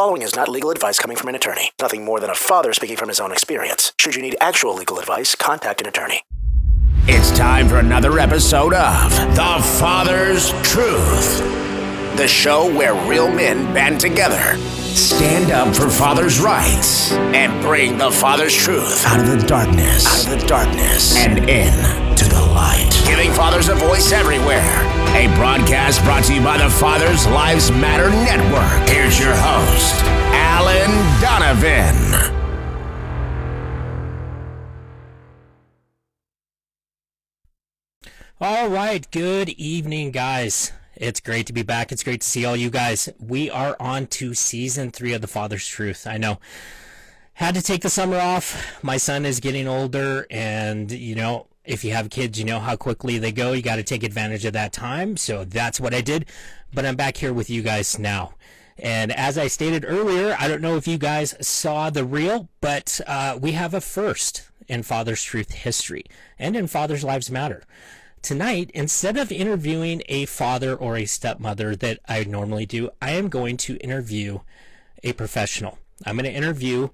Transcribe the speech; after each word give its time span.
following 0.00 0.22
is 0.22 0.34
not 0.34 0.48
legal 0.48 0.70
advice 0.70 0.98
coming 0.98 1.14
from 1.14 1.28
an 1.28 1.34
attorney. 1.34 1.72
Nothing 1.78 2.06
more 2.06 2.20
than 2.20 2.30
a 2.30 2.34
father 2.34 2.72
speaking 2.72 2.96
from 2.96 3.10
his 3.10 3.20
own 3.20 3.32
experience. 3.32 3.92
Should 4.00 4.14
you 4.14 4.22
need 4.22 4.34
actual 4.40 4.74
legal 4.74 4.98
advice, 4.98 5.34
contact 5.34 5.82
an 5.82 5.86
attorney. 5.86 6.24
It's 7.06 7.30
time 7.36 7.68
for 7.68 7.80
another 7.80 8.18
episode 8.18 8.72
of 8.72 9.10
The 9.36 9.62
Father's 9.78 10.52
Truth, 10.62 11.40
the 12.16 12.26
show 12.26 12.74
where 12.74 12.94
real 13.06 13.30
men 13.30 13.74
band 13.74 14.00
together, 14.00 14.56
stand 14.96 15.50
up 15.50 15.74
for 15.74 15.88
father's 15.88 16.40
rights, 16.40 17.12
and 17.12 17.62
bring 17.62 17.98
the 17.98 18.10
father's 18.10 18.54
truth 18.54 19.04
out 19.06 19.20
of 19.20 19.26
the 19.26 19.46
darkness, 19.46 20.06
out 20.06 20.32
of 20.32 20.40
the 20.40 20.46
darkness, 20.46 21.16
and 21.16 21.38
in 21.48 22.16
to 22.16 22.24
the 22.28 22.40
light, 22.54 22.90
giving 23.06 23.32
fathers 23.32 23.68
a 23.68 23.74
voice 23.74 24.12
everywhere. 24.12 24.82
A 25.16 25.26
broadcast 25.36 26.02
brought 26.04 26.24
to 26.24 26.34
you 26.34 26.42
by 26.42 26.58
the 26.58 26.70
Fathers 26.70 27.26
Lives 27.26 27.70
Matter 27.70 28.10
Network. 28.10 28.88
Here's 28.88 29.18
your 29.18 29.34
host, 29.34 30.02
Alan 30.32 30.90
Donovan. 31.20 32.36
All 38.40 38.68
right, 38.68 39.10
good 39.10 39.50
evening, 39.50 40.12
guys. 40.12 40.72
It's 41.00 41.18
great 41.18 41.46
to 41.46 41.54
be 41.54 41.62
back. 41.62 41.92
It's 41.92 42.04
great 42.04 42.20
to 42.20 42.26
see 42.26 42.44
all 42.44 42.54
you 42.54 42.68
guys. 42.68 43.08
We 43.18 43.48
are 43.48 43.74
on 43.80 44.06
to 44.08 44.34
season 44.34 44.90
three 44.90 45.14
of 45.14 45.22
The 45.22 45.26
Father's 45.26 45.66
Truth. 45.66 46.06
I 46.06 46.18
know. 46.18 46.40
Had 47.32 47.54
to 47.54 47.62
take 47.62 47.80
the 47.80 47.88
summer 47.88 48.18
off. 48.18 48.82
My 48.82 48.98
son 48.98 49.24
is 49.24 49.40
getting 49.40 49.66
older, 49.66 50.26
and 50.30 50.92
you 50.92 51.14
know, 51.14 51.46
if 51.64 51.84
you 51.84 51.94
have 51.94 52.10
kids, 52.10 52.38
you 52.38 52.44
know 52.44 52.58
how 52.58 52.76
quickly 52.76 53.16
they 53.16 53.32
go. 53.32 53.52
You 53.52 53.62
got 53.62 53.76
to 53.76 53.82
take 53.82 54.02
advantage 54.02 54.44
of 54.44 54.52
that 54.52 54.74
time. 54.74 55.16
So 55.16 55.46
that's 55.46 55.80
what 55.80 55.94
I 55.94 56.02
did. 56.02 56.26
But 56.74 56.84
I'm 56.84 56.96
back 56.96 57.16
here 57.16 57.32
with 57.32 57.48
you 57.48 57.62
guys 57.62 57.98
now. 57.98 58.34
And 58.78 59.10
as 59.10 59.38
I 59.38 59.46
stated 59.46 59.86
earlier, 59.88 60.36
I 60.38 60.48
don't 60.48 60.60
know 60.60 60.76
if 60.76 60.86
you 60.86 60.98
guys 60.98 61.34
saw 61.40 61.88
the 61.88 62.04
reel, 62.04 62.50
but 62.60 63.00
uh, 63.06 63.38
we 63.40 63.52
have 63.52 63.72
a 63.72 63.80
first 63.80 64.50
in 64.68 64.82
Father's 64.82 65.22
Truth 65.22 65.52
history 65.52 66.04
and 66.38 66.54
in 66.54 66.66
Father's 66.66 67.04
Lives 67.04 67.30
Matter. 67.30 67.62
Tonight, 68.22 68.70
instead 68.74 69.16
of 69.16 69.32
interviewing 69.32 70.02
a 70.08 70.26
father 70.26 70.74
or 70.74 70.96
a 70.96 71.06
stepmother 71.06 71.74
that 71.76 72.00
I 72.06 72.24
normally 72.24 72.66
do, 72.66 72.90
I 73.00 73.12
am 73.12 73.28
going 73.28 73.56
to 73.58 73.76
interview 73.78 74.40
a 75.02 75.14
professional. 75.14 75.78
I'm 76.04 76.16
going 76.16 76.26
to 76.26 76.32
interview 76.32 76.90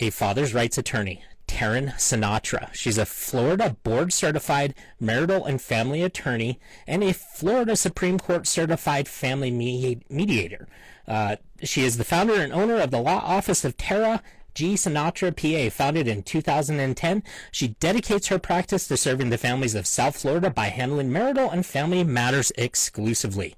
a 0.00 0.10
father's 0.10 0.54
rights 0.54 0.78
attorney, 0.78 1.22
Taryn 1.46 1.94
Sinatra. 1.94 2.72
She's 2.72 2.98
a 2.98 3.06
Florida 3.06 3.76
board 3.82 4.12
certified 4.12 4.74
marital 4.98 5.44
and 5.44 5.60
family 5.60 6.02
attorney 6.02 6.58
and 6.86 7.04
a 7.04 7.12
Florida 7.12 7.76
Supreme 7.76 8.18
Court 8.18 8.46
certified 8.46 9.06
family 9.06 9.50
mediator. 9.50 10.66
Uh, 11.06 11.36
she 11.62 11.82
is 11.82 11.98
the 11.98 12.04
founder 12.04 12.34
and 12.34 12.52
owner 12.52 12.80
of 12.80 12.90
the 12.90 13.00
law 13.00 13.20
office 13.22 13.64
of 13.64 13.76
Taryn 13.76 14.20
G. 14.54 14.74
Sinatra, 14.74 15.34
PA, 15.34 15.74
founded 15.74 16.08
in 16.08 16.22
2010. 16.22 17.22
She 17.50 17.68
dedicates 17.80 18.28
her 18.28 18.38
practice 18.38 18.88
to 18.88 18.96
serving 18.96 19.30
the 19.30 19.38
families 19.38 19.74
of 19.74 19.86
South 19.86 20.16
Florida 20.16 20.50
by 20.50 20.66
handling 20.66 21.12
marital 21.12 21.50
and 21.50 21.66
family 21.66 22.04
matters 22.04 22.52
exclusively. 22.56 23.56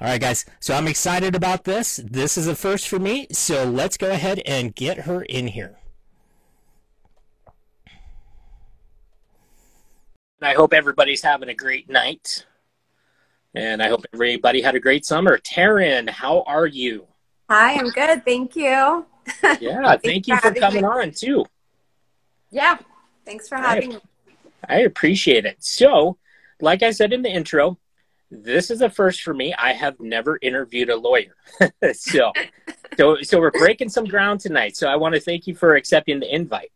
All 0.00 0.08
right, 0.08 0.20
guys. 0.20 0.44
So 0.60 0.74
I'm 0.74 0.88
excited 0.88 1.34
about 1.34 1.64
this. 1.64 1.96
This 1.96 2.36
is 2.36 2.46
a 2.46 2.54
first 2.54 2.86
for 2.88 2.98
me. 2.98 3.28
So 3.32 3.64
let's 3.64 3.96
go 3.96 4.10
ahead 4.10 4.42
and 4.44 4.74
get 4.74 5.00
her 5.00 5.22
in 5.22 5.48
here. 5.48 5.78
I 10.42 10.52
hope 10.52 10.74
everybody's 10.74 11.22
having 11.22 11.48
a 11.48 11.54
great 11.54 11.88
night. 11.88 12.44
And 13.54 13.82
I 13.82 13.88
hope 13.88 14.04
everybody 14.12 14.60
had 14.60 14.74
a 14.74 14.80
great 14.80 15.06
summer. 15.06 15.38
Taryn, 15.38 16.10
how 16.10 16.42
are 16.42 16.66
you? 16.66 17.06
Hi, 17.48 17.74
I'm 17.74 17.88
good. 17.88 18.22
Thank 18.24 18.54
you. 18.54 19.06
Yeah, 19.60 19.96
thank 20.04 20.26
you 20.26 20.36
for 20.38 20.52
coming 20.52 20.82
me. 20.82 20.88
on 20.88 21.10
too. 21.10 21.44
Yeah, 22.50 22.78
thanks 23.24 23.48
for 23.48 23.56
having 23.56 23.90
me. 23.90 23.98
I 24.68 24.80
appreciate 24.80 25.44
it. 25.44 25.56
So, 25.60 26.16
like 26.60 26.82
I 26.82 26.90
said 26.90 27.12
in 27.12 27.22
the 27.22 27.30
intro, 27.30 27.78
this 28.30 28.70
is 28.70 28.80
a 28.80 28.90
first 28.90 29.22
for 29.22 29.34
me. 29.34 29.54
I 29.54 29.72
have 29.72 30.00
never 30.00 30.38
interviewed 30.42 30.90
a 30.90 30.96
lawyer. 30.96 31.36
so, 31.92 32.32
so, 32.96 33.22
so 33.22 33.40
we're 33.40 33.50
breaking 33.52 33.88
some 33.88 34.04
ground 34.04 34.40
tonight. 34.40 34.76
So 34.76 34.88
I 34.88 34.96
want 34.96 35.14
to 35.14 35.20
thank 35.20 35.46
you 35.46 35.54
for 35.54 35.76
accepting 35.76 36.20
the 36.20 36.34
invite. 36.34 36.72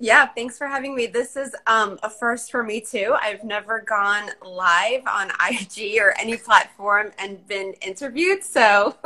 Yeah, 0.00 0.26
thanks 0.26 0.58
for 0.58 0.66
having 0.66 0.94
me. 0.94 1.06
This 1.06 1.36
is 1.36 1.54
um, 1.66 1.98
a 2.02 2.10
first 2.10 2.50
for 2.50 2.62
me 2.62 2.80
too. 2.80 3.14
I've 3.20 3.44
never 3.44 3.80
gone 3.80 4.30
live 4.44 5.02
on 5.06 5.30
IG 5.50 5.98
or 6.00 6.14
any 6.18 6.36
platform 6.36 7.12
and 7.18 7.46
been 7.46 7.74
interviewed. 7.80 8.42
So, 8.42 8.96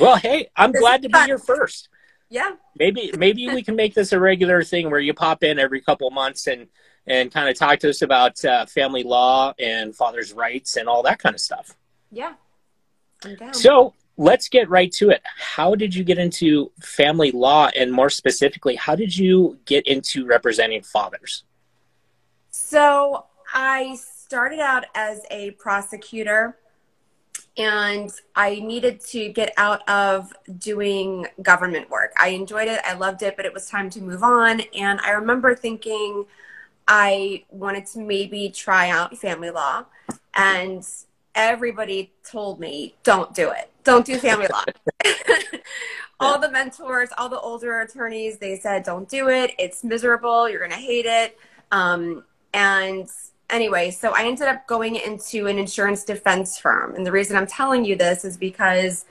well, 0.00 0.16
hey, 0.16 0.48
I'm 0.56 0.72
glad 0.72 1.02
to 1.02 1.08
be 1.08 1.18
your 1.26 1.38
first 1.38 1.89
yeah. 2.30 2.52
Maybe 2.78 3.12
maybe 3.18 3.48
we 3.48 3.62
can 3.62 3.74
make 3.76 3.92
this 3.92 4.12
a 4.12 4.20
regular 4.20 4.62
thing 4.62 4.88
where 4.88 5.00
you 5.00 5.12
pop 5.12 5.42
in 5.42 5.58
every 5.58 5.80
couple 5.80 6.10
months 6.10 6.46
and 6.46 6.68
and 7.06 7.32
kind 7.32 7.48
of 7.48 7.56
talk 7.56 7.80
to 7.80 7.90
us 7.90 8.02
about 8.02 8.42
uh, 8.44 8.66
family 8.66 9.02
law 9.02 9.52
and 9.58 9.94
father's 9.94 10.32
rights 10.32 10.76
and 10.76 10.88
all 10.88 11.02
that 11.02 11.18
kind 11.18 11.34
of 11.34 11.40
stuff. 11.40 11.76
Yeah. 12.12 12.34
So 13.52 13.94
let's 14.16 14.48
get 14.48 14.70
right 14.70 14.92
to 14.92 15.10
it. 15.10 15.22
How 15.24 15.74
did 15.74 15.94
you 15.94 16.04
get 16.04 16.18
into 16.18 16.70
family 16.80 17.32
law? 17.32 17.68
And 17.76 17.92
more 17.92 18.10
specifically 18.10 18.76
how 18.76 18.94
did 18.94 19.16
you 19.16 19.58
get 19.64 19.86
into 19.86 20.24
representing 20.24 20.82
fathers? 20.82 21.44
So 22.50 23.26
i 23.52 23.96
started 23.96 24.60
out 24.60 24.84
as 24.94 25.22
a 25.32 25.50
prosecutor 25.52 26.56
and 27.56 28.10
I 28.34 28.60
needed 28.60 29.00
to 29.06 29.28
get 29.28 29.52
out 29.56 29.86
of 29.88 30.32
doing 30.58 31.26
government 31.42 31.90
work. 31.90 32.12
I 32.18 32.28
enjoyed 32.28 32.68
it, 32.68 32.80
I 32.84 32.94
loved 32.94 33.22
it, 33.22 33.36
but 33.36 33.44
it 33.44 33.52
was 33.52 33.68
time 33.68 33.90
to 33.90 34.00
move 34.00 34.22
on. 34.22 34.62
And 34.74 35.00
I 35.00 35.10
remember 35.10 35.54
thinking 35.54 36.26
I 36.86 37.44
wanted 37.50 37.86
to 37.86 38.00
maybe 38.00 38.50
try 38.50 38.88
out 38.90 39.16
family 39.18 39.50
law. 39.50 39.84
And 40.34 40.86
everybody 41.34 42.12
told 42.28 42.60
me, 42.60 42.94
don't 43.02 43.34
do 43.34 43.50
it, 43.50 43.70
don't 43.84 44.06
do 44.06 44.18
family 44.18 44.46
law. 44.50 44.64
all 46.20 46.38
the 46.38 46.50
mentors, 46.50 47.08
all 47.18 47.28
the 47.28 47.40
older 47.40 47.80
attorneys, 47.80 48.38
they 48.38 48.58
said, 48.58 48.84
don't 48.84 49.08
do 49.08 49.28
it, 49.28 49.54
it's 49.58 49.82
miserable, 49.82 50.48
you're 50.48 50.60
going 50.60 50.70
to 50.70 50.76
hate 50.76 51.06
it. 51.06 51.36
Um, 51.72 52.24
and 52.52 53.08
anyway, 53.50 53.90
so 53.90 54.12
I 54.14 54.24
ended 54.24 54.48
up 54.48 54.66
going 54.66 54.96
into 54.96 55.46
an 55.46 55.58
insurance 55.58 56.04
defense 56.04 56.58
firm. 56.58 56.94
And 56.94 57.06
the 57.06 57.12
reason 57.12 57.36
I'm 57.36 57.46
telling 57.46 57.84
you 57.84 57.96
this 57.96 58.24
is 58.24 58.36
because 58.36 59.04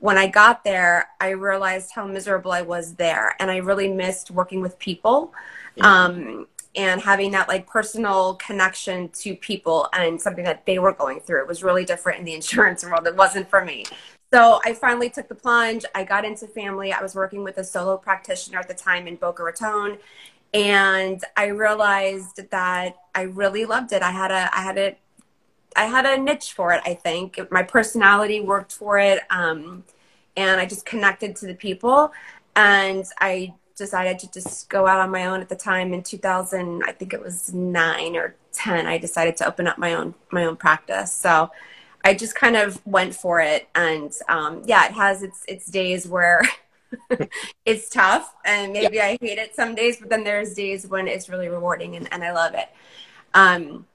when 0.00 0.16
I 0.16 0.28
got 0.28 0.64
there, 0.64 1.08
I 1.20 1.30
realized 1.30 1.90
how 1.94 2.06
miserable 2.06 2.52
I 2.52 2.62
was 2.62 2.94
there. 2.94 3.34
And 3.40 3.50
I 3.50 3.56
really 3.56 3.92
missed 3.92 4.30
working 4.30 4.60
with 4.60 4.78
people 4.78 5.34
um, 5.80 6.46
and 6.76 7.00
having 7.00 7.32
that 7.32 7.48
like 7.48 7.66
personal 7.66 8.34
connection 8.34 9.08
to 9.10 9.34
people 9.34 9.88
and 9.92 10.20
something 10.20 10.44
that 10.44 10.66
they 10.66 10.78
were 10.78 10.92
going 10.92 11.20
through. 11.20 11.42
It 11.42 11.48
was 11.48 11.62
really 11.62 11.84
different 11.84 12.20
in 12.20 12.24
the 12.24 12.34
insurance 12.40 12.84
world. 12.84 13.06
It 13.06 13.16
wasn't 13.16 13.48
for 13.50 13.64
me. 13.64 13.84
So 14.32 14.60
I 14.64 14.74
finally 14.74 15.08
took 15.08 15.28
the 15.28 15.34
plunge. 15.34 15.84
I 15.94 16.04
got 16.04 16.24
into 16.24 16.46
family. 16.46 16.92
I 16.92 17.00
was 17.00 17.14
working 17.14 17.42
with 17.42 17.56
a 17.58 17.64
solo 17.64 17.96
practitioner 17.96 18.58
at 18.58 18.68
the 18.68 18.74
time 18.74 19.08
in 19.08 19.16
Boca 19.16 19.42
Raton 19.42 19.98
and 20.54 21.22
I 21.36 21.46
realized 21.46 22.50
that 22.50 22.96
I 23.14 23.22
really 23.22 23.64
loved 23.64 23.92
it. 23.92 24.02
I 24.02 24.10
had 24.10 24.30
a 24.30 24.56
I 24.56 24.62
had 24.62 24.78
a 24.78 24.96
I 25.76 25.84
had 25.84 26.06
a 26.06 26.20
niche 26.20 26.52
for 26.52 26.72
it. 26.72 26.82
I 26.84 26.94
think 26.94 27.38
my 27.50 27.62
personality 27.62 28.40
worked 28.40 28.72
for 28.72 28.98
it, 28.98 29.20
um, 29.30 29.84
and 30.36 30.60
I 30.60 30.66
just 30.66 30.86
connected 30.86 31.36
to 31.36 31.46
the 31.46 31.54
people. 31.54 32.12
And 32.56 33.04
I 33.20 33.54
decided 33.76 34.18
to 34.18 34.30
just 34.32 34.68
go 34.68 34.86
out 34.86 34.98
on 34.98 35.10
my 35.10 35.26
own 35.26 35.40
at 35.40 35.48
the 35.48 35.54
time 35.54 35.92
in 35.92 36.02
2000. 36.02 36.82
I 36.84 36.92
think 36.92 37.12
it 37.12 37.22
was 37.22 37.52
nine 37.54 38.16
or 38.16 38.34
ten. 38.52 38.86
I 38.86 38.98
decided 38.98 39.36
to 39.38 39.46
open 39.46 39.66
up 39.66 39.78
my 39.78 39.94
own 39.94 40.14
my 40.30 40.44
own 40.44 40.56
practice. 40.56 41.12
So 41.12 41.50
I 42.04 42.14
just 42.14 42.34
kind 42.34 42.56
of 42.56 42.84
went 42.86 43.14
for 43.14 43.40
it, 43.40 43.68
and 43.74 44.12
um, 44.28 44.62
yeah, 44.66 44.86
it 44.86 44.92
has 44.92 45.22
its 45.22 45.44
its 45.46 45.66
days 45.66 46.08
where 46.08 46.42
it's 47.64 47.88
tough 47.88 48.34
and 48.44 48.72
maybe 48.72 48.96
yeah. 48.96 49.06
I 49.06 49.18
hate 49.20 49.38
it 49.38 49.54
some 49.54 49.74
days, 49.74 49.98
but 49.98 50.08
then 50.08 50.24
there's 50.24 50.54
days 50.54 50.86
when 50.86 51.08
it's 51.08 51.28
really 51.28 51.48
rewarding 51.48 51.96
and, 51.96 52.08
and 52.12 52.24
I 52.24 52.32
love 52.32 52.54
it. 52.54 52.68
Um, 53.34 53.86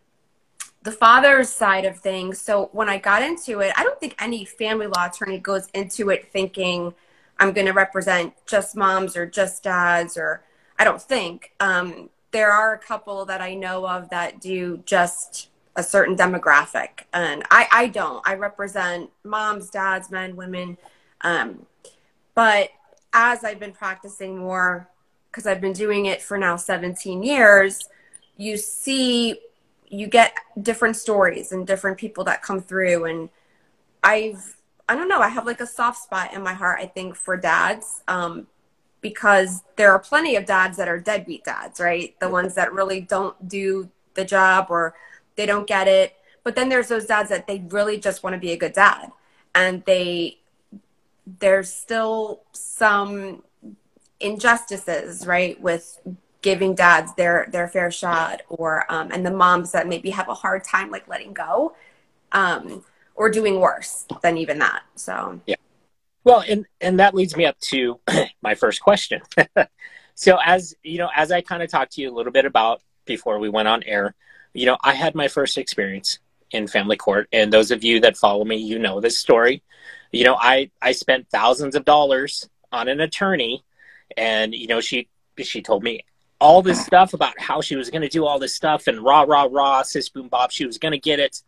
the 0.84 0.92
father's 0.92 1.50
side 1.50 1.86
of 1.86 1.98
things. 1.98 2.40
So 2.40 2.70
when 2.74 2.90
I 2.90 2.98
got 2.98 3.24
into 3.24 3.62
it, 3.62 3.74
I 3.78 3.84
don't 3.84 4.00
think 4.00 4.16
any 4.20 4.46
family 4.46 4.88
law 4.88 5.08
attorney 5.08 5.40
goes 5.40 5.68
into 5.74 6.10
it 6.10 6.32
thinking 6.32 6.94
I'm 7.40 7.54
going 7.54 7.68
to 7.68 7.74
represent 7.74 8.34
just 8.46 8.76
moms 8.76 9.18
or 9.18 9.26
just 9.26 9.64
dads, 9.64 10.18
or 10.18 10.44
I 10.78 10.84
don't 10.84 11.02
think. 11.02 11.54
Um, 11.60 12.10
there 12.32 12.52
are 12.52 12.74
a 12.74 12.78
couple 12.78 13.26
that 13.26 13.42
I 13.42 13.54
know 13.54 13.88
of 13.88 14.10
that 14.10 14.40
do 14.40 14.82
just 14.86 15.50
a 15.76 15.84
certain 15.84 16.16
demographic, 16.16 17.06
and 17.14 17.44
I, 17.50 17.68
I 17.72 17.88
don't. 17.88 18.26
I 18.28 18.36
represent 18.36 19.10
moms, 19.24 19.70
dads, 19.70 20.12
men, 20.12 20.36
women. 20.36 20.78
Um, 21.22 21.66
but 22.36 22.70
as 23.14 23.44
I've 23.44 23.60
been 23.60 23.72
practicing 23.72 24.38
more, 24.38 24.90
because 25.32 25.48
I've 25.48 25.62
been 25.62 25.74
doing 25.74 26.08
it 26.08 26.22
for 26.22 26.38
now 26.38 26.56
17 26.56 27.24
years, 27.24 27.88
you 28.38 28.58
see, 28.58 29.40
you 29.88 30.08
get 30.08 30.34
different 30.62 30.96
stories 30.96 31.52
and 31.52 31.66
different 31.66 31.98
people 31.98 32.24
that 32.26 32.42
come 32.42 32.62
through. 32.62 33.06
And 33.06 33.30
I've, 34.04 34.58
I 34.90 34.96
don't 34.96 35.08
know. 35.08 35.20
I 35.20 35.30
have 35.30 35.46
like 35.46 35.62
a 35.62 35.68
soft 35.68 36.04
spot 36.04 36.34
in 36.34 36.42
my 36.44 36.54
heart, 36.54 36.80
I 36.82 36.88
think, 36.88 37.16
for 37.16 37.38
dads. 37.38 38.04
Um, 38.08 38.48
because 39.04 39.64
there 39.76 39.92
are 39.92 40.00
plenty 40.00 40.36
of 40.36 40.46
dads 40.46 40.78
that 40.78 40.88
are 40.88 40.98
deadbeat 40.98 41.44
dads, 41.44 41.80
right? 41.80 42.18
The 42.20 42.30
ones 42.30 42.56
that 42.56 42.74
really 42.74 43.02
don't 43.02 43.48
do 43.48 43.90
the 44.16 44.26
job 44.26 44.68
or 44.70 44.96
they 45.36 45.46
don't 45.46 45.68
get 45.68 45.88
it. 45.88 46.16
But 46.44 46.56
then 46.56 46.70
there's 46.70 46.88
those 46.88 47.06
dads 47.06 47.30
that 47.30 47.46
they 47.46 47.64
really 47.70 48.00
just 48.00 48.24
want 48.24 48.34
to 48.34 48.40
be 48.40 48.54
a 48.54 48.58
good 48.58 48.74
dad. 48.74 49.12
And 49.54 49.84
they 49.86 50.40
there's 51.26 51.72
still 51.72 52.44
some 52.52 53.44
injustices, 54.20 55.26
right, 55.26 55.60
with 55.62 56.00
giving 56.42 56.76
dads 56.76 57.14
their 57.16 57.48
their 57.52 57.68
fair 57.68 57.90
shot 57.90 58.42
or 58.50 58.86
um, 58.92 59.10
and 59.12 59.26
the 59.26 59.32
moms 59.32 59.72
that 59.72 59.88
maybe 59.88 60.10
have 60.10 60.28
a 60.28 60.34
hard 60.34 60.64
time 60.64 60.92
like 60.92 61.08
letting 61.08 61.34
go 61.34 61.74
um, 62.34 62.84
or 63.16 63.30
doing 63.30 63.60
worse 63.60 64.06
than 64.22 64.38
even 64.38 64.60
that. 64.60 64.84
So 64.96 65.40
yeah. 65.48 65.56
Well, 66.24 66.44
and 66.48 66.66
and 66.82 67.00
that 67.00 67.16
leads 67.16 67.36
me 67.36 67.46
up 67.46 67.60
to 67.62 68.00
my 68.42 68.56
first 68.56 68.82
question. 68.82 69.22
so 70.16 70.38
as 70.44 70.76
you 70.84 70.98
know, 70.98 71.10
as 71.16 71.32
I 71.32 71.42
kind 71.42 71.64
of 71.64 71.70
talked 71.70 71.94
to 71.94 72.02
you 72.02 72.12
a 72.12 72.16
little 72.16 72.32
bit 72.32 72.46
about 72.46 72.82
before 73.06 73.40
we 73.40 73.50
went 73.50 73.68
on 73.68 73.84
air, 73.84 74.16
you 74.54 74.66
know, 74.66 74.78
I 74.82 74.94
had 74.94 75.16
my 75.16 75.28
first 75.28 75.58
experience 75.58 76.20
in 76.52 76.68
family 76.68 76.98
court, 76.98 77.28
and 77.34 77.52
those 77.52 77.72
of 77.72 77.84
you 77.84 78.00
that 78.02 78.18
follow 78.18 78.46
me, 78.46 78.58
you 78.58 78.80
know 78.80 79.02
this 79.02 79.18
story. 79.18 79.64
You 80.14 80.24
know, 80.24 80.38
I 80.40 80.72
I 80.82 80.94
spent 80.94 81.28
thousands 81.30 81.76
of 81.76 81.84
dollars 81.84 82.48
on 82.72 82.88
an 82.88 83.02
attorney, 83.02 83.64
and 84.16 84.54
you 84.54 84.68
know, 84.68 84.80
she 84.80 85.10
she 85.42 85.62
told 85.62 85.84
me 85.84 86.06
all 86.40 86.62
this 86.62 86.86
stuff 86.86 87.14
about 87.14 87.40
how 87.40 87.60
she 87.60 87.76
was 87.76 87.90
going 87.90 88.02
to 88.02 88.10
do 88.10 88.26
all 88.26 88.40
this 88.40 88.56
stuff 88.56 88.88
and 88.88 89.00
rah 89.02 89.22
rah 89.22 89.48
rah 89.50 89.82
sis 89.82 90.10
boom 90.10 90.28
bop 90.28 90.52
she 90.52 90.66
was 90.66 90.78
going 90.78 90.92
to 90.92 91.00
get 91.00 91.18
it 91.18 91.42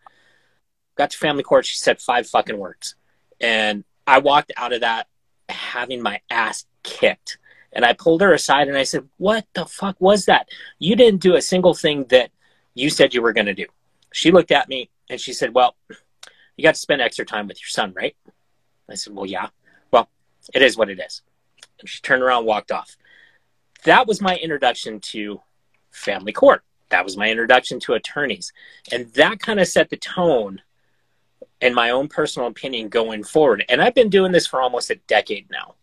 got 0.98 1.10
to 1.10 1.18
family 1.18 1.44
court 1.44 1.66
she 1.66 1.78
said 1.78 2.00
five 2.00 2.26
fucking 2.26 2.58
words 2.58 2.96
and 3.42 3.84
I 4.08 4.20
walked 4.20 4.52
out 4.58 4.74
of 4.74 4.82
that 4.82 5.08
having 5.50 6.02
my 6.02 6.22
ass 6.30 6.66
kicked. 6.84 7.38
And 7.74 7.84
I 7.84 7.94
pulled 7.94 8.22
her 8.22 8.34
aside 8.34 8.68
and 8.68 8.78
I 8.78 8.84
said, 8.84 9.08
What 9.18 9.46
the 9.54 9.66
fuck 9.66 10.00
was 10.00 10.26
that? 10.26 10.48
You 10.80 10.96
didn't 10.96 11.22
do 11.22 11.36
a 11.36 11.42
single 11.42 11.74
thing 11.74 12.06
that 12.06 12.32
you 12.74 12.90
said 12.90 13.14
you 13.14 13.22
were 13.22 13.34
going 13.34 13.48
to 13.48 13.54
do. 13.54 13.66
She 14.14 14.32
looked 14.32 14.52
at 14.52 14.70
me 14.70 14.90
and 15.10 15.20
she 15.20 15.34
said, 15.34 15.54
Well, 15.54 15.76
you 16.56 16.64
got 16.64 16.76
to 16.76 16.82
spend 16.82 17.02
extra 17.02 17.26
time 17.26 17.48
with 17.48 17.60
your 17.60 17.68
son, 17.68 17.94
right? 17.96 18.16
I 18.90 18.96
said, 18.96 19.16
Well, 19.16 19.26
yeah. 19.26 19.50
Well, 19.92 20.10
it 20.54 20.62
is 20.62 20.78
what 20.78 20.90
it 20.90 21.00
is. 21.00 21.22
And 21.80 21.90
she 21.90 22.02
turned 22.02 22.24
around 22.24 22.46
walked 22.46 22.72
off. 22.72 22.96
That 23.84 24.08
was 24.08 24.22
my 24.22 24.38
introduction 24.38 25.00
to 25.12 25.42
family 25.92 26.32
court. 26.32 26.64
That 26.90 27.04
was 27.04 27.18
my 27.18 27.30
introduction 27.30 27.80
to 27.82 27.94
attorneys. 27.94 28.54
And 28.92 29.12
that 29.14 29.40
kind 29.40 29.60
of 29.60 29.68
set 29.68 29.90
the 29.90 29.98
tone 29.98 30.62
in 31.62 31.74
my 31.74 31.90
own 31.90 32.08
personal 32.08 32.48
opinion 32.48 32.90
going 32.90 33.24
forward. 33.24 33.66
And 33.70 33.82
I've 33.82 33.96
been 33.96 34.10
doing 34.10 34.32
this 34.32 34.48
for 34.48 34.62
almost 34.62 34.90
a 34.90 34.96
decade 35.08 35.50
now. 35.50 35.76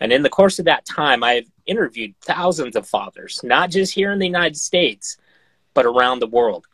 And 0.00 0.12
in 0.12 0.22
the 0.22 0.30
course 0.30 0.58
of 0.58 0.64
that 0.64 0.86
time, 0.86 1.22
I've 1.22 1.50
interviewed 1.66 2.14
thousands 2.22 2.74
of 2.74 2.88
fathers, 2.88 3.40
not 3.44 3.70
just 3.70 3.94
here 3.94 4.12
in 4.12 4.18
the 4.18 4.26
United 4.26 4.56
States, 4.56 5.18
but 5.74 5.86
around 5.86 6.20
the 6.20 6.26
world. 6.26 6.66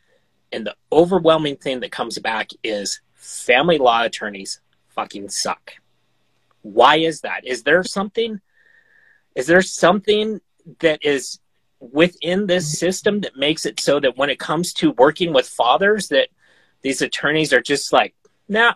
And 0.52 0.66
the 0.66 0.76
overwhelming 0.92 1.56
thing 1.56 1.80
that 1.80 1.90
comes 1.90 2.18
back 2.18 2.50
is 2.62 3.00
family 3.14 3.78
law 3.78 4.04
attorneys 4.04 4.60
fucking 4.96 5.28
suck. 5.28 5.74
Why 6.62 6.96
is 6.96 7.20
that? 7.20 7.46
Is 7.46 7.62
there 7.62 7.84
something 7.84 8.40
is 9.36 9.46
there 9.46 9.62
something 9.62 10.40
that 10.80 11.04
is 11.04 11.38
within 11.78 12.46
this 12.46 12.78
system 12.78 13.20
that 13.20 13.36
makes 13.36 13.66
it 13.66 13.78
so 13.78 14.00
that 14.00 14.16
when 14.16 14.30
it 14.30 14.38
comes 14.38 14.72
to 14.72 14.92
working 14.92 15.32
with 15.32 15.46
fathers 15.46 16.08
that 16.08 16.28
these 16.80 17.02
attorneys 17.02 17.52
are 17.52 17.60
just 17.60 17.92
like 17.92 18.14
nah, 18.48 18.74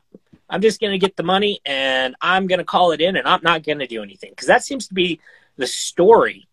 I'm 0.48 0.60
just 0.60 0.80
going 0.80 0.92
to 0.92 0.98
get 0.98 1.16
the 1.16 1.22
money 1.22 1.60
and 1.64 2.14
I'm 2.20 2.46
going 2.46 2.58
to 2.58 2.64
call 2.64 2.92
it 2.92 3.00
in 3.00 3.16
and 3.16 3.26
I'm 3.26 3.40
not 3.42 3.62
going 3.62 3.78
to 3.78 3.86
do 3.86 4.02
anything. 4.02 4.30
Because 4.30 4.48
that 4.48 4.64
seems 4.64 4.88
to 4.88 4.94
be 4.94 5.20
the 5.56 5.66
story 5.66 6.48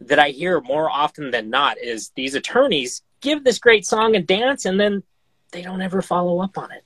that 0.00 0.18
I 0.18 0.30
hear 0.30 0.60
more 0.60 0.90
often 0.90 1.30
than 1.30 1.50
not 1.50 1.78
is 1.78 2.10
these 2.14 2.34
attorneys 2.34 3.02
give 3.20 3.42
this 3.42 3.58
great 3.58 3.86
song 3.86 4.16
and 4.16 4.26
dance 4.26 4.66
and 4.66 4.78
then 4.78 5.02
they 5.50 5.62
don't 5.62 5.82
ever 5.82 6.02
follow 6.02 6.40
up 6.40 6.58
on 6.58 6.70
it. 6.72 6.84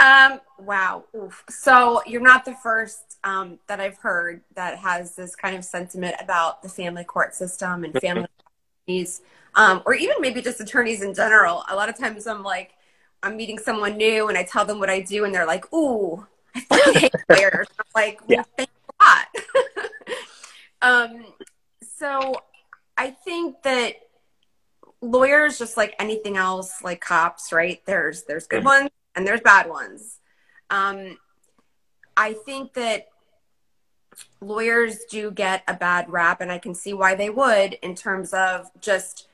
Um, 0.00 0.40
wow. 0.64 1.04
Oof. 1.16 1.44
So 1.48 2.02
you're 2.06 2.22
not 2.22 2.44
the 2.44 2.54
first 2.54 3.18
um, 3.24 3.58
that 3.68 3.80
I've 3.80 3.98
heard 3.98 4.42
that 4.54 4.78
has 4.78 5.14
this 5.14 5.34
kind 5.34 5.56
of 5.56 5.64
sentiment 5.64 6.16
about 6.20 6.62
the 6.62 6.68
family 6.68 7.04
court 7.04 7.34
system 7.34 7.84
and 7.84 7.98
family 8.00 8.26
attorneys, 8.86 9.22
um, 9.54 9.82
or 9.86 9.94
even 9.94 10.16
maybe 10.20 10.42
just 10.42 10.60
attorneys 10.60 11.02
in 11.02 11.14
general. 11.14 11.64
A 11.70 11.76
lot 11.76 11.88
of 11.88 11.98
times 11.98 12.26
I'm 12.26 12.42
like, 12.42 12.72
I'm 13.22 13.36
meeting 13.36 13.58
someone 13.58 13.96
new 13.96 14.28
and 14.28 14.36
I 14.36 14.44
tell 14.44 14.64
them 14.64 14.78
what 14.78 14.90
I 14.90 15.00
do 15.00 15.24
and 15.24 15.34
they're 15.34 15.46
like, 15.46 15.72
ooh, 15.72 16.26
I 16.54 16.60
fucking 16.60 16.94
hate 16.94 17.14
lawyers. 17.28 17.68
I'm 17.78 17.86
like, 17.94 18.20
well, 18.28 18.38
yeah. 18.38 18.42
thanks 18.56 18.72
a 19.00 19.04
lot. 19.04 19.26
um, 20.82 21.26
so 21.82 22.34
I 22.96 23.10
think 23.10 23.62
that 23.62 23.94
lawyers, 25.00 25.58
just 25.58 25.76
like 25.76 25.94
anything 25.98 26.36
else, 26.36 26.82
like 26.82 27.00
cops, 27.00 27.52
right? 27.52 27.80
There's 27.86 28.24
there's 28.24 28.46
good 28.46 28.60
mm-hmm. 28.60 28.82
ones 28.82 28.90
and 29.14 29.26
there's 29.26 29.40
bad 29.40 29.68
ones. 29.68 30.18
Um, 30.72 31.18
I 32.16 32.32
think 32.32 32.72
that 32.74 33.06
lawyers 34.40 35.04
do 35.08 35.30
get 35.30 35.62
a 35.68 35.74
bad 35.74 36.10
rap, 36.10 36.40
and 36.40 36.50
I 36.50 36.58
can 36.58 36.74
see 36.74 36.92
why 36.92 37.14
they 37.14 37.30
would 37.30 37.74
in 37.74 37.94
terms 37.94 38.32
of 38.32 38.70
just 38.80 39.28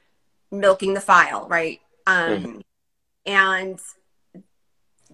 milking 0.50 0.92
the 0.92 1.00
file, 1.00 1.48
right? 1.48 1.80
Um, 2.06 2.30
mm-hmm 2.30 2.60
and 3.28 3.78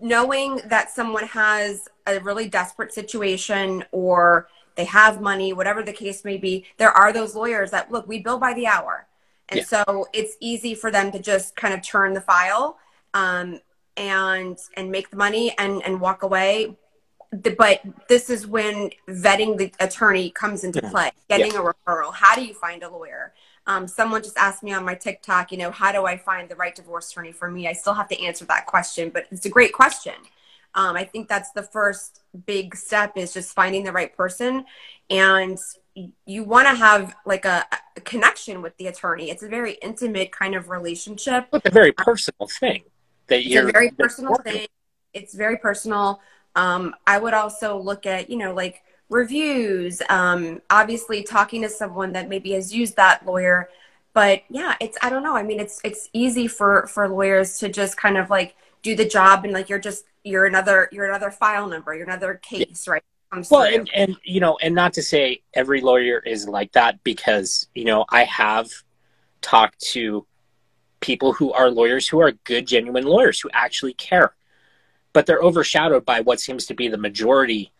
knowing 0.00 0.60
that 0.66 0.90
someone 0.90 1.26
has 1.26 1.88
a 2.06 2.20
really 2.20 2.48
desperate 2.48 2.94
situation 2.94 3.84
or 3.90 4.48
they 4.76 4.84
have 4.84 5.20
money, 5.20 5.52
whatever 5.52 5.82
the 5.82 5.92
case 5.92 6.24
may 6.24 6.36
be, 6.36 6.64
there 6.78 6.92
are 6.92 7.12
those 7.12 7.34
lawyers 7.34 7.72
that 7.72 7.90
look, 7.90 8.06
we 8.06 8.20
bill 8.20 8.38
by 8.38 8.54
the 8.54 8.66
hour. 8.66 9.06
And 9.48 9.58
yeah. 9.58 9.66
so 9.66 10.06
it's 10.12 10.36
easy 10.40 10.74
for 10.74 10.90
them 10.90 11.12
to 11.12 11.18
just 11.18 11.56
kind 11.56 11.74
of 11.74 11.82
turn 11.82 12.14
the 12.14 12.20
file 12.20 12.78
um, 13.12 13.60
and 13.96 14.58
and 14.76 14.90
make 14.90 15.10
the 15.10 15.16
money 15.16 15.54
and 15.58 15.82
and 15.84 16.00
walk 16.00 16.22
away. 16.22 16.76
But 17.32 17.80
this 18.08 18.30
is 18.30 18.46
when 18.46 18.90
vetting 19.08 19.58
the 19.58 19.72
attorney 19.80 20.30
comes 20.30 20.62
into 20.62 20.80
play, 20.82 21.10
getting 21.28 21.52
yeah. 21.52 21.68
a 21.68 21.72
referral. 21.72 22.14
How 22.14 22.36
do 22.36 22.44
you 22.44 22.54
find 22.54 22.84
a 22.84 22.88
lawyer? 22.88 23.34
Um, 23.66 23.88
someone 23.88 24.22
just 24.22 24.36
asked 24.36 24.62
me 24.62 24.72
on 24.72 24.84
my 24.84 24.94
TikTok, 24.94 25.50
you 25.50 25.58
know, 25.58 25.70
how 25.70 25.90
do 25.90 26.04
I 26.04 26.16
find 26.16 26.48
the 26.48 26.54
right 26.54 26.74
divorce 26.74 27.10
attorney 27.10 27.32
for 27.32 27.50
me? 27.50 27.66
I 27.66 27.72
still 27.72 27.94
have 27.94 28.08
to 28.08 28.22
answer 28.22 28.44
that 28.44 28.66
question, 28.66 29.10
but 29.10 29.26
it's 29.32 29.46
a 29.46 29.48
great 29.48 29.72
question. 29.72 30.14
Um, 30.74 30.96
I 30.96 31.04
think 31.04 31.28
that's 31.28 31.50
the 31.52 31.62
first 31.62 32.20
big 32.46 32.76
step 32.76 33.16
is 33.16 33.32
just 33.32 33.54
finding 33.54 33.84
the 33.84 33.92
right 33.92 34.14
person. 34.14 34.64
And 35.08 35.58
you 36.26 36.44
want 36.44 36.68
to 36.68 36.74
have 36.74 37.14
like 37.24 37.44
a, 37.44 37.64
a, 37.96 38.00
connection 38.00 38.60
with 38.60 38.76
the 38.76 38.88
attorney. 38.88 39.30
It's 39.30 39.42
a 39.42 39.48
very 39.48 39.74
intimate 39.74 40.32
kind 40.32 40.54
of 40.54 40.68
relationship. 40.68 41.46
It's 41.52 41.66
a 41.66 41.70
very 41.70 41.92
personal 41.92 42.48
thing 42.48 42.82
that 43.28 43.44
you're. 43.44 43.68
It's 43.68 43.70
a 43.70 43.72
very 43.72 43.90
personal 43.90 44.34
thing. 44.36 44.66
It's 45.12 45.34
very 45.34 45.56
personal. 45.56 46.20
Um, 46.56 46.94
I 47.06 47.18
would 47.18 47.34
also 47.34 47.78
look 47.78 48.06
at, 48.06 48.30
you 48.30 48.36
know, 48.36 48.54
like 48.54 48.82
reviews, 49.08 50.02
um, 50.08 50.60
obviously 50.70 51.22
talking 51.22 51.62
to 51.62 51.68
someone 51.68 52.12
that 52.12 52.28
maybe 52.28 52.52
has 52.52 52.74
used 52.74 52.96
that 52.96 53.24
lawyer. 53.26 53.68
But 54.12 54.42
yeah, 54.48 54.76
it's 54.80 54.96
I 55.02 55.10
don't 55.10 55.22
know. 55.22 55.36
I 55.36 55.42
mean, 55.42 55.58
it's 55.58 55.80
it's 55.84 56.08
easy 56.12 56.46
for 56.46 56.86
for 56.86 57.08
lawyers 57.08 57.58
to 57.58 57.68
just 57.68 57.96
kind 57.96 58.16
of 58.16 58.30
like 58.30 58.54
do 58.82 58.94
the 58.94 59.04
job 59.04 59.44
and 59.44 59.52
like 59.52 59.68
you're 59.68 59.80
just 59.80 60.04
you're 60.22 60.46
another 60.46 60.88
you're 60.92 61.08
another 61.08 61.30
file 61.30 61.66
number, 61.66 61.94
you're 61.94 62.06
another 62.06 62.34
case, 62.34 62.86
right? 62.86 63.02
well, 63.50 63.64
and, 63.64 63.90
and 63.92 64.16
you 64.22 64.38
know, 64.38 64.56
and 64.62 64.74
not 64.74 64.92
to 64.94 65.02
say 65.02 65.42
every 65.54 65.80
lawyer 65.80 66.20
is 66.20 66.46
like 66.46 66.70
that 66.72 67.02
because 67.02 67.68
you 67.74 67.84
know 67.84 68.04
I 68.10 68.22
have 68.24 68.68
talked 69.40 69.80
to 69.80 70.24
people 71.04 71.34
who 71.34 71.52
are 71.52 71.70
lawyers 71.70 72.08
who 72.08 72.18
are 72.18 72.32
good, 72.44 72.66
genuine 72.66 73.04
lawyers 73.04 73.38
who 73.38 73.50
actually 73.52 73.92
care, 73.92 74.34
but 75.12 75.26
they're 75.26 75.42
overshadowed 75.42 76.02
by 76.06 76.22
what 76.22 76.40
seems 76.40 76.64
to 76.64 76.72
be 76.72 76.88
the 76.88 76.96
majority 76.96 77.70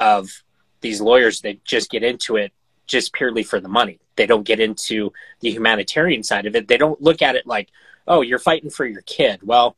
of 0.00 0.42
these 0.80 1.00
lawyers 1.00 1.42
that 1.42 1.64
just 1.64 1.92
get 1.92 2.02
into 2.02 2.34
it 2.34 2.52
just 2.88 3.12
purely 3.12 3.44
for 3.44 3.60
the 3.60 3.68
money. 3.68 4.00
They 4.16 4.26
don't 4.26 4.42
get 4.42 4.58
into 4.58 5.12
the 5.40 5.50
humanitarian 5.52 6.24
side 6.24 6.44
of 6.44 6.56
it. 6.56 6.66
They 6.66 6.76
don't 6.76 7.00
look 7.00 7.22
at 7.22 7.36
it 7.36 7.46
like, 7.46 7.68
oh, 8.08 8.20
you're 8.20 8.40
fighting 8.40 8.68
for 8.68 8.84
your 8.84 9.02
kid. 9.02 9.38
Well, 9.44 9.76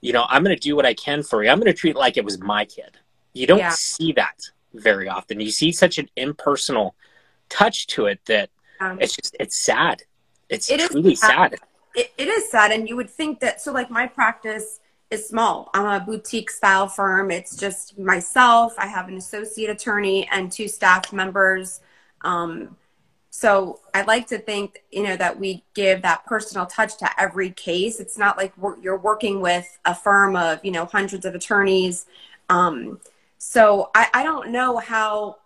you 0.00 0.12
know, 0.12 0.26
I'm 0.28 0.42
going 0.42 0.56
to 0.56 0.60
do 0.60 0.74
what 0.74 0.84
I 0.84 0.94
can 0.94 1.22
for 1.22 1.44
you. 1.44 1.50
I'm 1.50 1.60
going 1.60 1.72
to 1.72 1.78
treat 1.78 1.94
it 1.94 1.98
like 1.98 2.16
it 2.16 2.24
was 2.24 2.40
my 2.40 2.64
kid. 2.64 2.98
You 3.32 3.46
don't 3.46 3.58
yeah. 3.58 3.70
see 3.70 4.10
that 4.14 4.40
very 4.74 5.08
often. 5.08 5.38
You 5.38 5.52
see 5.52 5.70
such 5.70 5.98
an 5.98 6.10
impersonal 6.16 6.96
touch 7.48 7.86
to 7.94 8.06
it 8.06 8.18
that 8.26 8.50
um, 8.80 8.98
it's 9.00 9.14
just, 9.14 9.36
it's 9.38 9.56
sad. 9.56 10.02
It's 10.48 10.68
it 10.68 10.80
truly 10.90 11.14
sad. 11.14 11.52
sad. 11.52 11.60
It, 11.94 12.12
it 12.18 12.28
is 12.28 12.50
sad. 12.50 12.72
And 12.72 12.88
you 12.88 12.96
would 12.96 13.10
think 13.10 13.40
that, 13.40 13.60
so 13.60 13.72
like 13.72 13.90
my 13.90 14.06
practice, 14.06 14.80
is 15.10 15.28
small. 15.28 15.70
I'm 15.74 16.02
a 16.02 16.04
boutique 16.04 16.50
style 16.50 16.88
firm. 16.88 17.30
It's 17.30 17.56
just 17.56 17.98
myself. 17.98 18.74
I 18.78 18.86
have 18.86 19.08
an 19.08 19.16
associate 19.16 19.70
attorney 19.70 20.28
and 20.30 20.50
two 20.50 20.68
staff 20.68 21.12
members. 21.12 21.80
Um, 22.22 22.76
so 23.30 23.80
I 23.92 24.02
like 24.02 24.26
to 24.28 24.38
think, 24.38 24.82
you 24.92 25.02
know, 25.02 25.16
that 25.16 25.38
we 25.38 25.64
give 25.74 26.02
that 26.02 26.24
personal 26.24 26.66
touch 26.66 26.96
to 26.98 27.20
every 27.20 27.50
case. 27.50 28.00
It's 28.00 28.16
not 28.16 28.36
like 28.36 28.52
you're 28.80 28.96
working 28.96 29.40
with 29.40 29.66
a 29.84 29.94
firm 29.94 30.36
of, 30.36 30.64
you 30.64 30.70
know, 30.70 30.84
hundreds 30.84 31.24
of 31.24 31.34
attorneys. 31.34 32.06
Um, 32.48 33.00
so 33.38 33.90
I, 33.94 34.08
I 34.14 34.22
don't 34.22 34.50
know 34.50 34.78
how 34.78 35.38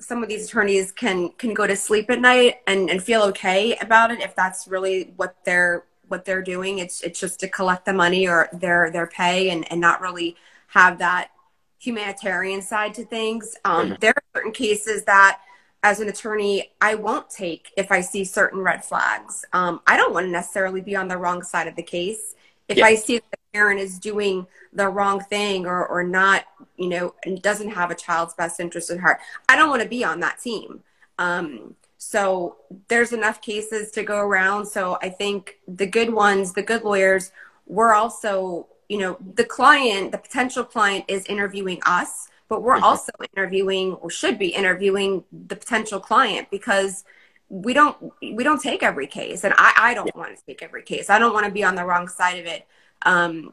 some 0.00 0.22
of 0.22 0.28
these 0.28 0.46
attorneys 0.46 0.92
can 0.92 1.30
can 1.38 1.54
go 1.54 1.66
to 1.66 1.74
sleep 1.74 2.10
at 2.10 2.20
night 2.20 2.56
and, 2.66 2.90
and 2.90 3.02
feel 3.02 3.22
okay 3.22 3.76
about 3.76 4.10
it 4.10 4.20
if 4.20 4.36
that's 4.36 4.68
really 4.68 5.14
what 5.16 5.36
they're 5.44 5.84
what 6.08 6.24
they're 6.24 6.42
doing. 6.42 6.78
It's 6.78 7.00
it's 7.02 7.20
just 7.20 7.40
to 7.40 7.48
collect 7.48 7.84
the 7.84 7.92
money 7.92 8.28
or 8.28 8.48
their 8.52 8.90
their 8.90 9.06
pay 9.06 9.50
and, 9.50 9.70
and 9.70 9.80
not 9.80 10.00
really 10.00 10.36
have 10.68 10.98
that 10.98 11.30
humanitarian 11.78 12.62
side 12.62 12.94
to 12.94 13.04
things. 13.04 13.56
Um, 13.64 13.90
mm-hmm. 13.90 13.94
There 14.00 14.12
are 14.16 14.22
certain 14.34 14.52
cases 14.52 15.04
that 15.04 15.40
as 15.82 16.00
an 16.00 16.08
attorney, 16.08 16.72
I 16.80 16.96
won't 16.96 17.30
take 17.30 17.72
if 17.76 17.92
I 17.92 18.00
see 18.00 18.24
certain 18.24 18.60
red 18.60 18.84
flags. 18.84 19.44
Um, 19.52 19.80
I 19.86 19.96
don't 19.96 20.12
want 20.12 20.26
to 20.26 20.30
necessarily 20.30 20.80
be 20.80 20.96
on 20.96 21.06
the 21.06 21.16
wrong 21.16 21.42
side 21.42 21.68
of 21.68 21.76
the 21.76 21.82
case. 21.82 22.34
If 22.68 22.78
yeah. 22.78 22.86
I 22.86 22.96
see 22.96 23.18
that 23.18 23.30
the 23.30 23.38
parent 23.52 23.78
is 23.78 24.00
doing 24.00 24.46
the 24.72 24.88
wrong 24.88 25.20
thing 25.20 25.66
or, 25.66 25.86
or 25.86 26.02
not, 26.02 26.44
you 26.76 26.88
know, 26.88 27.14
and 27.24 27.40
doesn't 27.40 27.70
have 27.70 27.92
a 27.92 27.94
child's 27.94 28.34
best 28.34 28.58
interest 28.58 28.90
at 28.90 28.98
heart, 28.98 29.18
I 29.48 29.54
don't 29.54 29.70
want 29.70 29.82
to 29.82 29.88
be 29.88 30.02
on 30.02 30.18
that 30.20 30.40
team. 30.40 30.82
Um, 31.18 31.76
so 32.06 32.58
there's 32.86 33.12
enough 33.12 33.42
cases 33.42 33.90
to 33.90 34.04
go 34.04 34.18
around. 34.18 34.66
So 34.66 34.96
I 35.02 35.08
think 35.08 35.58
the 35.66 35.86
good 35.86 36.12
ones, 36.12 36.52
the 36.52 36.62
good 36.62 36.84
lawyers, 36.84 37.32
we're 37.66 37.94
also, 37.94 38.68
you 38.88 38.98
know, 38.98 39.16
the 39.34 39.42
client, 39.44 40.12
the 40.12 40.18
potential 40.18 40.62
client 40.62 41.06
is 41.08 41.26
interviewing 41.26 41.80
us 41.84 42.28
but 42.48 42.62
we're 42.62 42.76
mm-hmm. 42.76 42.84
also 42.84 43.10
interviewing 43.34 43.94
or 43.94 44.08
should 44.08 44.38
be 44.38 44.46
interviewing 44.46 45.24
the 45.32 45.56
potential 45.56 45.98
client 45.98 46.48
because 46.48 47.04
we 47.48 47.74
don't 47.74 47.96
we 48.22 48.44
don't 48.44 48.62
take 48.62 48.84
every 48.84 49.08
case 49.08 49.42
and 49.42 49.52
i, 49.56 49.72
I 49.76 49.94
don't 49.94 50.06
yeah. 50.06 50.20
want 50.20 50.38
to 50.38 50.44
take 50.46 50.62
every 50.62 50.84
case 50.84 51.10
i 51.10 51.18
don't 51.18 51.32
want 51.32 51.46
to 51.46 51.50
be 51.50 51.64
on 51.64 51.74
the 51.74 51.84
wrong 51.84 52.06
side 52.06 52.38
of 52.38 52.46
it 52.46 52.68
um, 53.02 53.52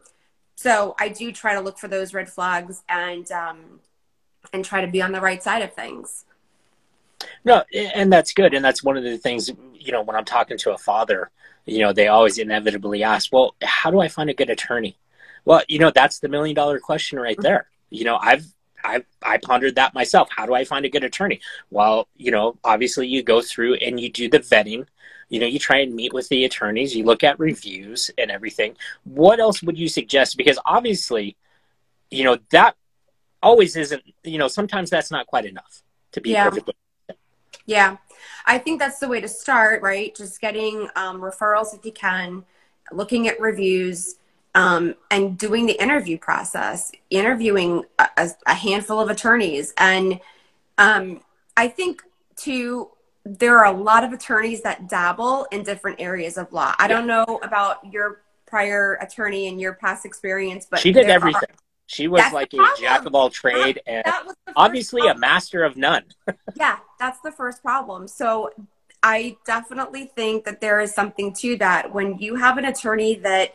so 0.55 0.95
i 0.99 1.09
do 1.09 1.31
try 1.31 1.55
to 1.55 1.59
look 1.59 1.79
for 1.79 1.87
those 1.87 2.13
red 2.13 2.29
flags 2.29 2.83
and 2.87 3.31
um, 3.31 3.79
and 4.53 4.63
try 4.63 4.79
to 4.85 4.91
be 4.91 5.01
on 5.01 5.11
the 5.11 5.21
right 5.21 5.41
side 5.41 5.63
of 5.63 5.73
things 5.73 6.25
no 7.45 7.63
and 7.73 8.11
that's 8.11 8.33
good 8.33 8.53
and 8.53 8.63
that's 8.63 8.83
one 8.83 8.97
of 8.97 9.03
the 9.03 9.17
things 9.17 9.49
you 9.73 9.91
know 9.91 10.01
when 10.01 10.15
i'm 10.15 10.25
talking 10.25 10.57
to 10.57 10.73
a 10.73 10.77
father 10.77 11.29
you 11.65 11.79
know 11.79 11.93
they 11.93 12.07
always 12.07 12.37
inevitably 12.37 13.03
ask 13.03 13.31
well 13.31 13.55
how 13.61 13.91
do 13.91 13.99
i 13.99 14.07
find 14.07 14.29
a 14.29 14.33
good 14.33 14.49
attorney 14.49 14.97
well 15.45 15.61
you 15.67 15.79
know 15.79 15.91
that's 15.91 16.19
the 16.19 16.27
million 16.27 16.55
dollar 16.55 16.79
question 16.79 17.19
right 17.19 17.37
mm-hmm. 17.37 17.43
there 17.43 17.67
you 17.89 18.03
know 18.03 18.17
i've 18.21 18.45
I, 18.83 19.03
I 19.21 19.37
pondered 19.37 19.75
that 19.75 19.93
myself. 19.93 20.29
How 20.35 20.45
do 20.45 20.53
I 20.53 20.65
find 20.65 20.85
a 20.85 20.89
good 20.89 21.03
attorney? 21.03 21.39
Well, 21.71 22.07
you 22.17 22.31
know, 22.31 22.57
obviously 22.63 23.07
you 23.07 23.23
go 23.23 23.41
through 23.41 23.75
and 23.75 23.99
you 23.99 24.11
do 24.11 24.29
the 24.29 24.39
vetting. 24.39 24.85
You 25.29 25.39
know, 25.39 25.47
you 25.47 25.57
try 25.57 25.79
and 25.79 25.95
meet 25.95 26.13
with 26.13 26.27
the 26.29 26.45
attorneys, 26.45 26.95
you 26.95 27.05
look 27.05 27.23
at 27.23 27.39
reviews 27.39 28.11
and 28.17 28.29
everything. 28.29 28.75
What 29.03 29.39
else 29.39 29.63
would 29.63 29.79
you 29.79 29.87
suggest? 29.87 30.37
Because 30.37 30.59
obviously, 30.65 31.37
you 32.11 32.23
know, 32.23 32.37
that 32.51 32.75
always 33.41 33.75
isn't, 33.75 34.03
you 34.23 34.37
know, 34.37 34.47
sometimes 34.47 34.89
that's 34.89 35.11
not 35.11 35.25
quite 35.25 35.45
enough 35.45 35.81
to 36.11 36.21
be 36.21 36.31
yeah. 36.31 36.49
perfectly. 36.49 36.75
Yeah. 37.65 37.97
I 38.45 38.57
think 38.57 38.79
that's 38.79 38.99
the 38.99 39.07
way 39.07 39.21
to 39.21 39.27
start, 39.27 39.81
right? 39.81 40.13
Just 40.15 40.41
getting 40.41 40.89
um, 40.95 41.21
referrals 41.21 41.73
if 41.73 41.85
you 41.85 41.91
can, 41.91 42.43
looking 42.91 43.27
at 43.27 43.39
reviews 43.39 44.15
um, 44.55 44.95
and 45.09 45.37
doing 45.37 45.65
the 45.65 45.81
interview 45.81 46.17
process, 46.17 46.91
interviewing 47.09 47.83
a, 47.99 48.29
a 48.45 48.53
handful 48.53 48.99
of 48.99 49.09
attorneys. 49.09 49.73
And 49.77 50.19
um, 50.77 51.21
I 51.55 51.67
think, 51.67 52.03
too, 52.35 52.89
there 53.25 53.57
are 53.59 53.65
a 53.65 53.77
lot 53.77 54.03
of 54.03 54.11
attorneys 54.11 54.61
that 54.63 54.89
dabble 54.89 55.47
in 55.51 55.63
different 55.63 56.01
areas 56.01 56.37
of 56.37 56.51
law. 56.51 56.73
I 56.77 56.87
don't 56.87 57.07
know 57.07 57.39
about 57.41 57.91
your 57.91 58.21
prior 58.45 58.95
attorney 59.01 59.47
and 59.47 59.59
your 59.59 59.73
past 59.73 60.05
experience, 60.05 60.67
but 60.69 60.79
she 60.79 60.91
did 60.91 61.07
everything. 61.07 61.41
Are, 61.49 61.62
she 61.87 62.07
was 62.07 62.23
like 62.31 62.53
a 62.53 62.65
jack 62.79 63.05
of 63.05 63.13
all 63.13 63.29
trade 63.29 63.81
that, 63.85 63.89
and 63.89 64.05
that 64.05 64.25
obviously 64.55 65.01
problem. 65.01 65.17
a 65.17 65.19
master 65.19 65.63
of 65.63 65.77
none. 65.77 66.03
yeah, 66.55 66.79
that's 66.99 67.19
the 67.21 67.31
first 67.31 67.61
problem. 67.61 68.07
So 68.07 68.51
I 69.01 69.37
definitely 69.45 70.05
think 70.15 70.45
that 70.45 70.61
there 70.61 70.79
is 70.79 70.93
something 70.93 71.33
to 71.35 71.57
that. 71.57 71.93
When 71.93 72.17
you 72.19 72.35
have 72.35 72.57
an 72.57 72.65
attorney 72.65 73.15
that 73.15 73.53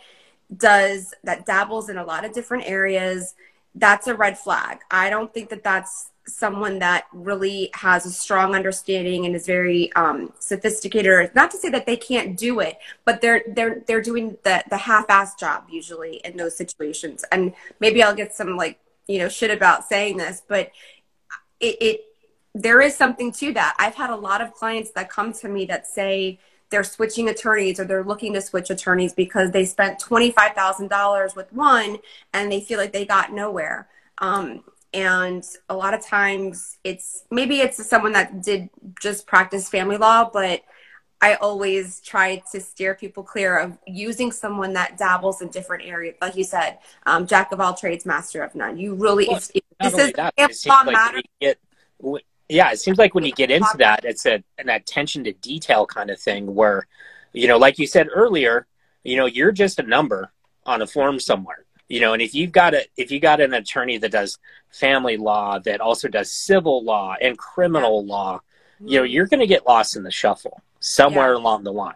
does 0.57 1.15
that 1.25 1.45
dabbles 1.47 1.89
in 1.89 1.99
a 1.99 2.05
lot 2.05 2.25
of 2.25 2.33
different 2.33 2.65
areas 2.67 3.35
that's 3.75 4.07
a 4.07 4.15
red 4.15 4.39
flag 4.39 4.79
i 4.91 5.11
don't 5.11 5.35
think 5.35 5.51
that 5.51 5.63
that's 5.63 6.11
someone 6.29 6.79
that 6.79 7.07
really 7.13 7.71
has 7.75 8.07
a 8.07 8.11
strong 8.11 8.55
understanding 8.55 9.27
and 9.27 9.35
is 9.35 9.47
very 9.47 9.93
um, 9.95 10.33
sophisticated 10.39 11.35
not 11.35 11.51
to 11.51 11.57
say 11.57 11.69
that 11.69 11.87
they 11.87 11.97
can't 11.97 12.37
do 12.37 12.61
it 12.61 12.79
but 13.05 13.21
they're 13.21 13.43
they're 13.49 13.83
they're 13.87 14.03
doing 14.03 14.37
the 14.45 14.63
the 14.71 14.77
half-ass 14.77 15.35
job 15.35 15.65
usually 15.71 16.17
in 16.25 16.37
those 16.37 16.57
situations 16.57 17.25
and 17.33 17.55
maybe 17.81 18.03
i'll 18.03 18.15
get 18.15 18.35
some 18.35 18.57
like 18.57 18.79
you 19.07 19.19
know 19.19 19.29
shit 19.29 19.51
about 19.51 19.85
saying 19.85 20.17
this 20.17 20.43
but 20.47 20.71
it, 21.61 21.77
it 21.81 22.01
there 22.55 22.81
is 22.81 22.97
something 22.97 23.33
to 23.33 23.53
that 23.53 23.75
i've 23.79 23.95
had 23.95 24.11
a 24.11 24.17
lot 24.17 24.41
of 24.41 24.53
clients 24.55 24.91
that 24.93 25.11
come 25.11 25.33
to 25.33 25.49
me 25.49 25.65
that 25.65 25.87
say 25.87 26.39
they're 26.71 26.85
switching 26.85 27.29
attorneys 27.29 27.81
or 27.81 27.85
they're 27.85 28.05
looking 28.05 28.35
to 28.35 28.43
switch 28.43 28.71
attorneys 28.71 29.13
because 29.13 29.51
they 29.51 29.65
spent 29.65 29.99
$25,000 30.01 31.37
with 31.37 31.53
one 31.53 31.99
and 32.35 32.53
they 32.53 32.61
feel 32.61 32.79
like 32.79 32.93
they 32.93 33.07
got 33.07 33.33
nowhere. 33.33 33.89
Um, 34.19 34.65
and 34.93 35.45
a 35.69 35.77
lot 35.77 35.95
of 35.95 36.05
times 36.05 36.79
it's 36.85 37.25
maybe 37.31 37.61
it's 37.61 37.85
someone 37.87 38.13
that 38.13 38.43
did 38.43 38.71
just 39.01 39.27
practice 39.27 39.69
family 39.69 39.97
law, 39.97 40.31
but 40.31 40.63
I 41.21 41.35
always 41.35 42.01
try 42.01 42.43
to 42.53 42.61
steer 42.61 42.95
people 42.95 43.23
clear 43.23 43.59
of 43.59 43.77
using 43.87 44.31
someone 44.31 44.75
that 44.75 44.97
dabbles 44.99 45.43
in 45.43 45.49
different 45.49 45.85
areas. 45.85 46.15
Like 46.21 46.37
you 46.37 46.45
said, 46.45 46.79
um, 47.07 47.27
jack 47.27 47.51
of 47.51 47.61
all 47.61 47.75
trades, 47.75 48.07
master 48.07 48.43
of 48.43 48.55
none. 48.55 48.79
You 48.79 48.95
really, 48.95 49.27
well, 49.27 49.39
if, 49.39 49.51
if 49.55 49.63
this 49.81 49.99
is 49.99 50.13
that, 50.13 50.35
if 50.37 50.67
law 50.67 50.83
like 50.87 50.93
matters. 50.93 51.23
Get, 51.41 51.59
yeah, 52.49 52.71
it 52.71 52.79
seems 52.79 52.99
like 52.99 53.15
when 53.15 53.25
you 53.25 53.33
get 53.33 53.51
into 53.51 53.77
that, 53.79 54.05
it's 54.05 54.27
a, 54.27 54.43
an 54.59 54.69
attention 54.69 55.25
to 55.25 55.33
detail 55.33 55.87
kind 55.87 56.09
of 56.09 56.21
thing 56.21 56.55
where, 56.55 56.87
you 57.33 57.49
know, 57.49 57.59
like 57.59 57.79
you 57.79 57.87
said 57.87 58.09
earlier, 58.15 58.67
you 59.03 59.17
know, 59.17 59.27
you're 59.27 59.53
just 59.53 59.81
a 59.81 59.83
number 59.83 60.33
on 60.65 60.83
a 60.83 60.87
form 60.87 61.19
somewhere, 61.19 61.65
you 61.89 62.01
know, 62.01 62.13
and 62.13 62.23
if 62.23 62.35
you've 62.35 62.53
got 62.53 62.75
a, 62.75 62.87
if 62.97 63.11
you 63.11 63.19
got 63.21 63.41
an 63.41 63.55
attorney 63.55 63.99
that 63.99 64.13
does 64.13 64.39
family 64.71 65.17
law, 65.17 65.59
that 65.61 65.81
also 65.81 66.09
does 66.09 66.31
civil 66.31 66.85
law 66.85 67.17
and 67.21 67.37
criminal 67.39 68.05
law, 68.05 68.41
you 68.81 68.99
know, 68.99 69.05
you're 69.05 69.27
going 69.27 69.41
to 69.41 69.47
get 69.47 69.67
lost 69.67 69.97
in 69.97 70.03
the 70.03 70.11
shuffle 70.11 70.63
somewhere 70.81 71.33
yeah. 71.33 71.39
along 71.39 71.65
the 71.65 71.73
line. 71.73 71.95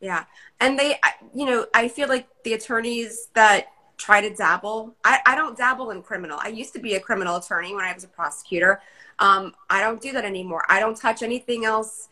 Yeah. 0.00 0.24
And 0.60 0.78
they, 0.78 0.98
you 1.34 1.46
know, 1.46 1.66
I 1.74 1.88
feel 1.88 2.08
like 2.08 2.28
the 2.44 2.52
attorneys 2.52 3.28
that 3.34 3.68
try 3.96 4.20
to 4.20 4.34
dabble, 4.34 4.94
I, 5.04 5.20
I 5.26 5.34
don't 5.34 5.56
dabble 5.56 5.90
in 5.90 6.02
criminal. 6.02 6.38
I 6.40 6.48
used 6.48 6.72
to 6.74 6.80
be 6.80 6.94
a 6.94 7.00
criminal 7.00 7.36
attorney 7.36 7.74
when 7.74 7.84
I 7.84 7.92
was 7.92 8.04
a 8.04 8.08
prosecutor. 8.08 8.80
Um, 9.18 9.54
I 9.70 9.80
don't 9.80 10.00
do 10.00 10.12
that 10.12 10.24
anymore. 10.24 10.64
I 10.68 10.80
don't 10.80 10.96
touch 10.96 11.22
anything 11.22 11.64
else 11.64 12.08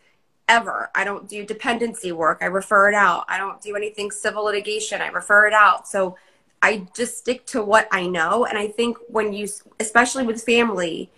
ever. 0.47 0.89
I 0.95 1.03
don't 1.03 1.27
do 1.27 1.45
dependency 1.45 2.11
work. 2.11 2.39
I 2.41 2.45
refer 2.45 2.89
it 2.89 2.95
out. 2.95 3.25
I 3.27 3.37
don't 3.37 3.61
do 3.61 3.75
anything 3.75 4.11
civil 4.11 4.43
litigation. 4.45 5.01
I 5.01 5.07
refer 5.07 5.47
it 5.47 5.53
out. 5.53 5.87
So 5.87 6.17
I 6.61 6.87
just 6.95 7.17
stick 7.17 7.45
to 7.47 7.63
what 7.63 7.87
I 7.91 8.07
know. 8.07 8.45
And 8.45 8.57
I 8.57 8.67
think 8.67 8.97
when 9.07 9.33
you, 9.33 9.47
especially 9.79 10.25
with 10.25 10.43
family, 10.43 11.09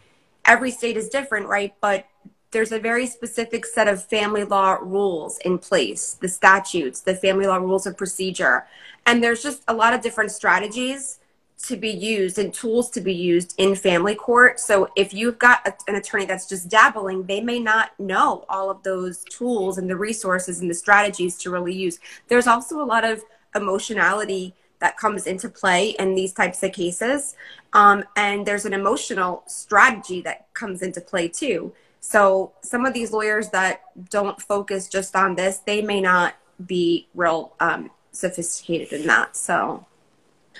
every 0.45 0.71
state 0.71 0.97
is 0.97 1.09
different, 1.09 1.47
right? 1.47 1.73
But 1.81 2.05
there's 2.51 2.71
a 2.71 2.79
very 2.79 3.07
specific 3.07 3.65
set 3.65 3.87
of 3.87 4.03
family 4.03 4.43
law 4.43 4.77
rules 4.81 5.39
in 5.39 5.57
place, 5.57 6.13
the 6.21 6.29
statutes, 6.29 7.01
the 7.01 7.15
family 7.15 7.47
law 7.47 7.57
rules 7.57 7.87
of 7.87 7.97
procedure. 7.97 8.65
And 9.05 9.23
there's 9.23 9.43
just 9.43 9.63
a 9.67 9.73
lot 9.73 9.93
of 9.93 10.01
different 10.01 10.31
strategies 10.31 11.19
to 11.63 11.77
be 11.77 11.89
used 11.89 12.37
and 12.37 12.53
tools 12.53 12.89
to 12.91 13.01
be 13.01 13.13
used 13.13 13.55
in 13.57 13.75
family 13.75 14.15
court. 14.15 14.59
So 14.59 14.89
if 14.95 15.13
you've 15.13 15.39
got 15.39 15.65
a, 15.67 15.73
an 15.87 15.95
attorney 15.95 16.25
that's 16.25 16.47
just 16.47 16.69
dabbling, 16.69 17.23
they 17.23 17.41
may 17.41 17.59
not 17.59 17.97
know 17.99 18.45
all 18.49 18.69
of 18.69 18.83
those 18.83 19.23
tools 19.25 19.77
and 19.77 19.89
the 19.89 19.95
resources 19.95 20.59
and 20.61 20.69
the 20.69 20.75
strategies 20.75 21.37
to 21.39 21.49
really 21.49 21.73
use. 21.73 21.99
There's 22.27 22.47
also 22.47 22.81
a 22.81 22.85
lot 22.85 23.03
of 23.03 23.23
emotionality 23.55 24.53
that 24.83 24.97
comes 24.97 25.25
into 25.27 25.47
play 25.47 25.91
in 25.91 26.13
these 26.13 26.33
types 26.33 26.61
of 26.61 26.73
cases. 26.73 27.37
Um, 27.71 28.03
and 28.17 28.45
there's 28.45 28.65
an 28.65 28.73
emotional 28.73 29.43
strategy 29.47 30.21
that 30.23 30.53
comes 30.53 30.81
into 30.81 30.99
play 30.99 31.29
too. 31.29 31.73
So 32.01 32.51
some 32.61 32.85
of 32.85 32.93
these 32.93 33.13
lawyers 33.13 33.49
that 33.51 33.83
don't 34.09 34.39
focus 34.41 34.89
just 34.89 35.15
on 35.15 35.35
this, 35.35 35.59
they 35.59 35.81
may 35.81 36.01
not 36.01 36.35
be 36.65 37.07
real 37.15 37.53
um, 37.61 37.91
sophisticated 38.11 38.91
in 38.91 39.07
that. 39.07 39.37
So 39.37 39.85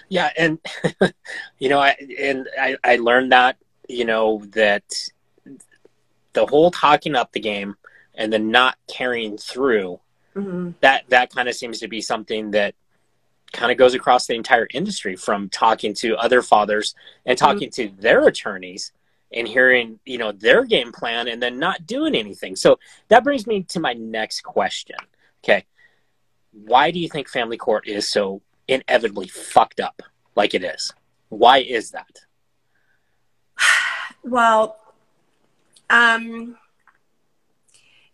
yeah, 0.08 0.32
and 0.38 0.58
you 1.60 1.68
know, 1.68 1.80
I 1.80 1.98
and 2.18 2.48
I, 2.58 2.78
I 2.82 2.96
learned 2.96 3.34
that 3.34 3.58
you 3.90 4.06
know 4.06 4.42
that 4.52 4.86
the 6.32 6.46
whole 6.46 6.72
talking 6.72 7.14
up 7.14 7.34
the 7.34 7.42
game 7.42 7.76
and 8.16 8.32
then 8.32 8.52
not 8.52 8.78
carrying 8.88 9.38
through 9.38 10.00
mm-hmm. 10.34 10.72
that 10.80 11.04
that 11.10 11.30
kind 11.36 11.50
of 11.50 11.56
seems 11.56 11.80
to 11.80 11.90
be 11.90 12.00
something 12.00 12.52
that 12.52 12.74
kind 13.54 13.72
of 13.72 13.78
goes 13.78 13.94
across 13.94 14.28
the 14.28 14.36
entire 14.36 14.68
industry 14.74 15.16
from 15.16 15.48
talking 15.50 15.94
to 15.94 16.18
other 16.18 16.42
fathers 16.42 16.96
and 17.26 17.38
mm-hmm. 17.38 17.46
talking 17.46 17.70
mm-hmm. 17.70 17.96
to 17.96 18.02
their 18.02 18.28
attorneys 18.28 18.92
and 19.32 19.48
hearing 19.48 20.00
you 20.06 20.18
know 20.18 20.32
their 20.32 20.66
game 20.66 20.92
plan 20.92 21.28
and 21.28 21.42
then 21.42 21.58
not 21.58 21.88
doing 21.88 22.14
anything 22.16 22.56
so 22.56 22.78
that 23.08 23.24
brings 23.24 23.48
me 23.48 23.64
to 23.64 23.80
my 23.80 23.94
next 23.94 24.42
question 24.42 24.98
okay 25.44 25.66
why 26.52 26.92
do 26.92 27.00
you 27.00 27.10
think 27.10 27.28
family 27.30 27.58
court 27.58 27.88
is 27.88 28.08
so 28.08 28.42
inevitably 28.68 29.28
fucked 29.28 29.80
up 29.80 30.02
like 30.36 30.54
it 30.54 30.64
is. 30.64 30.94
Why 31.30 31.60
is 31.60 31.92
that? 31.92 32.20
Well, 34.26 34.78
um, 35.90 36.58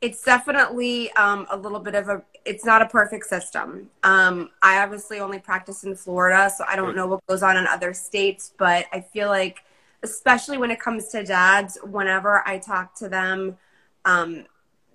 it's 0.02 0.24
definitely 0.24 1.12
um, 1.14 1.46
a 1.50 1.58
little 1.58 1.80
bit 1.80 1.96
of 1.96 2.10
a. 2.10 2.22
It's 2.46 2.66
not 2.66 2.82
a 2.82 2.88
perfect 2.88 3.26
system. 3.26 3.90
Um, 4.04 4.50
I 4.62 4.82
obviously 4.82 5.20
only 5.20 5.40
practice 5.40 5.84
in 5.84 5.96
Florida, 5.96 6.50
so 6.50 6.64
I 6.68 6.76
don't 6.76 6.96
know 6.96 7.08
what 7.08 7.26
goes 7.28 7.44
on 7.44 7.58
in 7.58 7.68
other 7.68 7.94
states. 7.94 8.54
But 8.58 8.86
I 8.94 9.02
feel 9.02 9.28
like, 9.28 9.64
especially 10.04 10.58
when 10.58 10.72
it 10.72 10.80
comes 10.80 11.10
to 11.10 11.24
dads, 11.24 11.78
whenever 11.84 12.48
I 12.48 12.60
talk 12.60 12.96
to 12.96 13.10
them, 13.10 13.58
um, 14.06 14.46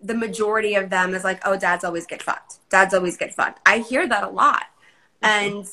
the 0.02 0.14
majority 0.14 0.74
of 0.74 0.88
them 0.90 1.14
is 1.14 1.22
like, 1.22 1.40
"Oh, 1.46 1.56
dads 1.56 1.84
always 1.84 2.06
get 2.06 2.22
fucked. 2.22 2.58
Dads 2.70 2.94
always 2.94 3.16
get 3.16 3.34
fucked." 3.34 3.60
I 3.66 3.78
hear 3.78 4.08
that 4.08 4.24
a 4.24 4.30
lot, 4.30 4.64
and 5.22 5.66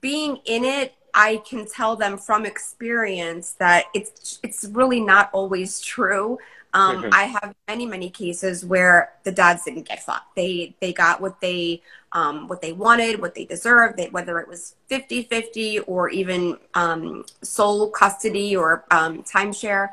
being 0.00 0.38
in 0.44 0.64
it 0.64 0.94
I 1.14 1.42
can 1.48 1.66
tell 1.66 1.96
them 1.96 2.18
from 2.18 2.46
experience 2.46 3.52
that 3.52 3.86
it's 3.94 4.38
it's 4.42 4.64
really 4.64 5.00
not 5.00 5.30
always 5.32 5.80
true. 5.80 6.38
Um, 6.72 7.02
mm-hmm. 7.02 7.10
I 7.12 7.24
have 7.24 7.54
many 7.68 7.86
many 7.86 8.10
cases 8.10 8.64
where 8.64 9.12
the 9.24 9.32
dads 9.32 9.64
didn't 9.64 9.88
get 9.88 10.02
fucked. 10.02 10.36
They 10.36 10.74
they 10.80 10.92
got 10.92 11.20
what 11.20 11.40
they 11.40 11.82
um, 12.12 12.48
what 12.48 12.60
they 12.60 12.72
wanted, 12.72 13.20
what 13.20 13.34
they 13.34 13.44
deserved. 13.44 13.96
They, 13.96 14.08
whether 14.08 14.40
it 14.40 14.48
was 14.48 14.74
50-50 14.90 15.84
or 15.86 16.08
even 16.10 16.58
um, 16.74 17.24
sole 17.40 17.88
custody 17.88 18.56
or 18.56 18.84
um, 18.90 19.22
timeshare, 19.22 19.90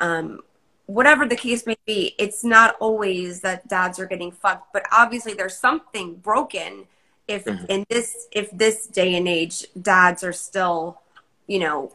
um, 0.00 0.40
whatever 0.86 1.26
the 1.26 1.36
case 1.36 1.66
may 1.66 1.76
be. 1.84 2.14
It's 2.18 2.42
not 2.42 2.76
always 2.80 3.42
that 3.42 3.68
dads 3.68 3.98
are 3.98 4.06
getting 4.06 4.32
fucked, 4.32 4.72
but 4.72 4.86
obviously 4.90 5.34
there's 5.34 5.58
something 5.58 6.14
broken 6.14 6.86
if 7.28 7.44
mm-hmm. 7.44 7.66
in 7.68 7.84
this 7.90 8.26
if 8.32 8.50
this 8.50 8.86
day 8.86 9.14
and 9.14 9.28
age 9.28 9.66
dads 9.80 10.24
are 10.24 10.32
still 10.32 11.00
you 11.46 11.58
know 11.58 11.94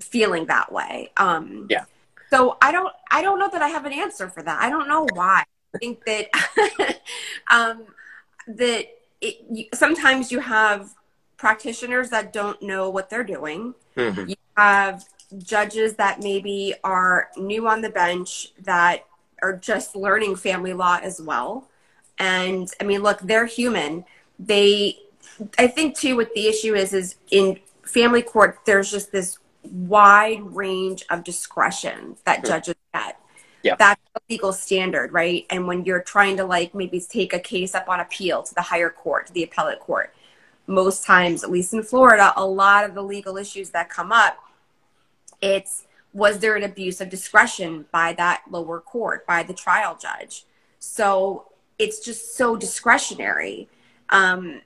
feeling 0.00 0.46
that 0.46 0.72
way 0.72 1.10
um 1.16 1.68
yeah 1.70 1.84
so 2.32 2.56
i 2.62 2.72
don't 2.72 2.92
i 3.10 3.20
don't 3.20 3.38
know 3.38 3.48
that 3.50 3.60
i 3.60 3.68
have 3.68 3.84
an 3.84 3.92
answer 3.92 4.28
for 4.28 4.42
that. 4.42 4.60
I 4.60 4.70
don't 4.70 4.88
know 4.88 5.06
why. 5.12 5.44
I 5.74 5.78
think 5.78 6.04
that 6.06 7.00
um 7.50 7.84
that 8.46 8.86
it, 9.20 9.74
sometimes 9.74 10.32
you 10.32 10.40
have 10.40 10.94
practitioners 11.36 12.08
that 12.10 12.32
don't 12.32 12.60
know 12.62 12.88
what 12.88 13.10
they're 13.10 13.24
doing. 13.24 13.74
Mm-hmm. 13.96 14.30
you 14.30 14.36
have 14.56 15.04
judges 15.38 15.96
that 15.96 16.22
maybe 16.22 16.74
are 16.82 17.28
new 17.36 17.68
on 17.68 17.82
the 17.82 17.90
bench 17.90 18.52
that 18.62 19.04
are 19.42 19.54
just 19.54 19.94
learning 19.94 20.36
family 20.36 20.72
law 20.72 20.98
as 21.02 21.20
well. 21.20 21.68
And 22.18 22.68
i 22.80 22.84
mean 22.84 23.02
look 23.02 23.20
they're 23.20 23.46
human. 23.46 24.04
They 24.38 24.98
i 25.58 25.66
think 25.66 25.96
too 25.96 26.16
what 26.16 26.32
the 26.34 26.46
issue 26.46 26.74
is 26.74 26.92
is 26.92 27.16
in 27.30 27.58
family 27.82 28.22
court 28.22 28.60
there's 28.64 28.90
just 28.90 29.12
this 29.12 29.38
wide 29.64 30.42
range 30.54 31.04
of 31.10 31.24
discretion 31.24 32.16
that 32.24 32.40
hmm. 32.40 32.46
judges 32.46 32.74
get 32.92 33.18
yeah. 33.62 33.76
that's 33.78 34.00
a 34.16 34.20
legal 34.28 34.52
standard 34.52 35.12
right 35.12 35.46
and 35.50 35.66
when 35.66 35.84
you're 35.84 36.02
trying 36.02 36.36
to 36.36 36.44
like 36.44 36.74
maybe 36.74 37.00
take 37.00 37.32
a 37.32 37.38
case 37.38 37.74
up 37.74 37.88
on 37.88 38.00
appeal 38.00 38.42
to 38.42 38.54
the 38.54 38.62
higher 38.62 38.90
court 38.90 39.26
to 39.26 39.32
the 39.32 39.44
appellate 39.44 39.80
court 39.80 40.14
most 40.66 41.04
times 41.04 41.44
at 41.44 41.50
least 41.50 41.72
in 41.72 41.82
florida 41.82 42.32
a 42.36 42.44
lot 42.44 42.84
of 42.84 42.94
the 42.94 43.02
legal 43.02 43.36
issues 43.36 43.70
that 43.70 43.88
come 43.88 44.12
up 44.12 44.36
it's 45.40 45.84
was 46.12 46.40
there 46.40 46.56
an 46.56 46.62
abuse 46.62 47.00
of 47.00 47.08
discretion 47.08 47.86
by 47.90 48.12
that 48.12 48.42
lower 48.50 48.80
court 48.80 49.26
by 49.26 49.42
the 49.42 49.54
trial 49.54 49.96
judge 50.00 50.44
so 50.78 51.46
it's 51.78 52.00
just 52.00 52.36
so 52.36 52.56
discretionary 52.56 53.68
um, 54.10 54.60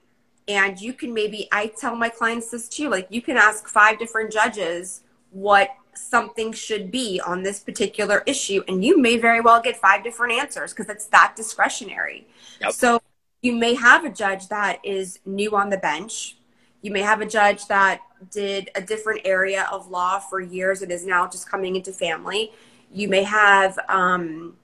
and 0.48 0.80
you 0.80 0.92
can 0.92 1.12
maybe, 1.12 1.48
I 1.50 1.68
tell 1.68 1.96
my 1.96 2.08
clients 2.08 2.50
this 2.50 2.68
too, 2.68 2.88
like 2.88 3.06
you 3.10 3.20
can 3.20 3.36
ask 3.36 3.68
five 3.68 3.98
different 3.98 4.32
judges 4.32 5.02
what 5.30 5.70
something 5.94 6.52
should 6.52 6.90
be 6.90 7.20
on 7.24 7.42
this 7.42 7.60
particular 7.60 8.22
issue, 8.26 8.62
and 8.68 8.84
you 8.84 8.98
may 8.98 9.16
very 9.16 9.40
well 9.40 9.60
get 9.60 9.76
five 9.76 10.04
different 10.04 10.34
answers 10.34 10.72
because 10.72 10.88
it's 10.88 11.06
that 11.06 11.34
discretionary. 11.36 12.26
Yep. 12.60 12.72
So 12.72 13.02
you 13.42 13.54
may 13.54 13.74
have 13.74 14.04
a 14.04 14.10
judge 14.10 14.48
that 14.48 14.78
is 14.84 15.18
new 15.24 15.56
on 15.56 15.70
the 15.70 15.78
bench. 15.78 16.36
You 16.82 16.90
may 16.92 17.02
have 17.02 17.20
a 17.20 17.26
judge 17.26 17.66
that 17.66 18.00
did 18.30 18.70
a 18.74 18.80
different 18.80 19.22
area 19.24 19.68
of 19.72 19.88
law 19.88 20.18
for 20.18 20.40
years 20.40 20.82
and 20.82 20.92
is 20.92 21.04
now 21.04 21.26
just 21.26 21.48
coming 21.48 21.76
into 21.76 21.92
family. 21.92 22.52
You 22.92 23.08
may 23.08 23.24
have 23.24 23.78
um, 23.88 24.56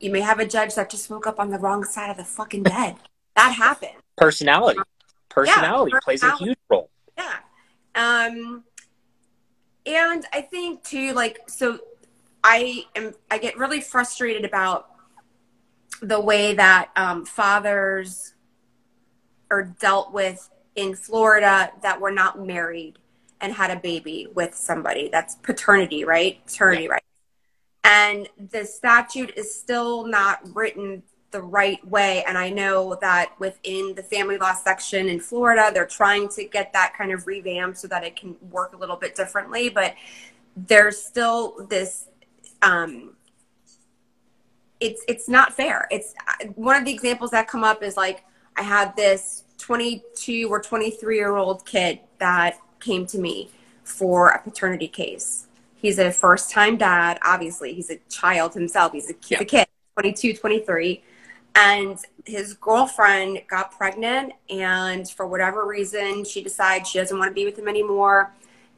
you 0.00 0.10
may 0.10 0.20
have 0.20 0.40
a 0.40 0.46
judge 0.46 0.74
that 0.74 0.90
just 0.90 1.08
woke 1.08 1.26
up 1.26 1.40
on 1.40 1.50
the 1.50 1.58
wrong 1.58 1.84
side 1.84 2.10
of 2.10 2.16
the 2.16 2.24
fucking 2.24 2.64
bed 2.64 2.96
that 3.36 3.52
happens. 3.52 3.94
Personality. 4.16 4.80
Personality, 5.28 5.92
yeah, 5.94 6.00
plays 6.02 6.22
a 6.22 6.36
huge 6.36 6.58
role. 6.68 6.90
Yeah. 7.16 7.36
Um, 7.94 8.64
and 9.86 10.26
I 10.32 10.42
think 10.42 10.84
too, 10.84 11.12
like, 11.14 11.40
so 11.48 11.78
I 12.44 12.84
am, 12.94 13.14
I 13.30 13.38
get 13.38 13.56
really 13.56 13.80
frustrated 13.80 14.44
about 14.44 14.88
the 16.02 16.20
way 16.20 16.54
that 16.54 16.90
um, 16.96 17.24
fathers 17.24 18.34
are 19.50 19.74
dealt 19.80 20.12
with 20.12 20.50
in 20.76 20.94
Florida 20.94 21.70
that 21.82 22.00
were 22.00 22.10
not 22.10 22.44
married 22.44 22.98
and 23.40 23.52
had 23.52 23.70
a 23.70 23.76
baby 23.76 24.28
with 24.34 24.54
somebody. 24.54 25.08
That's 25.10 25.36
paternity, 25.36 26.04
right? 26.04 26.44
Paternity, 26.46 26.84
yeah. 26.84 26.90
right? 26.90 27.02
And 27.84 28.28
the 28.50 28.64
statute 28.64 29.32
is 29.36 29.54
still 29.54 30.06
not 30.06 30.40
written 30.54 31.02
the 31.32 31.42
right 31.42 31.84
way. 31.86 32.22
And 32.24 32.38
I 32.38 32.50
know 32.50 32.96
that 33.00 33.32
within 33.38 33.94
the 33.94 34.02
family 34.02 34.38
law 34.38 34.54
section 34.54 35.08
in 35.08 35.18
Florida, 35.18 35.70
they're 35.74 35.86
trying 35.86 36.28
to 36.30 36.44
get 36.44 36.72
that 36.72 36.94
kind 36.96 37.12
of 37.12 37.26
revamped 37.26 37.78
so 37.78 37.88
that 37.88 38.04
it 38.04 38.14
can 38.14 38.36
work 38.50 38.74
a 38.74 38.76
little 38.76 38.96
bit 38.96 39.16
differently. 39.16 39.68
But 39.68 39.94
there's 40.56 41.02
still 41.02 41.66
this. 41.68 42.08
Um, 42.60 43.16
it's 44.78 45.02
it's 45.08 45.28
not 45.28 45.52
fair. 45.52 45.88
It's 45.90 46.14
one 46.54 46.76
of 46.76 46.84
the 46.84 46.92
examples 46.92 47.30
that 47.30 47.48
come 47.48 47.64
up 47.64 47.82
is 47.82 47.96
like 47.96 48.24
I 48.56 48.62
had 48.62 48.94
this 48.96 49.44
22 49.58 50.48
or 50.50 50.60
23 50.60 51.16
year 51.16 51.36
old 51.36 51.64
kid 51.64 52.00
that 52.18 52.58
came 52.80 53.06
to 53.06 53.18
me 53.18 53.50
for 53.84 54.28
a 54.28 54.42
paternity 54.42 54.88
case. 54.88 55.46
He's 55.76 55.98
a 55.98 56.12
first 56.12 56.50
time 56.50 56.76
dad. 56.76 57.18
Obviously, 57.24 57.74
he's 57.74 57.90
a 57.90 57.98
child 58.08 58.54
himself. 58.54 58.92
He's 58.92 59.10
a, 59.10 59.14
he's 59.20 59.30
yeah. 59.32 59.40
a 59.40 59.44
kid, 59.44 59.66
22, 59.96 60.34
23 60.34 61.02
and 61.54 61.98
his 62.24 62.54
girlfriend 62.54 63.42
got 63.48 63.76
pregnant 63.76 64.32
and 64.48 65.08
for 65.10 65.26
whatever 65.26 65.66
reason 65.66 66.24
she 66.24 66.42
decides 66.42 66.88
she 66.88 66.98
doesn't 66.98 67.18
want 67.18 67.30
to 67.30 67.34
be 67.34 67.44
with 67.44 67.58
him 67.58 67.68
anymore. 67.68 68.32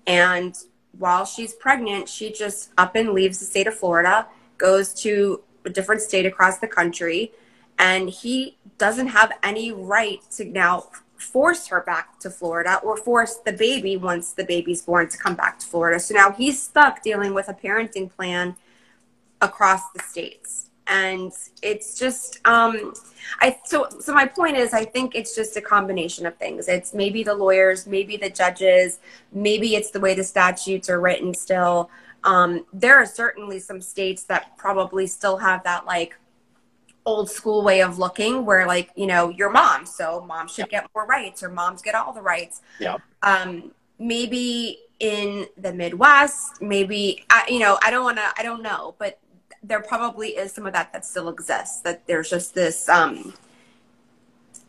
And 0.07 0.57
while 0.99 1.25
she's 1.25 1.55
pregnant 1.55 2.09
she 2.09 2.33
just 2.33 2.71
up 2.79 2.95
and 2.95 3.13
leaves 3.13 3.39
the 3.39 3.45
state 3.45 3.67
of 3.67 3.75
florida 3.75 4.27
goes 4.59 4.95
to 4.95 5.43
a 5.65 5.71
different 5.71 6.01
state 6.01 6.27
across 6.27 6.59
the 6.59 6.69
country 6.69 7.33
and 7.79 8.09
he 8.09 8.57
doesn't 8.79 9.09
have 9.09 9.33
any 9.43 9.73
right 9.73 10.21
to 10.31 10.45
now 10.45 10.85
force 11.17 11.67
her 11.67 11.81
back 11.83 12.19
to 12.21 12.31
florida 12.31 12.81
or 12.83 12.97
force 12.97 13.37
the 13.39 13.53
baby 13.53 13.97
once 13.97 14.33
the 14.33 14.45
baby's 14.45 14.83
born 14.83 15.09
to 15.09 15.17
come 15.17 15.35
back 15.35 15.59
to 15.59 15.67
florida. 15.67 15.99
So 15.99 16.15
now 16.15 16.31
he's 16.31 16.63
stuck 16.63 17.03
dealing 17.03 17.35
with 17.35 17.49
a 17.49 17.55
parenting 17.55 18.11
plan 18.11 18.57
across 19.41 19.81
the 19.93 20.03
states 20.03 20.64
and 20.87 21.33
it's 21.63 21.99
just 21.99 22.41
um 22.47 22.93
i 23.41 23.57
so 23.65 23.89
so 24.01 24.13
my 24.13 24.27
point 24.27 24.57
is 24.57 24.75
i 24.75 24.85
think 24.85 25.15
it's 25.15 25.35
just 25.35 25.57
a 25.57 25.61
combination 25.61 26.27
of 26.27 26.37
things. 26.37 26.69
It's 26.69 26.93
maybe 26.93 27.23
the 27.23 27.35
lawyers 27.35 27.87
maybe 27.87 28.17
the 28.17 28.31
judges 28.31 28.99
maybe 29.33 29.77
it's 29.77 29.91
the 29.91 30.01
way 30.01 30.15
the 30.15 30.25
statutes 30.25 30.91
are 30.91 31.01
written 31.01 31.35
still. 31.35 31.91
Um 32.25 32.67
there 32.73 32.97
are 32.97 33.07
certainly 33.07 33.59
some 33.61 33.81
states 33.81 34.25
that 34.25 34.57
probably 34.57 35.07
still 35.07 35.39
have 35.39 35.65
that 35.65 35.87
like 35.87 36.17
old 37.07 37.31
school 37.31 37.63
way 37.63 37.83
of 37.83 37.99
looking 37.99 38.45
where 38.45 38.67
like 38.67 38.91
you 38.95 39.07
know 39.07 39.29
your 39.31 39.51
mom 39.51 39.87
so 39.87 40.25
mom 40.27 40.49
should 40.49 40.69
get 40.69 40.89
more 40.95 41.07
rights 41.07 41.43
or 41.43 41.49
moms 41.49 41.83
get 41.83 41.95
all 41.95 42.13
the 42.13 42.23
rights. 42.23 42.61
Yeah. 42.79 42.99
Um 43.23 43.73
maybe 43.99 44.81
in 45.01 45.47
the 45.57 45.73
midwest 45.73 46.63
maybe 46.63 47.25
I, 47.29 47.45
you 47.49 47.59
know 47.59 47.79
i 47.83 47.91
don't 47.91 48.05
want 48.05 48.17
to 48.19 48.29
i 48.39 48.43
don't 48.43 48.63
know 48.63 48.95
but 48.99 49.19
there 49.67 49.81
probably 49.81 50.31
is 50.31 50.53
some 50.53 50.67
of 50.67 50.73
that 50.75 50.93
that 50.93 51.05
still 51.05 51.29
exists. 51.29 51.81
That 51.81 52.07
there's 52.07 52.31
just 52.31 52.55
this 52.55 52.89
um, 52.89 53.35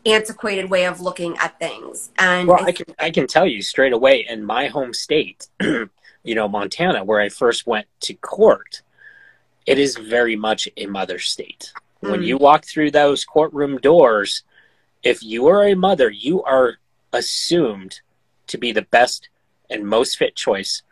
antiquated 0.04 0.70
way 0.70 0.86
of 0.86 1.00
looking 1.00 1.36
at 1.38 1.58
things. 1.58 2.10
And 2.18 2.48
well, 2.48 2.60
I, 2.60 2.66
I 2.68 2.72
can 2.72 2.86
I 2.98 3.10
can 3.10 3.26
tell 3.26 3.46
you 3.46 3.62
straight 3.62 3.92
away 3.92 4.26
in 4.28 4.44
my 4.44 4.66
home 4.66 4.94
state, 4.94 5.48
you 5.60 5.88
know, 6.24 6.48
Montana, 6.48 7.04
where 7.04 7.20
I 7.20 7.28
first 7.28 7.66
went 7.66 7.86
to 8.00 8.14
court, 8.14 8.82
it 9.66 9.78
is 9.78 9.96
very 9.96 10.36
much 10.36 10.68
a 10.76 10.86
mother 10.86 11.18
state. 11.18 11.72
Mm-hmm. 12.02 12.10
When 12.10 12.22
you 12.22 12.38
walk 12.38 12.64
through 12.64 12.90
those 12.92 13.24
courtroom 13.24 13.78
doors, 13.78 14.42
if 15.02 15.22
you 15.22 15.46
are 15.48 15.66
a 15.66 15.74
mother, 15.74 16.10
you 16.10 16.42
are 16.42 16.78
assumed 17.12 18.00
to 18.48 18.58
be 18.58 18.72
the 18.72 18.82
best 18.82 19.28
and 19.68 19.86
most 19.86 20.16
fit 20.16 20.36
choice 20.36 20.82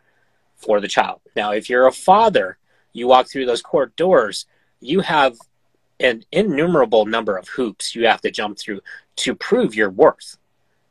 for 0.57 0.81
the 0.81 0.88
child. 0.88 1.21
Now, 1.37 1.53
if 1.53 1.71
you're 1.71 1.87
a 1.87 1.93
father, 1.93 2.59
you 2.95 3.07
walk 3.07 3.29
through 3.29 3.45
those 3.45 3.61
court 3.61 3.95
doors, 3.97 4.47
you 4.81 5.01
have 5.01 5.37
an 6.01 6.25
innumerable 6.33 7.07
number 7.07 7.37
of 7.37 7.49
hoops 7.49 7.95
you 7.95 8.07
have 8.07 8.21
to 8.23 8.31
jump 8.31 8.59
through 8.59 8.81
to 9.17 9.35
prove 9.35 9.75
your 9.75 9.91
worth. 9.91 10.39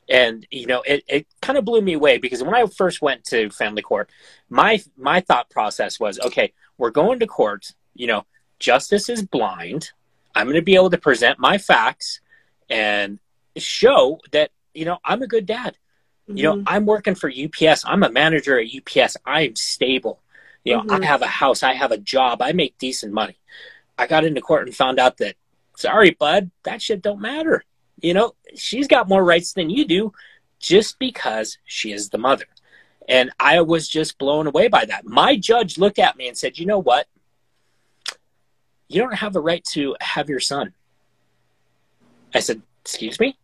And 0.10 0.46
you 0.52 0.68
know, 0.68 0.82
it, 0.86 1.04
it 1.08 1.28
kind 1.42 1.58
of 1.58 1.66
blew 1.66 1.82
me 1.82 1.94
away 1.94 2.18
because 2.18 2.44
when 2.44 2.54
I 2.54 2.66
first 2.68 3.02
went 3.02 3.24
to 3.26 3.50
family 3.50 3.82
court, 3.82 4.10
my 4.50 4.84
my 4.98 5.22
thought 5.22 5.50
process 5.50 6.00
was, 6.00 6.20
okay, 6.20 6.54
we're 6.78 6.92
going 6.92 7.20
to 7.20 7.28
court. 7.28 7.74
You 7.96 8.08
know, 8.08 8.26
justice 8.60 9.08
is 9.10 9.24
blind. 9.24 9.92
I'm 10.36 10.48
going 10.48 10.56
to 10.56 10.62
be 10.62 10.76
able 10.76 10.90
to 10.90 10.98
present 10.98 11.40
my 11.40 11.58
facts 11.58 12.20
and 12.70 13.20
show 13.56 14.20
that 14.32 14.52
you 14.74 14.84
know 14.86 14.98
I'm 15.06 15.22
a 15.22 15.28
good 15.28 15.46
dad. 15.46 15.78
Mm-hmm. 16.28 16.38
You 16.38 16.44
know, 16.44 16.56
mm-hmm. 16.56 16.68
I'm 16.68 16.86
working 16.86 17.16
for 17.16 17.32
UPS. 17.32 17.84
I'm 17.86 18.04
a 18.04 18.10
manager 18.10 18.60
at 18.60 18.68
UPS. 18.68 19.16
I'm 19.26 19.56
stable. 19.56 20.20
You 20.64 20.76
know, 20.76 20.82
mm-hmm. 20.84 21.04
I 21.04 21.06
have 21.06 21.22
a 21.22 21.28
house. 21.28 21.64
I 21.64 21.74
have 21.74 21.92
a 21.92 21.98
job. 21.98 22.42
I 22.42 22.54
make 22.54 22.78
decent 22.78 23.14
money. 23.14 23.38
I 23.98 24.08
got 24.08 24.26
into 24.26 24.42
court 24.42 24.68
and 24.68 24.76
found 24.76 25.00
out 25.00 25.18
that, 25.18 25.36
sorry, 25.76 26.12
bud, 26.12 26.52
that 26.64 26.82
shit 26.82 27.02
don't 27.02 27.22
matter. 27.22 27.64
You 28.02 28.14
know, 28.14 28.36
she's 28.56 28.88
got 28.88 29.10
more 29.10 29.24
rights 29.24 29.54
than 29.54 29.70
you 29.70 29.86
do 29.86 30.14
just 30.60 30.98
because 31.00 31.58
she 31.66 31.92
is 31.92 32.10
the 32.10 32.18
mother. 32.18 32.46
And 33.08 33.32
I 33.40 33.62
was 33.62 33.88
just 33.88 34.18
blown 34.18 34.48
away 34.48 34.70
by 34.70 34.86
that. 34.86 35.06
My 35.06 35.36
judge 35.36 35.78
looked 35.78 36.00
at 36.00 36.16
me 36.16 36.28
and 36.28 36.38
said, 36.38 36.58
you 36.58 36.66
know 36.66 36.80
what? 36.80 37.08
You 38.88 39.02
don't 39.02 39.16
have 39.16 39.36
a 39.36 39.42
right 39.42 39.64
to 39.72 39.96
have 40.00 40.30
your 40.30 40.40
son. 40.40 40.74
I 42.34 42.40
said, 42.40 42.62
excuse 42.82 43.20
me? 43.20 43.38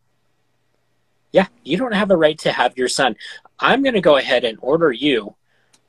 Yeah, 1.32 1.48
you 1.64 1.78
don't 1.78 1.94
have 1.94 2.12
a 2.12 2.18
right 2.18 2.38
to 2.40 2.52
have 2.52 2.78
your 2.78 2.88
son. 2.88 3.16
I'm 3.60 3.84
going 3.84 3.94
to 3.94 4.02
go 4.02 4.18
ahead 4.18 4.46
and 4.46 4.58
order 4.62 4.92
you 4.92 5.36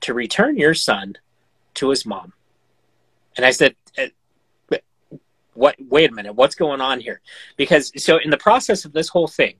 to 0.02 0.14
return 0.14 0.56
your 0.56 0.74
son 0.74 1.16
to 1.74 1.90
his 1.90 2.06
mom. 2.06 2.32
And 3.36 3.46
I 3.46 3.50
said, 3.50 3.74
uh, 3.98 4.06
what 5.54 5.76
wait 5.78 6.10
a 6.10 6.14
minute 6.14 6.32
what's 6.34 6.54
going 6.54 6.80
on 6.80 7.00
here? 7.00 7.20
Because 7.56 7.92
so 8.02 8.18
in 8.18 8.30
the 8.30 8.36
process 8.38 8.84
of 8.84 8.92
this 8.92 9.08
whole 9.08 9.28
thing 9.28 9.56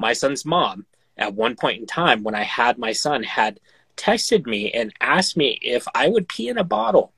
my 0.00 0.12
son's 0.12 0.44
mom 0.44 0.86
at 1.18 1.34
one 1.34 1.54
point 1.54 1.80
in 1.80 1.86
time 1.86 2.22
when 2.24 2.34
i 2.34 2.42
had 2.42 2.78
my 2.78 2.92
son 2.92 3.22
had 3.22 3.60
texted 3.96 4.46
me 4.46 4.70
and 4.72 4.92
asked 5.00 5.36
me 5.36 5.58
if 5.62 5.86
i 5.94 6.08
would 6.08 6.28
pee 6.28 6.48
in 6.48 6.58
a 6.58 6.64
bottle 6.64 7.12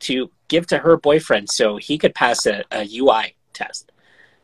to 0.00 0.30
give 0.48 0.66
to 0.66 0.78
her 0.78 0.96
boyfriend 0.96 1.48
so 1.50 1.76
he 1.76 1.96
could 1.96 2.14
pass 2.14 2.46
a, 2.46 2.64
a 2.70 2.82
UA 2.84 3.24
test. 3.52 3.92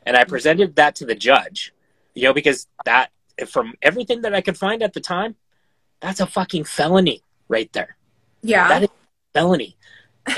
And 0.05 0.17
i 0.17 0.25
presented 0.25 0.77
that 0.77 0.95
to 0.97 1.07
the 1.07 1.15
judge 1.15 1.73
you 2.15 2.25
know 2.25 2.35
because 2.35 2.67
that 2.85 3.11
from 3.49 3.75
everything 3.81 4.21
that 4.23 4.35
i 4.35 4.41
could 4.41 4.59
find 4.59 4.83
at 4.83 4.93
the 4.93 5.01
time 5.01 5.35
that's 6.01 6.21
a 6.21 6.27
fucking 6.27 6.65
felony 6.65 7.23
right 7.51 7.73
there 7.73 7.97
yeah 8.43 8.69
that 8.69 8.83
is 8.85 8.89
felony 9.35 9.77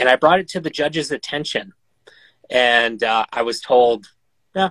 and 0.00 0.08
i 0.08 0.16
brought 0.16 0.40
it 0.40 0.48
to 0.48 0.60
the 0.60 0.70
judge's 0.70 1.12
attention 1.12 1.72
and 2.52 3.02
uh, 3.02 3.24
I 3.32 3.42
was 3.42 3.60
told, 3.60 4.06
"Yeah, 4.54 4.68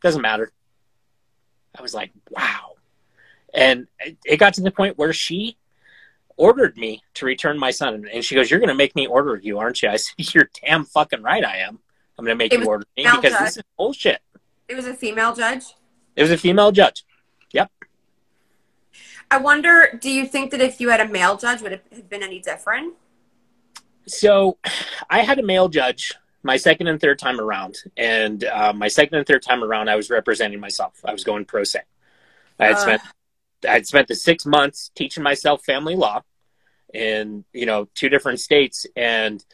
doesn't 0.00 0.22
matter." 0.22 0.52
I 1.76 1.82
was 1.82 1.92
like, 1.94 2.12
"Wow!" 2.30 2.74
And 3.52 3.88
it 4.24 4.38
got 4.38 4.54
to 4.54 4.60
the 4.60 4.70
point 4.70 4.96
where 4.96 5.12
she 5.12 5.58
ordered 6.36 6.76
me 6.76 7.02
to 7.14 7.26
return 7.26 7.58
my 7.58 7.72
son, 7.72 8.06
and 8.12 8.24
she 8.24 8.36
goes, 8.36 8.50
"You're 8.50 8.60
going 8.60 8.68
to 8.68 8.74
make 8.74 8.94
me 8.94 9.06
order 9.06 9.36
you, 9.36 9.58
aren't 9.58 9.82
you?" 9.82 9.88
I 9.88 9.96
said, 9.96 10.14
"You're 10.34 10.48
damn 10.64 10.84
fucking 10.84 11.22
right, 11.22 11.44
I 11.44 11.58
am. 11.58 11.80
I'm 12.18 12.24
going 12.24 12.38
to 12.38 12.42
make 12.42 12.52
you 12.52 12.64
order 12.64 12.86
me 12.96 13.02
because 13.02 13.32
judge. 13.32 13.40
this 13.40 13.56
is 13.58 13.64
bullshit." 13.76 14.20
It 14.68 14.76
was 14.76 14.86
a 14.86 14.94
female 14.94 15.34
judge. 15.34 15.64
It 16.14 16.22
was 16.22 16.30
a 16.30 16.38
female 16.38 16.72
judge. 16.72 17.04
I 19.30 19.38
wonder, 19.38 19.98
do 20.00 20.10
you 20.10 20.26
think 20.26 20.50
that 20.52 20.60
if 20.60 20.80
you 20.80 20.90
had 20.90 21.00
a 21.00 21.08
male 21.08 21.36
judge, 21.36 21.62
would 21.62 21.72
it 21.72 21.86
have 21.92 22.08
been 22.08 22.22
any 22.22 22.40
different? 22.40 22.94
So, 24.06 24.58
I 25.10 25.20
had 25.20 25.38
a 25.38 25.42
male 25.42 25.68
judge 25.68 26.14
my 26.46 26.56
second 26.56 26.86
and 26.86 26.98
third 26.98 27.18
time 27.18 27.40
around. 27.40 27.76
And 27.96 28.44
uh, 28.44 28.72
my 28.72 28.88
second 28.88 29.18
and 29.18 29.26
third 29.26 29.42
time 29.42 29.62
around, 29.62 29.90
I 29.90 29.96
was 29.96 30.08
representing 30.08 30.60
myself. 30.60 30.94
I 31.04 31.12
was 31.12 31.24
going 31.24 31.44
pro 31.44 31.64
se. 31.64 31.80
I 32.58 32.66
had 32.66 32.76
uh. 32.76 32.78
spent 32.78 33.02
I 33.68 33.72
had 33.72 33.86
spent 33.86 34.08
the 34.08 34.14
six 34.14 34.46
months 34.46 34.90
teaching 34.94 35.22
myself 35.22 35.64
family 35.64 35.96
law 35.96 36.22
in 36.94 37.44
you 37.52 37.66
know 37.66 37.88
two 37.94 38.08
different 38.08 38.40
states. 38.40 38.86
And 38.96 39.44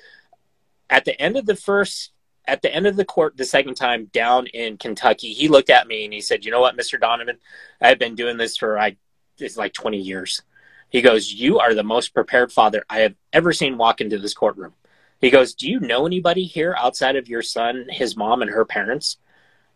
at 0.91 1.05
the 1.05 1.21
end 1.21 1.37
of 1.37 1.47
the 1.47 1.57
first, 1.57 2.13
at 2.47 2.63
the 2.63 2.73
end 2.73 2.87
of 2.87 2.97
the 2.97 3.05
court, 3.05 3.37
the 3.37 3.45
second 3.45 3.75
time 3.75 4.11
down 4.13 4.47
in 4.49 4.77
Kentucky, 4.77 5.33
he 5.33 5.49
looked 5.49 5.71
at 5.71 5.89
me 5.89 6.05
and 6.05 6.13
he 6.13 6.21
said, 6.21 6.45
"You 6.45 6.51
know 6.51 6.61
what, 6.61 6.77
Mister 6.77 6.99
Donovan, 6.99 7.39
I've 7.81 7.99
been 7.99 8.15
doing 8.15 8.37
this 8.37 8.57
for 8.57 8.79
I 8.79 8.97
it's 9.43 9.57
like 9.57 9.73
twenty 9.73 9.99
years." 9.99 10.43
He 10.91 11.03
goes, 11.03 11.33
"You 11.33 11.59
are 11.59 11.75
the 11.75 11.83
most 11.83 12.15
prepared 12.15 12.53
father 12.53 12.85
I 12.89 13.01
have 13.01 13.15
ever 13.33 13.53
seen 13.53 13.79
walk 13.79 14.01
into 14.01 14.19
this 14.19 14.35
courtroom." 14.35 14.75
He 15.23 15.31
goes, 15.31 15.55
Do 15.55 15.71
you 15.71 15.79
know 15.79 16.05
anybody 16.05 16.45
here 16.45 16.75
outside 16.77 17.15
of 17.15 17.29
your 17.29 17.43
son, 17.43 17.87
his 17.89 18.17
mom, 18.17 18.43
and 18.43 18.51
her 18.51 18.65
parents? 18.65 19.19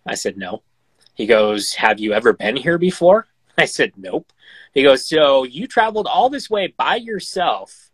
I 0.04 0.16
said, 0.16 0.36
No. 0.36 0.62
He 1.14 1.24
goes, 1.24 1.72
Have 1.74 2.00
you 2.00 2.12
ever 2.12 2.32
been 2.32 2.56
here 2.56 2.78
before? 2.78 3.28
I 3.56 3.64
said, 3.64 3.92
Nope. 3.96 4.32
He 4.74 4.82
goes, 4.82 5.06
So 5.06 5.44
you 5.44 5.68
traveled 5.68 6.08
all 6.08 6.28
this 6.28 6.50
way 6.50 6.74
by 6.76 6.96
yourself 6.96 7.90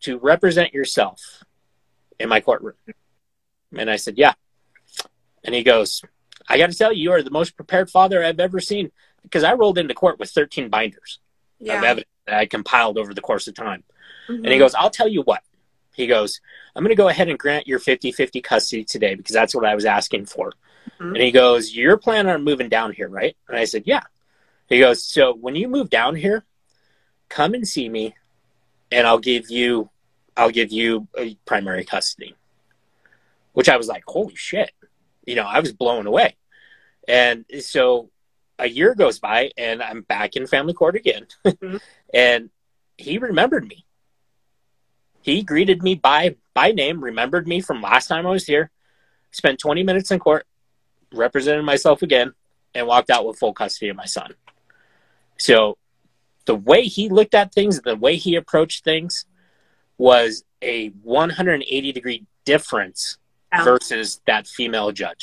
to 0.00 0.18
represent 0.18 0.74
yourself 0.74 1.44
in 2.18 2.28
my 2.28 2.40
courtroom? 2.40 2.74
And 3.76 3.88
I 3.88 3.94
said, 3.94 4.18
Yeah. 4.18 4.34
And 5.44 5.54
he 5.54 5.62
goes, 5.62 6.02
I 6.48 6.58
got 6.58 6.72
to 6.72 6.76
tell 6.76 6.92
you, 6.92 7.04
you 7.04 7.12
are 7.12 7.22
the 7.22 7.30
most 7.30 7.54
prepared 7.54 7.88
father 7.90 8.24
I've 8.24 8.40
ever 8.40 8.58
seen 8.58 8.90
because 9.22 9.44
I 9.44 9.54
rolled 9.54 9.78
into 9.78 9.94
court 9.94 10.18
with 10.18 10.30
13 10.30 10.68
binders 10.68 11.18
yeah. 11.58 11.78
of 11.78 11.84
evidence 11.84 12.08
that 12.26 12.36
I 12.36 12.46
compiled 12.46 12.98
over 12.98 13.14
the 13.14 13.20
course 13.20 13.48
of 13.48 13.54
time. 13.54 13.84
Mm-hmm. 14.28 14.44
And 14.44 14.52
he 14.52 14.58
goes, 14.58 14.74
I'll 14.74 14.90
tell 14.90 15.08
you 15.08 15.22
what, 15.22 15.42
he 15.94 16.06
goes, 16.06 16.40
I'm 16.74 16.82
going 16.82 16.90
to 16.90 16.96
go 16.96 17.08
ahead 17.08 17.28
and 17.28 17.38
grant 17.38 17.66
your 17.66 17.78
50 17.78 18.12
50 18.12 18.40
custody 18.40 18.84
today 18.84 19.14
because 19.14 19.34
that's 19.34 19.54
what 19.54 19.64
I 19.64 19.74
was 19.74 19.84
asking 19.84 20.26
for. 20.26 20.52
Mm-hmm. 20.98 21.14
And 21.14 21.22
he 21.22 21.30
goes, 21.30 21.74
You're 21.74 21.96
planning 21.96 22.32
on 22.32 22.44
moving 22.44 22.68
down 22.68 22.92
here, 22.92 23.08
right? 23.08 23.36
And 23.48 23.56
I 23.56 23.64
said, 23.64 23.84
Yeah. 23.86 24.02
He 24.68 24.78
goes, 24.78 25.02
So 25.02 25.34
when 25.34 25.56
you 25.56 25.68
move 25.68 25.90
down 25.90 26.16
here, 26.16 26.44
come 27.28 27.54
and 27.54 27.66
see 27.66 27.88
me 27.88 28.14
and 28.90 29.06
I'll 29.06 29.18
give 29.18 29.50
you 29.50 29.90
I'll 30.36 30.50
give 30.50 30.72
you 30.72 31.08
a 31.18 31.34
primary 31.44 31.84
custody. 31.84 32.34
Which 33.52 33.68
I 33.68 33.76
was 33.76 33.88
like, 33.88 34.04
Holy 34.06 34.36
shit. 34.36 34.70
You 35.26 35.34
know, 35.34 35.44
I 35.44 35.60
was 35.60 35.72
blown 35.72 36.06
away. 36.06 36.36
And 37.06 37.44
so 37.60 38.10
a 38.60 38.68
year 38.68 38.94
goes 38.94 39.18
by 39.18 39.50
and 39.56 39.82
I'm 39.82 40.02
back 40.02 40.36
in 40.36 40.46
family 40.46 40.74
court 40.74 40.96
again. 40.96 41.26
Mm-hmm. 41.44 41.76
and 42.14 42.50
he 42.96 43.18
remembered 43.18 43.66
me 43.66 43.84
he 45.22 45.42
greeted 45.42 45.82
me 45.82 45.94
by 45.94 46.36
by 46.54 46.72
name, 46.72 47.02
remembered 47.02 47.46
me 47.46 47.60
from 47.60 47.82
last 47.82 48.08
time 48.08 48.26
I 48.26 48.30
was 48.30 48.46
here, 48.46 48.70
spent 49.30 49.58
20 49.58 49.82
minutes 49.82 50.10
in 50.10 50.18
court, 50.18 50.46
represented 51.12 51.64
myself 51.64 52.02
again, 52.02 52.32
and 52.74 52.86
walked 52.86 53.10
out 53.10 53.26
with 53.26 53.38
full 53.38 53.52
custody 53.52 53.88
of 53.88 53.96
my 53.96 54.06
son. 54.06 54.34
So 55.38 55.76
the 56.46 56.54
way 56.54 56.82
he 56.84 57.08
looked 57.08 57.34
at 57.34 57.52
things, 57.52 57.80
the 57.82 57.96
way 57.96 58.16
he 58.16 58.34
approached 58.34 58.84
things 58.84 59.26
was 59.98 60.44
a 60.62 60.88
180 60.88 61.92
degree 61.92 62.26
difference 62.44 63.18
versus 63.64 64.20
that 64.26 64.46
female 64.46 64.92
judge. 64.92 65.20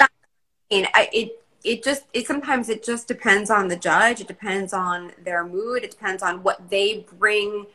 And 0.70 0.88
I, 0.94 1.10
it 1.12 1.42
it 1.68 1.84
just 1.84 2.04
it 2.14 2.26
sometimes 2.26 2.70
it 2.70 2.84
just 2.84 3.08
depends 3.08 3.50
on 3.50 3.68
the 3.68 3.76
judge. 3.76 4.22
It 4.22 4.28
depends 4.28 4.72
on 4.72 5.12
their 5.24 5.46
mood. 5.46 5.84
It 5.84 5.92
depends 5.92 6.24
on 6.24 6.42
what 6.42 6.70
they 6.70 7.06
bring 7.20 7.68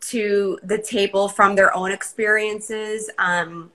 to 0.00 0.58
the 0.62 0.78
table 0.78 1.28
from 1.28 1.54
their 1.54 1.74
own 1.74 1.92
experiences. 1.92 3.08
Um, 3.18 3.70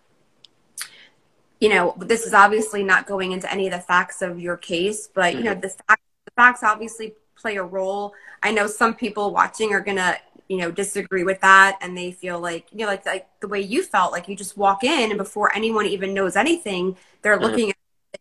you 1.62 1.69
know, 1.69 1.95
this 1.99 2.25
is 2.25 2.34
obviously 2.34 2.84
not 2.84 3.07
going 3.07 3.31
into 3.31 3.51
any 3.51 3.67
of 3.67 3.71
the 3.71 3.79
facts 3.79 4.21
of 4.21 4.39
your 4.39 4.57
case, 4.57 5.07
but 5.07 5.36
you 5.36 5.43
know, 5.43 5.51
mm-hmm. 5.51 5.62
the, 5.62 5.69
fact, 5.69 6.01
the 6.25 6.31
facts 6.36 6.63
obviously 6.63 7.13
play 7.36 7.55
a 7.55 7.63
role. 7.63 8.13
I 8.43 8.51
know 8.51 8.67
some 8.67 8.93
people 8.93 9.31
watching 9.31 9.73
are 9.73 9.79
gonna, 9.79 10.17
you 10.49 10.57
know, 10.57 10.71
disagree 10.71 11.23
with 11.23 11.39
that, 11.41 11.77
and 11.81 11.97
they 11.97 12.12
feel 12.12 12.39
like, 12.39 12.67
you 12.71 12.79
know, 12.79 12.88
like 12.88 13.05
like 13.05 13.27
the 13.39 13.47
way 13.47 13.62
you 13.62 13.84
felt, 13.84 14.12
like 14.12 14.27
you 14.27 14.36
just 14.36 14.57
walk 14.57 14.84
in 14.84 15.12
and 15.12 15.17
before 15.17 15.55
anyone 15.55 15.86
even 15.86 16.13
knows 16.13 16.36
anything, 16.36 16.97
they're 17.21 17.36
mm-hmm. 17.36 17.45
looking 17.45 17.69
at 17.69 17.75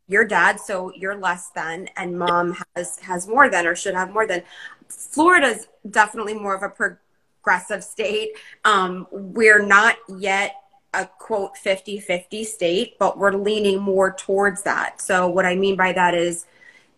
your 0.06 0.24
dad, 0.24 0.60
so 0.60 0.92
you're 0.94 1.16
less 1.16 1.50
than, 1.50 1.88
and 1.96 2.18
mom 2.18 2.56
has 2.76 2.98
has 3.00 3.26
more 3.26 3.48
than 3.48 3.66
or 3.66 3.74
should 3.74 3.94
have 3.94 4.12
more 4.12 4.26
than. 4.26 4.42
Florida's 4.88 5.68
definitely 5.90 6.34
more 6.34 6.54
of 6.54 6.62
a 6.62 6.68
progressive 6.68 7.84
state. 7.84 8.30
Um, 8.64 9.06
we're 9.10 9.62
not 9.64 9.96
yet 10.08 10.56
a 10.94 11.06
quote 11.06 11.56
50 11.56 12.00
50 12.00 12.44
state, 12.44 12.98
but 12.98 13.18
we're 13.18 13.32
leaning 13.32 13.80
more 13.80 14.12
towards 14.12 14.62
that. 14.62 15.00
So, 15.00 15.28
what 15.28 15.46
I 15.46 15.54
mean 15.54 15.76
by 15.76 15.92
that 15.92 16.14
is, 16.14 16.46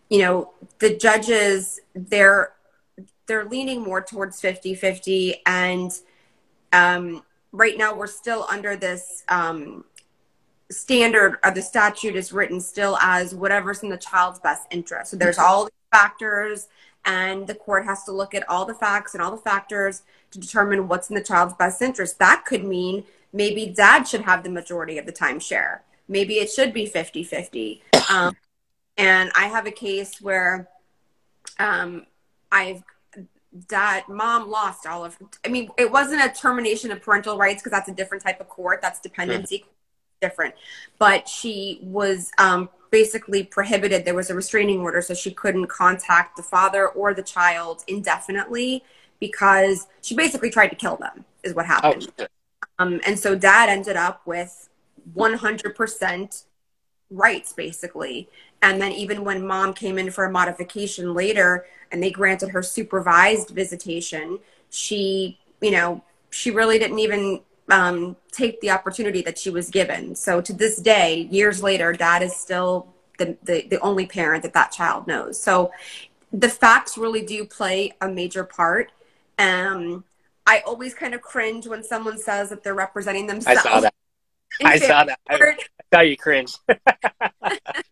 you 0.09 0.19
know, 0.19 0.53
the 0.79 0.95
judges, 0.97 1.79
they're 1.93 2.53
they're 3.25 3.45
leaning 3.45 3.81
more 3.81 4.01
towards 4.01 4.41
50 4.41 4.75
50 4.75 5.35
and 5.45 5.91
um, 6.73 7.23
right 7.51 7.77
now 7.77 7.95
we're 7.95 8.07
still 8.07 8.45
under 8.49 8.75
this 8.75 9.23
um, 9.29 9.85
standard 10.73 11.37
of 11.43 11.55
the 11.55 11.61
statute 11.61 12.15
is 12.15 12.33
written 12.33 12.59
still 12.59 12.97
as 13.01 13.33
whatever's 13.33 13.83
in 13.83 13.89
the 13.89 13.97
child's 13.97 14.39
best 14.39 14.63
interest 14.71 15.11
so 15.11 15.17
there's 15.17 15.37
all 15.37 15.65
these 15.65 15.71
factors 15.91 16.67
and 17.05 17.47
the 17.47 17.55
court 17.55 17.85
has 17.85 18.03
to 18.03 18.11
look 18.11 18.33
at 18.33 18.47
all 18.49 18.65
the 18.65 18.73
facts 18.73 19.13
and 19.13 19.21
all 19.21 19.31
the 19.31 19.37
factors 19.37 20.03
to 20.31 20.39
determine 20.39 20.87
what's 20.87 21.09
in 21.09 21.15
the 21.15 21.23
child's 21.23 21.53
best 21.53 21.81
interest. 21.81 22.19
That 22.19 22.45
could 22.45 22.63
mean 22.63 23.03
maybe 23.31 23.67
dad 23.67 24.07
should 24.07 24.21
have 24.21 24.43
the 24.43 24.49
majority 24.49 24.97
of 24.97 25.05
the 25.05 25.11
timeshare. 25.11 25.79
Maybe 26.07 26.35
it 26.35 26.49
should 26.49 26.73
be 26.73 26.85
50 26.85 27.23
50. 27.23 27.81
Um, 28.09 28.35
and 28.97 29.31
I 29.35 29.47
have 29.47 29.65
a 29.65 29.71
case 29.71 30.21
where 30.21 30.69
um, 31.59 32.05
I've 32.51 32.83
dad 33.67 34.03
mom 34.09 34.49
lost 34.49 34.87
all 34.87 35.05
of 35.05 35.15
i 35.45 35.47
mean 35.47 35.69
it 35.77 35.91
wasn't 35.91 36.19
a 36.19 36.27
termination 36.27 36.91
of 36.91 36.99
parental 37.03 37.37
rights 37.37 37.61
because 37.61 37.69
that's 37.69 37.87
a 37.87 37.93
different 37.93 38.23
type 38.23 38.41
of 38.41 38.49
court 38.49 38.81
that's 38.81 38.99
dependency. 38.99 39.63
Different. 40.25 40.55
But 40.97 41.27
she 41.27 41.79
was 41.83 42.31
um, 42.37 42.69
basically 42.93 43.43
prohibited. 43.43 44.05
There 44.05 44.13
was 44.13 44.29
a 44.29 44.35
restraining 44.35 44.79
order 44.81 45.01
so 45.01 45.13
she 45.13 45.31
couldn't 45.31 45.67
contact 45.67 46.37
the 46.37 46.43
father 46.43 46.87
or 46.89 47.13
the 47.13 47.23
child 47.23 47.83
indefinitely 47.87 48.83
because 49.19 49.87
she 50.01 50.15
basically 50.15 50.49
tried 50.49 50.67
to 50.67 50.75
kill 50.75 50.97
them 50.97 51.25
is 51.43 51.53
what 51.53 51.65
happened. 51.65 52.07
Oh. 52.19 52.27
um, 52.79 53.01
and 53.05 53.17
so 53.17 53.35
dad 53.35 53.67
ended 53.67 53.97
up 53.97 54.21
with 54.25 54.69
100% 55.15 56.43
rights 57.09 57.53
basically. 57.53 58.29
And 58.61 58.81
then 58.81 58.91
even 58.91 59.23
when 59.23 59.45
mom 59.45 59.73
came 59.73 59.97
in 59.97 60.11
for 60.11 60.25
a 60.25 60.31
modification 60.31 61.13
later 61.13 61.65
and 61.91 62.01
they 62.01 62.11
granted 62.11 62.49
her 62.49 62.63
supervised 62.63 63.49
visitation, 63.49 64.39
she, 64.69 65.39
you 65.61 65.71
know, 65.71 66.03
she 66.29 66.51
really 66.51 66.79
didn't 66.79 66.99
even 66.99 67.41
um, 67.73 68.15
take 68.31 68.61
the 68.61 68.69
opportunity 68.69 69.23
that 69.23 69.37
she 69.37 69.49
was 69.49 69.69
given. 69.71 70.15
So 70.15 70.41
to 70.41 70.53
this 70.53 70.77
day, 70.77 71.27
years 71.31 71.63
later, 71.63 71.91
dad 71.91 72.21
is 72.21 72.35
still 72.35 72.93
the, 73.17 73.35
the, 73.43 73.65
the 73.67 73.79
only 73.79 74.05
parent 74.05 74.43
that 74.43 74.53
that 74.53 74.71
child 74.71 75.07
knows. 75.07 75.41
So 75.41 75.71
the 76.31 76.49
facts 76.49 76.99
really 76.99 77.25
do 77.25 77.45
play 77.45 77.93
a 77.99 78.07
major 78.07 78.43
part. 78.43 78.91
Um, 79.39 80.03
I 80.45 80.59
always 80.59 80.93
kind 80.93 81.15
of 81.15 81.21
cringe 81.21 81.65
when 81.65 81.83
someone 81.83 82.19
says 82.19 82.49
that 82.49 82.63
they're 82.63 82.75
representing 82.75 83.25
themselves. 83.25 83.65
I 83.65 83.69
saw 83.71 83.79
that. 83.79 83.93
I 84.63 84.77
saw 84.77 85.03
that. 85.05 85.19
I, 85.27 85.35
I 85.35 85.55
saw 85.91 86.01
you 86.01 86.17
cringe. 86.17 86.55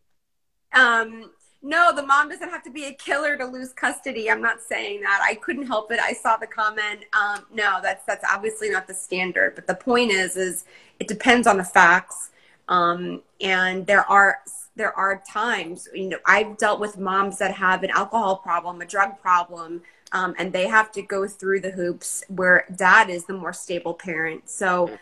Um, 0.74 1.32
no, 1.64 1.94
the 1.96 2.06
mom 2.06 2.30
doesn't 2.30 2.50
have 2.50 2.64
to 2.64 2.72
be 2.72 2.86
a 2.86 2.94
killer 2.94 3.38
to 3.38 3.46
lose 3.46 3.72
custody. 3.72 4.32
I'm 4.32 4.42
not 4.42 4.62
saying 4.62 5.02
that. 5.02 5.22
I 5.24 5.36
couldn't 5.36 5.68
help 5.68 5.92
it. 5.92 6.00
I 6.00 6.14
saw 6.14 6.38
the 6.38 6.48
comment. 6.48 7.02
Um, 7.14 7.46
no, 7.54 7.80
that's 7.84 8.04
that's 8.06 8.26
obviously 8.32 8.70
not 8.72 8.88
the 8.88 8.96
standard. 8.96 9.54
But 9.54 9.68
the 9.68 9.76
point 9.76 10.12
is, 10.12 10.38
is 10.38 10.66
it 11.00 11.08
depends 11.08 11.46
on 11.46 11.58
the 11.58 11.64
facts. 11.64 12.32
Um, 12.68 13.22
and 13.42 13.86
there 13.86 14.10
are 14.10 14.40
there 14.76 14.98
are 14.98 15.22
times 15.32 15.88
you 15.94 16.10
know 16.10 16.18
I've 16.26 16.58
dealt 16.58 16.80
with 16.80 16.98
moms 16.98 17.38
that 17.38 17.54
have 17.54 17.84
an 17.84 17.92
alcohol 17.92 18.38
problem, 18.38 18.82
a 18.82 18.86
drug 18.86 19.20
problem, 19.22 19.84
um, 20.14 20.34
and 20.40 20.52
they 20.52 20.68
have 20.68 20.92
to 20.94 21.04
go 21.04 21.28
through 21.28 21.60
the 21.62 21.72
hoops 21.72 22.24
where 22.28 22.66
dad 22.76 23.12
is 23.12 23.26
the 23.26 23.34
more 23.34 23.54
stable 23.54 23.94
parent. 23.94 24.50
So 24.50 24.98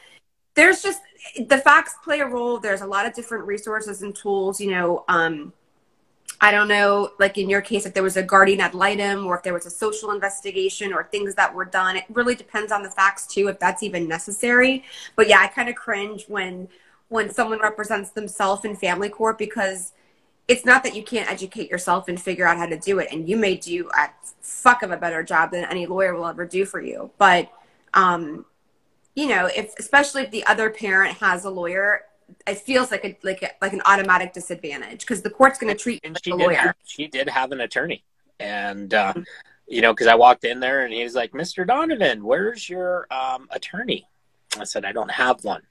there's 0.56 0.82
just 0.82 1.02
the 1.48 1.60
facts 1.60 1.95
play 2.04 2.19
a 2.19 2.28
role. 2.28 2.60
There's 2.60 2.82
a 2.82 2.88
lot 2.88 3.06
of 3.06 3.13
different 3.13 3.45
resources 3.45 4.02
and 4.02 4.13
tools. 4.13 4.60
You 4.60 4.72
know. 4.72 5.06
Um, 5.08 5.54
I 6.41 6.52
don't 6.52 6.69
know, 6.69 7.12
like 7.19 7.38
in 7.38 7.49
your 7.49 7.62
case, 7.62 7.86
if 7.86 7.93
there 7.93 8.04
was 8.04 8.15
a 8.15 8.23
guardian 8.23 8.62
ad 8.62 8.73
litem 8.73 9.25
or 9.25 9.36
if 9.36 9.43
there 9.43 9.54
was 9.54 9.65
a 9.65 9.69
social 9.69 10.12
investigation 10.12 10.93
or 10.93 11.04
things 11.04 11.36
that 11.36 11.54
were 11.54 11.65
done. 11.65 11.97
It 11.97 12.06
really 12.10 12.36
depends 12.36 12.71
on 12.71 12.82
the 12.82 12.89
facts 12.89 13.28
too, 13.28 13.49
if 13.49 13.60
that's 13.60 13.84
even 13.84 14.08
necessary. 14.08 14.86
But 15.17 15.28
yeah, 15.28 15.39
I 15.41 15.47
kind 15.47 15.67
of 15.67 15.75
cringe 15.75 16.25
when 16.28 16.69
when 17.10 17.30
someone 17.32 17.60
represents 17.60 18.12
themselves 18.12 18.63
in 18.65 18.75
family 18.75 19.10
court 19.10 19.38
because 19.38 19.93
it's 20.47 20.63
not 20.63 20.84
that 20.84 20.95
you 20.95 21.04
can't 21.04 21.30
educate 21.30 21.69
yourself 21.69 22.08
and 22.08 22.19
figure 22.19 22.47
out 22.47 22.58
how 22.58 22.67
to 22.67 22.78
do 22.78 22.99
it, 22.99 23.10
and 23.12 23.28
you 23.28 23.36
may 23.36 23.56
do 23.56 23.89
a 23.97 24.10
fuck 24.41 24.82
of 24.82 24.91
a 24.91 24.97
better 24.97 25.23
job 25.23 25.52
than 25.52 25.65
any 25.65 25.86
lawyer 25.86 26.15
will 26.15 26.28
ever 26.28 26.45
do 26.45 26.65
for 26.65 26.82
you. 26.82 27.12
But 27.17 27.52
um, 27.93 28.45
you 29.15 29.28
know, 29.28 29.47
if 29.47 29.73
especially 29.78 30.23
if 30.23 30.32
the 30.32 30.45
other 30.45 30.69
parent 30.69 31.17
has 31.17 31.43
a 31.45 31.49
lawyer, 31.49 32.04
it 32.48 32.60
feels 32.60 32.92
like 32.92 33.06
a 33.06 33.18
like 33.24 33.42
a, 33.44 33.50
like 33.62 33.74
an 33.74 33.82
automatic 33.86 34.34
disadvantage 34.34 35.02
because 35.02 35.22
the 35.22 35.30
court's 35.30 35.60
going 35.60 35.74
to 35.74 35.82
treat 35.82 36.02
and 36.04 36.18
she 36.24 36.32
did 36.32 36.39
lawyer. 36.39 36.56
Have, 36.56 36.76
she 36.84 37.08
did 37.08 37.30
have 37.30 37.52
an 37.52 37.62
attorney, 37.62 38.04
and 38.39 38.94
uh, 38.94 39.13
you 39.68 39.82
know, 39.82 39.94
because 39.94 40.08
I 40.08 40.15
walked 40.15 40.44
in 40.44 40.60
there 40.60 40.84
and 40.84 40.94
he 40.94 41.04
was 41.04 41.15
like, 41.15 41.32
"Mr. 41.32 41.65
Donovan, 41.65 42.24
where's 42.24 42.68
your 42.68 43.08
um, 43.12 43.48
attorney?" 43.52 44.08
I 44.60 44.63
said, 44.63 44.86
"I 44.86 44.92
don't 44.92 45.12
have 45.12 45.44
one." 45.44 45.62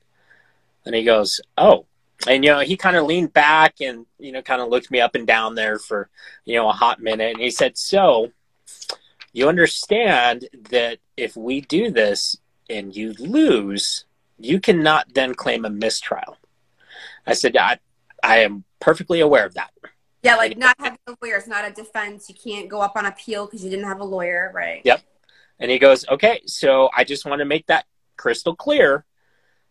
And 0.86 0.94
he 0.94 1.04
goes, 1.04 1.40
"Oh." 1.56 1.86
And 2.26 2.44
you 2.44 2.50
know, 2.50 2.60
he 2.60 2.76
kind 2.76 2.96
of 2.96 3.06
leaned 3.06 3.32
back 3.32 3.80
and 3.80 4.06
you 4.18 4.32
know, 4.32 4.42
kind 4.42 4.60
of 4.60 4.68
looked 4.68 4.90
me 4.90 5.00
up 5.00 5.14
and 5.14 5.26
down 5.26 5.54
there 5.54 5.78
for 5.78 6.08
you 6.44 6.56
know 6.56 6.68
a 6.68 6.72
hot 6.72 7.00
minute, 7.00 7.32
and 7.34 7.42
he 7.42 7.50
said, 7.50 7.76
"So, 7.76 8.32
you 9.32 9.48
understand 9.48 10.48
that 10.70 10.98
if 11.16 11.36
we 11.36 11.60
do 11.60 11.90
this 11.90 12.36
and 12.70 12.94
you 12.94 13.14
lose, 13.14 14.04
you 14.38 14.60
cannot 14.60 15.14
then 15.14 15.34
claim 15.34 15.64
a 15.64 15.70
mistrial." 15.70 16.36
I 17.28 17.34
said, 17.34 17.56
I, 17.56 17.78
I 18.22 18.38
am 18.38 18.64
perfectly 18.80 19.20
aware 19.20 19.44
of 19.44 19.54
that. 19.54 19.70
Yeah, 20.22 20.36
like 20.36 20.56
not 20.56 20.74
having 20.78 20.98
a 21.06 21.14
lawyer 21.22 21.36
is 21.36 21.46
not 21.46 21.64
a 21.64 21.70
defense. 21.70 22.28
You 22.28 22.34
can't 22.34 22.68
go 22.68 22.80
up 22.80 22.96
on 22.96 23.06
appeal 23.06 23.46
because 23.46 23.62
you 23.62 23.70
didn't 23.70 23.84
have 23.86 24.00
a 24.00 24.04
lawyer, 24.04 24.50
right? 24.54 24.82
Yep. 24.84 25.02
And 25.60 25.70
he 25.70 25.78
goes, 25.78 26.06
okay, 26.08 26.40
so 26.46 26.88
I 26.96 27.04
just 27.04 27.24
want 27.24 27.40
to 27.40 27.44
make 27.44 27.66
that 27.66 27.84
crystal 28.16 28.56
clear, 28.56 29.04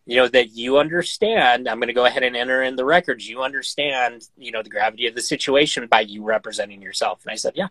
you 0.06 0.18
know, 0.18 0.28
that 0.28 0.52
you 0.52 0.78
understand. 0.78 1.68
I'm 1.68 1.80
going 1.80 1.88
to 1.88 1.94
go 1.94 2.06
ahead 2.06 2.24
and 2.24 2.36
enter 2.36 2.64
in 2.64 2.76
the 2.76 2.86
records. 2.86 3.28
You 3.28 3.42
understand, 3.42 4.28
you 4.38 4.52
know, 4.52 4.62
the 4.62 4.70
gravity 4.70 5.08
of 5.08 5.16
the 5.16 5.22
situation 5.22 5.88
by 5.88 6.02
you 6.02 6.24
representing 6.24 6.82
yourself. 6.82 7.24
And 7.26 7.32
I 7.32 7.36
said, 7.36 7.54
yeah, 7.56 7.68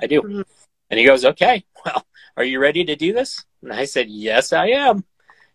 I 0.00 0.06
do. 0.06 0.22
Mm-hmm. 0.22 0.42
And 0.90 1.00
he 1.00 1.06
goes, 1.06 1.24
okay, 1.24 1.64
well, 1.84 2.06
are 2.36 2.44
you 2.44 2.60
ready 2.60 2.84
to 2.84 2.96
do 2.96 3.12
this? 3.12 3.44
And 3.62 3.72
I 3.72 3.84
said, 3.84 4.08
yes, 4.08 4.52
I 4.52 4.68
am. 4.68 5.04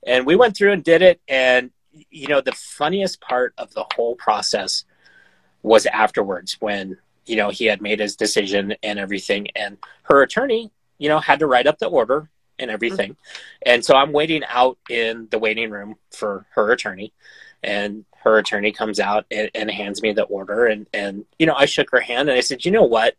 And 0.06 0.26
we 0.26 0.36
went 0.36 0.58
through 0.58 0.72
and 0.72 0.84
did 0.84 1.02
it. 1.02 1.22
And 1.28 1.72
you 2.10 2.28
know, 2.28 2.42
the 2.42 2.52
funniest 2.52 3.22
part 3.22 3.54
of 3.58 3.74
the 3.74 3.86
whole 3.96 4.16
process 4.16 4.86
was 5.64 5.86
afterwards 5.86 6.58
when, 6.60 6.98
you 7.26 7.36
know, 7.36 7.50
he 7.50 7.66
had 7.66 7.82
made 7.82 8.00
his 8.00 8.16
decision 8.16 8.76
and 8.84 9.00
everything. 9.00 9.48
And 9.56 9.78
her 10.04 10.22
attorney, 10.22 10.72
you 10.98 11.10
know, 11.10 11.20
had 11.20 11.40
to 11.40 11.48
write 11.48 11.68
up 11.68 11.80
the 11.80 11.88
order 11.88 12.30
and 12.60 12.72
everything. 12.72 13.12
Mm-hmm. 13.12 13.70
And 13.74 13.86
so 13.86 13.96
I'm 13.96 14.12
waiting 14.12 14.44
out 14.48 14.78
in 14.90 15.28
the 15.32 15.40
waiting 15.40 15.70
room 15.70 15.96
for 16.12 16.46
her 16.52 16.72
attorney. 16.72 17.14
And 17.64 18.06
her 18.24 18.38
attorney 18.38 18.72
comes 18.72 19.00
out 19.00 19.26
and, 19.30 19.52
and 19.54 19.70
hands 19.70 20.02
me 20.02 20.14
the 20.14 20.24
order. 20.24 20.66
And, 20.66 20.88
and, 20.94 21.26
you 21.38 21.46
know, 21.46 21.56
I 21.56 21.66
shook 21.66 21.92
her 21.92 22.00
hand 22.00 22.30
and 22.30 22.38
I 22.38 22.42
said, 22.42 22.66
you 22.66 22.72
know 22.72 22.84
what? 22.84 23.16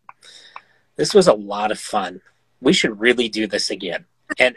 This 0.95 1.13
was 1.13 1.27
a 1.27 1.33
lot 1.33 1.71
of 1.71 1.79
fun. 1.79 2.21
We 2.61 2.73
should 2.73 2.99
really 2.99 3.29
do 3.29 3.47
this 3.47 3.69
again. 3.69 4.05
And, 4.39 4.55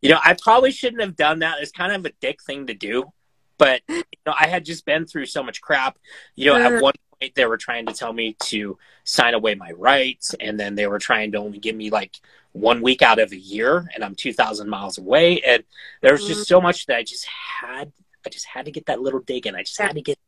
you 0.00 0.10
know, 0.10 0.18
I 0.24 0.36
probably 0.40 0.70
shouldn't 0.70 1.02
have 1.02 1.16
done 1.16 1.40
that. 1.40 1.58
It's 1.60 1.72
kind 1.72 1.92
of 1.92 2.04
a 2.04 2.12
dick 2.20 2.42
thing 2.42 2.66
to 2.66 2.74
do 2.74 3.12
but 3.60 3.82
you 3.88 4.02
know, 4.26 4.34
I 4.36 4.48
had 4.48 4.64
just 4.64 4.86
been 4.86 5.06
through 5.06 5.26
so 5.26 5.42
much 5.42 5.60
crap. 5.60 5.98
You 6.34 6.46
know, 6.46 6.56
at 6.56 6.72
uh. 6.72 6.80
one 6.80 6.94
point 7.20 7.34
they 7.34 7.44
were 7.44 7.58
trying 7.58 7.86
to 7.86 7.92
tell 7.92 8.12
me 8.12 8.34
to 8.44 8.78
sign 9.04 9.34
away 9.34 9.54
my 9.54 9.70
rights, 9.72 10.34
and 10.40 10.58
then 10.58 10.74
they 10.74 10.86
were 10.86 10.98
trying 10.98 11.32
to 11.32 11.38
only 11.38 11.58
give 11.58 11.76
me 11.76 11.90
like 11.90 12.16
one 12.52 12.80
week 12.80 13.02
out 13.02 13.20
of 13.20 13.32
a 13.32 13.36
year, 13.36 13.88
and 13.94 14.02
I'm 14.02 14.14
two 14.14 14.32
thousand 14.32 14.70
miles 14.70 14.96
away, 14.96 15.42
and 15.42 15.62
there 16.00 16.12
was 16.12 16.26
just 16.26 16.40
mm. 16.40 16.46
so 16.46 16.60
much 16.60 16.86
that 16.86 16.96
I 16.96 17.04
just 17.04 17.26
had. 17.26 17.92
I 18.26 18.30
just 18.30 18.46
had 18.46 18.64
to 18.64 18.70
get 18.70 18.86
that 18.86 19.00
little 19.00 19.20
dig 19.20 19.46
in. 19.46 19.54
I 19.54 19.62
just 19.62 19.78
had 19.78 19.94
to 19.94 20.02
get. 20.02 20.18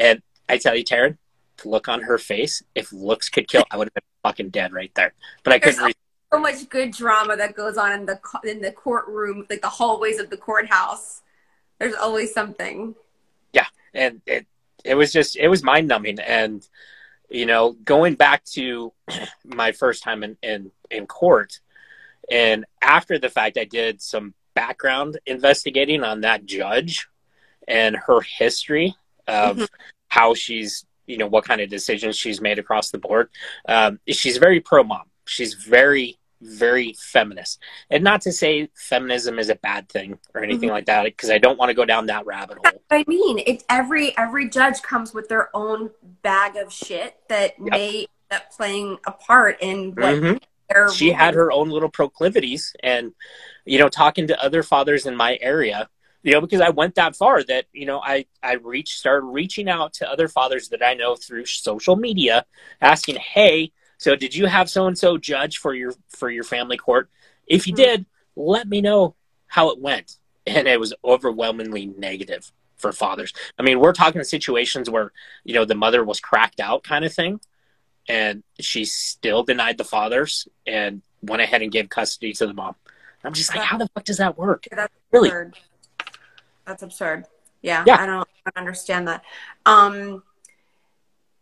And 0.00 0.22
I 0.48 0.58
tell 0.58 0.76
you, 0.76 0.84
Taryn, 0.84 1.18
to 1.58 1.68
look 1.68 1.88
on 1.88 2.02
her 2.02 2.18
face, 2.18 2.62
if 2.74 2.92
looks 2.92 3.28
could 3.28 3.48
kill, 3.48 3.64
I 3.70 3.76
would 3.76 3.86
have 3.86 3.94
been 3.94 4.02
fucking 4.22 4.50
dead 4.50 4.72
right 4.72 4.92
there. 4.94 5.12
But 5.42 5.54
I 5.54 5.58
couldn't. 5.58 5.84
Re- 5.84 5.92
so 6.32 6.40
much 6.40 6.68
good 6.68 6.92
drama 6.92 7.36
that 7.36 7.54
goes 7.54 7.76
on 7.76 7.92
in 7.92 8.06
the 8.06 8.20
in 8.44 8.60
the 8.60 8.70
courtroom, 8.70 9.44
like 9.50 9.60
the 9.60 9.68
hallways 9.68 10.20
of 10.20 10.30
the 10.30 10.36
courthouse 10.36 11.22
there's 11.78 11.94
always 11.94 12.32
something. 12.32 12.94
Yeah, 13.52 13.66
and 13.92 14.20
it 14.26 14.46
it 14.84 14.94
was 14.94 15.12
just 15.12 15.36
it 15.36 15.48
was 15.48 15.62
mind 15.62 15.88
numbing, 15.88 16.18
and 16.20 16.66
you 17.28 17.46
know, 17.46 17.72
going 17.84 18.14
back 18.14 18.44
to 18.44 18.92
my 19.44 19.72
first 19.72 20.02
time 20.02 20.22
in, 20.22 20.36
in 20.42 20.70
in 20.90 21.06
court, 21.06 21.60
and 22.30 22.64
after 22.80 23.18
the 23.18 23.28
fact, 23.28 23.58
I 23.58 23.64
did 23.64 24.00
some 24.00 24.34
background 24.54 25.18
investigating 25.26 26.04
on 26.04 26.20
that 26.20 26.46
judge 26.46 27.08
and 27.66 27.96
her 27.96 28.20
history 28.20 28.94
of 29.26 29.56
mm-hmm. 29.56 29.64
how 30.08 30.34
she's 30.34 30.86
you 31.06 31.18
know 31.18 31.26
what 31.26 31.44
kind 31.44 31.60
of 31.60 31.68
decisions 31.68 32.16
she's 32.16 32.40
made 32.40 32.58
across 32.58 32.90
the 32.90 32.98
board. 32.98 33.28
Um, 33.68 34.00
she's 34.08 34.36
very 34.36 34.60
pro 34.60 34.84
mom. 34.84 35.04
She's 35.26 35.54
very 35.54 36.18
very 36.44 36.94
feminist. 36.98 37.60
And 37.90 38.04
not 38.04 38.20
to 38.22 38.32
say 38.32 38.68
feminism 38.74 39.38
is 39.38 39.48
a 39.48 39.56
bad 39.56 39.88
thing 39.88 40.18
or 40.34 40.42
anything 40.42 40.68
mm-hmm. 40.68 40.74
like 40.74 40.86
that, 40.86 41.04
because 41.04 41.30
I 41.30 41.38
don't 41.38 41.58
want 41.58 41.70
to 41.70 41.74
go 41.74 41.84
down 41.84 42.06
that 42.06 42.26
rabbit 42.26 42.58
hole. 42.64 42.80
I 42.90 43.04
mean, 43.06 43.40
it 43.46 43.64
every 43.68 44.16
every 44.16 44.48
judge 44.48 44.82
comes 44.82 45.14
with 45.14 45.28
their 45.28 45.50
own 45.54 45.90
bag 46.22 46.56
of 46.56 46.72
shit 46.72 47.16
that 47.28 47.54
yep. 47.58 47.70
may 47.70 47.98
end 47.98 48.06
up 48.30 48.50
playing 48.52 48.98
a 49.06 49.12
part 49.12 49.58
in 49.60 49.92
what 49.94 50.14
mm-hmm. 50.14 50.92
she 50.92 51.10
had 51.10 51.34
her 51.34 51.52
own 51.52 51.68
little 51.68 51.90
proclivities 51.90 52.74
and 52.82 53.12
you 53.64 53.78
know 53.78 53.88
talking 53.88 54.26
to 54.26 54.42
other 54.42 54.62
fathers 54.62 55.06
in 55.06 55.16
my 55.16 55.38
area 55.40 55.88
you 56.22 56.32
know 56.32 56.40
because 56.40 56.60
i 56.60 56.70
went 56.70 56.94
that 56.94 57.14
far 57.14 57.42
that 57.42 57.66
you 57.72 57.86
know 57.86 58.00
i 58.00 58.24
i 58.42 58.54
reached 58.54 58.98
started 58.98 59.26
reaching 59.26 59.68
out 59.68 59.92
to 59.92 60.10
other 60.10 60.28
fathers 60.28 60.68
that 60.70 60.82
i 60.82 60.94
know 60.94 61.14
through 61.14 61.44
social 61.44 61.96
media 61.96 62.44
asking 62.80 63.16
hey 63.16 63.70
so 64.04 64.14
did 64.14 64.34
you 64.34 64.44
have 64.44 64.68
so 64.68 64.86
and 64.86 64.98
so 64.98 65.16
judge 65.16 65.56
for 65.56 65.72
your 65.72 65.94
for 66.10 66.28
your 66.28 66.44
family 66.44 66.76
court? 66.76 67.08
If 67.46 67.66
you 67.66 67.72
mm-hmm. 67.72 67.82
did, 67.82 68.06
let 68.36 68.68
me 68.68 68.82
know 68.82 69.14
how 69.46 69.70
it 69.70 69.80
went. 69.80 70.18
And 70.46 70.68
it 70.68 70.78
was 70.78 70.92
overwhelmingly 71.02 71.86
negative 71.86 72.52
for 72.76 72.92
fathers. 72.92 73.32
I 73.58 73.62
mean, 73.62 73.80
we're 73.80 73.94
talking 73.94 74.22
situations 74.22 74.90
where, 74.90 75.10
you 75.42 75.54
know, 75.54 75.64
the 75.64 75.74
mother 75.74 76.04
was 76.04 76.20
cracked 76.20 76.60
out 76.60 76.84
kind 76.84 77.02
of 77.02 77.14
thing 77.14 77.40
and 78.06 78.42
she 78.60 78.84
still 78.84 79.42
denied 79.42 79.78
the 79.78 79.84
fathers 79.84 80.46
and 80.66 81.00
went 81.22 81.40
ahead 81.40 81.62
and 81.62 81.72
gave 81.72 81.88
custody 81.88 82.34
to 82.34 82.46
the 82.46 82.52
mom. 82.52 82.74
I'm 83.24 83.32
just 83.32 83.56
like, 83.56 83.64
how 83.64 83.78
the 83.78 83.88
fuck 83.94 84.04
does 84.04 84.18
that 84.18 84.36
work? 84.36 84.66
That's 84.70 84.92
Really? 85.12 85.30
absurd. 85.30 85.56
That's 86.66 86.82
absurd. 86.82 87.24
Yeah, 87.62 87.84
Yeah. 87.86 88.02
I 88.02 88.04
don't, 88.04 88.28
I 88.44 88.50
don't 88.50 88.58
understand 88.58 89.08
that. 89.08 89.24
Um, 89.64 90.22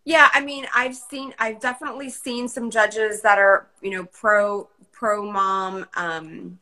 yeah, 0.04 0.28
I 0.32 0.40
mean, 0.40 0.66
I've 0.74 0.96
seen, 0.96 1.34
I've 1.38 1.60
definitely 1.60 2.10
seen 2.10 2.48
some 2.48 2.70
judges 2.70 3.22
that 3.22 3.38
are, 3.38 3.68
you 3.80 3.90
know, 3.90 4.04
pro 4.04 4.68
pro 4.92 5.30
mom. 5.30 5.86
Um, 5.96 6.58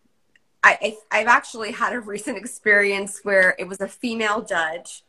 I, 0.62 0.96
I 1.10 1.20
I've 1.20 1.26
actually 1.28 1.72
had 1.72 1.92
a 1.94 2.00
recent 2.14 2.36
experience 2.38 3.20
where 3.22 3.54
it 3.58 3.68
was 3.68 3.80
a 3.80 3.88
female 3.88 4.42
judge, 4.42 5.04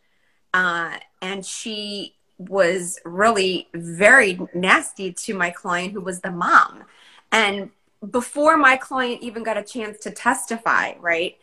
uh, 0.53 0.97
and 1.21 1.45
she 1.45 2.15
was 2.37 2.99
really 3.05 3.67
very 3.73 4.39
nasty 4.53 5.13
to 5.13 5.33
my 5.35 5.51
client, 5.51 5.93
who 5.93 6.01
was 6.01 6.21
the 6.21 6.31
mom, 6.31 6.83
and 7.31 7.69
before 8.09 8.57
my 8.57 8.77
client 8.77 9.21
even 9.21 9.43
got 9.43 9.57
a 9.57 9.63
chance 9.63 9.99
to 9.99 10.11
testify, 10.11 10.93
right? 10.99 11.37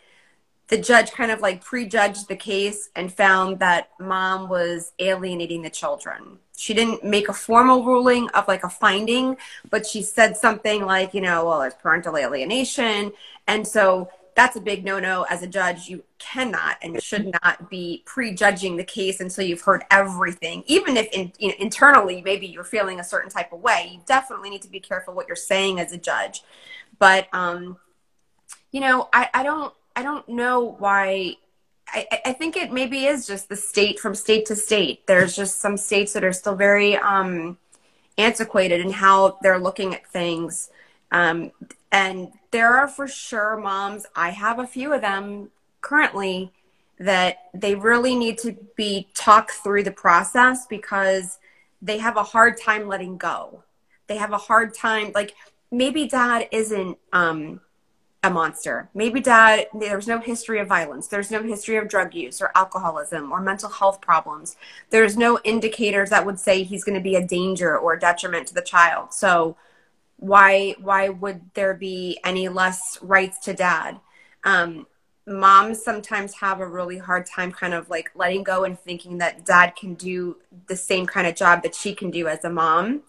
The 0.69 0.79
judge 0.79 1.13
kind 1.13 1.31
of 1.31 1.41
like 1.41 1.65
prejudged 1.65 2.29
the 2.29 2.37
case 2.37 2.91
and 2.95 3.13
found 3.13 3.59
that 3.59 3.91
mom 3.99 4.49
was 4.49 4.93
alienating 4.99 5.63
the 5.63 5.71
children. 5.71 6.39
She 6.57 6.75
didn't 6.75 7.03
make 7.03 7.29
a 7.29 7.33
formal 7.33 7.85
ruling 7.85 8.29
of 8.31 8.47
like 8.47 8.65
a 8.65 8.69
finding, 8.69 9.37
but 9.71 9.87
she 9.87 10.03
said 10.03 10.37
something 10.37 10.85
like, 10.85 11.15
you 11.15 11.23
know, 11.23 11.47
well, 11.47 11.63
it's 11.63 11.75
parental 11.81 12.17
alienation. 12.17 13.13
And 13.47 13.67
so 13.67 14.11
that's 14.35 14.57
a 14.57 14.61
big 14.61 14.85
no 14.85 15.01
no 15.01 15.25
as 15.31 15.43
a 15.43 15.47
judge. 15.47 15.89
You 15.89 16.05
cannot 16.19 16.77
and 16.83 17.03
should 17.03 17.35
not 17.43 17.71
be 17.71 18.03
prejudging 18.05 18.77
the 18.77 18.85
case 18.85 19.21
until 19.21 19.45
you've 19.45 19.63
heard 19.63 19.85
everything. 19.91 20.65
Even 20.67 20.99
if 20.99 21.09
in, 21.13 21.33
you 21.39 21.49
know, 21.49 21.55
internally 21.59 22.21
maybe 22.21 22.47
you're 22.47 22.63
feeling 22.63 23.01
a 23.01 23.05
certain 23.05 23.31
type 23.31 23.53
of 23.53 23.61
way, 23.61 23.91
you 23.95 24.01
definitely 24.07 24.51
need 24.51 24.63
to 24.63 24.71
be 24.71 24.81
careful 24.81 25.15
what 25.15 25.29
you're 25.29 25.37
saying 25.37 25.81
as 25.81 25.93
a 25.93 25.99
judge. 25.99 26.43
But, 26.99 27.27
um, 27.33 27.79
you 28.71 28.81
know, 28.81 29.09
I, 29.13 29.31
I 29.33 29.43
don't 29.43 29.73
I 29.99 30.03
don't 30.03 30.29
know 30.29 30.77
why. 30.79 31.35
I, 31.89 32.07
I 32.27 32.33
think 32.33 32.57
it 32.57 32.71
maybe 32.73 33.07
is 33.07 33.27
just 33.27 33.49
the 33.49 33.57
state 33.57 33.99
from 33.99 34.15
state 34.15 34.47
to 34.47 34.55
state. 34.55 35.05
There's 35.09 35.35
just 35.35 35.61
some 35.61 35.77
states 35.77 36.13
that 36.13 36.23
are 36.23 36.33
still 36.33 36.55
very 36.55 36.97
um, 36.99 37.59
antiquated 38.17 38.81
in 38.81 38.93
how 38.93 39.39
they're 39.43 39.59
looking 39.59 39.97
at 39.97 40.07
things. 40.07 40.71
Um, 41.11 41.51
and 41.91 42.29
there 42.53 42.77
are 42.77 42.87
for 42.87 43.09
sure 43.09 43.57
moms, 43.57 44.07
I 44.15 44.31
have 44.31 44.61
a 44.61 44.67
few 44.69 44.93
of 44.93 45.01
them 45.01 45.51
currently, 45.81 46.53
that 47.01 47.49
they 47.53 47.75
really 47.75 48.15
need 48.15 48.39
to 48.39 48.57
be 48.77 49.09
talked 49.15 49.51
through 49.51 49.83
the 49.83 49.91
process 49.91 50.65
because 50.69 51.41
they 51.83 51.99
have 51.99 52.17
a 52.17 52.23
hard 52.23 52.57
time 52.57 52.87
letting 52.87 53.17
go. 53.17 53.65
They 54.07 54.19
have 54.19 54.33
a 54.33 54.39
hard 54.39 54.75
time, 54.75 55.11
like 55.13 55.35
maybe 55.73 56.07
dad 56.07 56.47
isn't. 56.53 56.99
Um, 57.13 57.63
a 58.23 58.31
monster. 58.31 58.89
Maybe 58.95 59.21
dad, 59.21 59.69
there's 59.73 60.09
no 60.09 60.19
history 60.19 60.59
of 60.59 60.67
violence. 60.67 61.07
There's 61.07 61.31
no 61.31 61.43
history 61.43 61.77
of 61.77 61.89
drug 61.89 62.15
use 62.15 62.43
or 62.43 62.51
alcoholism 62.57 63.31
or 63.31 63.41
mental 63.41 63.69
health 63.69 64.01
problems. 64.01 64.57
There's 64.91 65.17
no 65.17 65.39
indicators 65.45 66.11
that 66.11 66.27
would 66.27 66.41
say 66.41 66.63
he's 66.65 66.83
going 66.83 66.97
to 66.97 67.01
be 67.01 67.15
a 67.15 67.27
danger 67.27 67.79
or 67.79 67.95
a 67.95 68.01
detriment 68.01 68.49
to 68.49 68.55
the 68.55 68.63
child. 68.63 69.15
So 69.15 69.57
why 70.17 70.75
why 70.81 71.11
would 71.11 71.43
there 71.55 71.75
be 71.75 72.19
any 72.25 72.49
less 72.49 72.99
rights 73.03 73.39
to 73.41 73.55
dad? 73.55 74.01
Um, 74.43 74.89
moms 75.25 75.83
sometimes 75.85 76.35
have 76.35 76.61
a 76.61 76.67
really 76.67 76.99
hard 76.99 77.25
time 77.27 77.53
kind 77.53 77.75
of 77.75 77.89
like 77.89 78.11
letting 78.17 78.43
go 78.43 78.65
and 78.65 78.79
thinking 78.81 79.19
that 79.19 79.47
dad 79.47 79.77
can 79.77 79.95
do 79.95 80.39
the 80.67 80.77
same 80.77 81.07
kind 81.07 81.27
of 81.27 81.37
job 81.37 81.63
that 81.63 81.75
she 81.75 81.95
can 81.95 82.11
do 82.11 82.27
as 82.27 82.45
a 82.45 82.51
mom. 82.51 83.03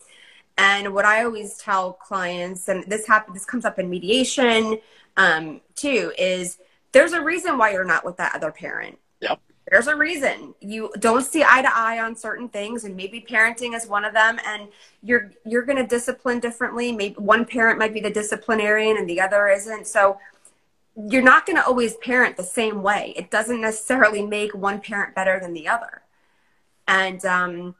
And 0.57 0.93
what 0.93 1.05
I 1.05 1.23
always 1.23 1.57
tell 1.57 1.93
clients, 1.93 2.67
and 2.67 2.83
this 2.83 3.07
happens, 3.07 3.33
this 3.33 3.45
comes 3.45 3.63
up 3.63 3.79
in 3.79 3.89
mediation 3.89 4.77
um, 5.19 5.61
too, 5.75 6.11
is 6.17 6.57
there's 6.93 7.13
a 7.13 7.21
reason 7.21 7.57
why 7.57 7.71
you're 7.71 7.83
not 7.83 8.05
with 8.05 8.17
that 8.17 8.33
other 8.35 8.51
parent. 8.51 8.97
Yep. 9.19 9.39
There's 9.69 9.87
a 9.87 9.95
reason 9.95 10.55
you 10.61 10.91
don't 10.99 11.23
see 11.23 11.43
eye 11.43 11.61
to 11.61 11.69
eye 11.71 11.99
on 11.99 12.15
certain 12.15 12.49
things, 12.49 12.85
and 12.85 12.95
maybe 12.95 13.23
parenting 13.29 13.75
is 13.75 13.85
one 13.85 14.03
of 14.03 14.13
them. 14.13 14.39
And 14.45 14.69
you're 15.03 15.31
you're 15.45 15.61
going 15.63 15.77
to 15.77 15.85
discipline 15.85 16.39
differently. 16.39 16.91
Maybe 16.91 17.15
one 17.15 17.45
parent 17.45 17.77
might 17.77 17.93
be 17.93 17.99
the 17.99 18.09
disciplinarian, 18.09 18.97
and 18.97 19.07
the 19.07 19.21
other 19.21 19.47
isn't. 19.47 19.85
So 19.85 20.17
you're 20.95 21.21
not 21.21 21.45
going 21.45 21.57
to 21.57 21.65
always 21.65 21.95
parent 21.97 22.35
the 22.35 22.43
same 22.43 22.81
way. 22.81 23.13
It 23.15 23.29
doesn't 23.29 23.61
necessarily 23.61 24.25
make 24.25 24.55
one 24.55 24.81
parent 24.81 25.13
better 25.13 25.39
than 25.39 25.53
the 25.53 25.67
other. 25.67 26.01
And 26.87 27.23
um, 27.25 27.75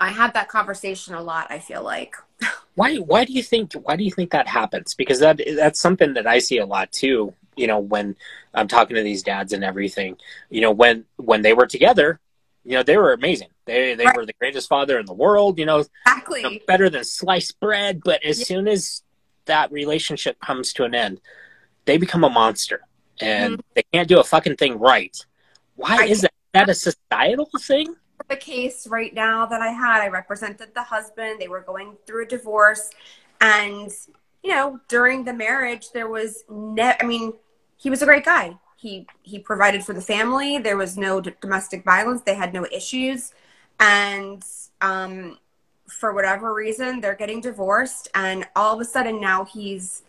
I 0.00 0.10
have 0.10 0.32
that 0.34 0.48
conversation 0.48 1.14
a 1.14 1.22
lot. 1.22 1.46
I 1.50 1.58
feel 1.58 1.82
like. 1.82 2.16
Why 2.76 2.96
why 2.96 3.24
do 3.24 3.32
you 3.32 3.42
think 3.44 3.72
why 3.74 3.94
do 3.94 4.02
you 4.02 4.10
think 4.10 4.32
that 4.32 4.48
happens? 4.48 4.94
Because 4.94 5.20
that 5.20 5.40
that's 5.56 5.78
something 5.78 6.14
that 6.14 6.26
I 6.26 6.40
see 6.40 6.58
a 6.58 6.66
lot 6.66 6.90
too. 6.90 7.32
You 7.56 7.68
know, 7.68 7.78
when 7.78 8.16
I'm 8.52 8.66
talking 8.66 8.96
to 8.96 9.02
these 9.04 9.22
dads 9.22 9.52
and 9.52 9.62
everything, 9.62 10.16
you 10.50 10.60
know, 10.60 10.72
when 10.72 11.04
when 11.16 11.42
they 11.42 11.52
were 11.52 11.66
together, 11.68 12.18
you 12.64 12.72
know, 12.72 12.82
they 12.82 12.96
were 12.96 13.12
amazing. 13.12 13.46
They 13.66 13.94
they 13.94 14.06
Right. 14.06 14.16
were 14.16 14.26
the 14.26 14.32
greatest 14.40 14.68
father 14.68 14.98
in 14.98 15.06
the 15.06 15.12
world. 15.14 15.56
You 15.56 15.66
know, 15.66 15.84
Exactly. 16.04 16.42
you 16.42 16.50
know, 16.50 16.58
better 16.66 16.90
than 16.90 17.04
sliced 17.04 17.60
bread. 17.60 18.00
But 18.04 18.24
as 18.24 18.40
Yeah. 18.40 18.46
soon 18.46 18.66
as 18.66 19.04
that 19.44 19.70
relationship 19.70 20.40
comes 20.40 20.72
to 20.72 20.82
an 20.84 20.96
end, 20.96 21.20
they 21.84 21.96
become 21.96 22.24
a 22.24 22.30
monster 22.30 22.80
and 23.20 23.62
they 23.74 23.84
can't 23.92 24.08
do 24.08 24.18
a 24.18 24.24
fucking 24.24 24.56
thing 24.56 24.80
right. 24.80 25.16
Why 25.76 25.90
Mm-hmm. 25.90 26.02
I- 26.02 26.06
is 26.06 26.20
that? 26.22 26.32
Is 26.32 26.50
that 26.54 26.68
a 26.68 26.74
societal 26.74 27.50
thing? 27.60 27.94
The 28.28 28.36
case 28.36 28.86
right 28.86 29.12
now 29.14 29.46
that 29.46 29.60
I 29.60 29.68
had. 29.68 30.00
I 30.00 30.08
represented 30.08 30.74
the 30.74 30.82
husband. 30.82 31.40
They 31.40 31.48
were 31.48 31.60
going 31.60 31.96
through 32.06 32.24
a 32.24 32.28
divorce. 32.28 32.90
And, 33.40 33.90
you 34.42 34.50
know, 34.50 34.80
during 34.88 35.24
the 35.24 35.32
marriage, 35.32 35.90
there 35.92 36.08
was 36.08 36.44
ne- 36.48 36.96
I 37.00 37.04
mean, 37.04 37.34
he 37.76 37.90
was 37.90 38.02
a 38.02 38.06
great 38.06 38.24
guy. 38.24 38.56
He 38.76 39.06
he 39.22 39.38
provided 39.38 39.84
for 39.84 39.92
the 39.92 40.00
family. 40.00 40.58
There 40.58 40.76
was 40.76 40.96
no 40.96 41.20
d- 41.20 41.32
domestic 41.40 41.84
violence. 41.84 42.22
They 42.22 42.34
had 42.34 42.52
no 42.52 42.66
issues. 42.72 43.32
And 43.80 44.44
um 44.80 45.38
for 45.88 46.14
whatever 46.14 46.54
reason, 46.54 47.00
they're 47.00 47.14
getting 47.14 47.40
divorced 47.40 48.08
and 48.14 48.46
all 48.56 48.74
of 48.74 48.80
a 48.80 48.84
sudden 48.84 49.20
now 49.20 49.44
he's 49.44 50.02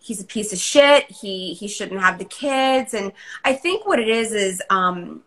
he's 0.00 0.20
a 0.20 0.24
piece 0.24 0.52
of 0.52 0.58
shit. 0.58 1.10
He 1.10 1.54
he 1.54 1.68
shouldn't 1.68 2.00
have 2.00 2.18
the 2.18 2.24
kids 2.24 2.94
and 2.94 3.12
I 3.44 3.54
think 3.54 3.86
what 3.86 3.98
it 3.98 4.08
is 4.08 4.32
is 4.32 4.62
um 4.70 5.22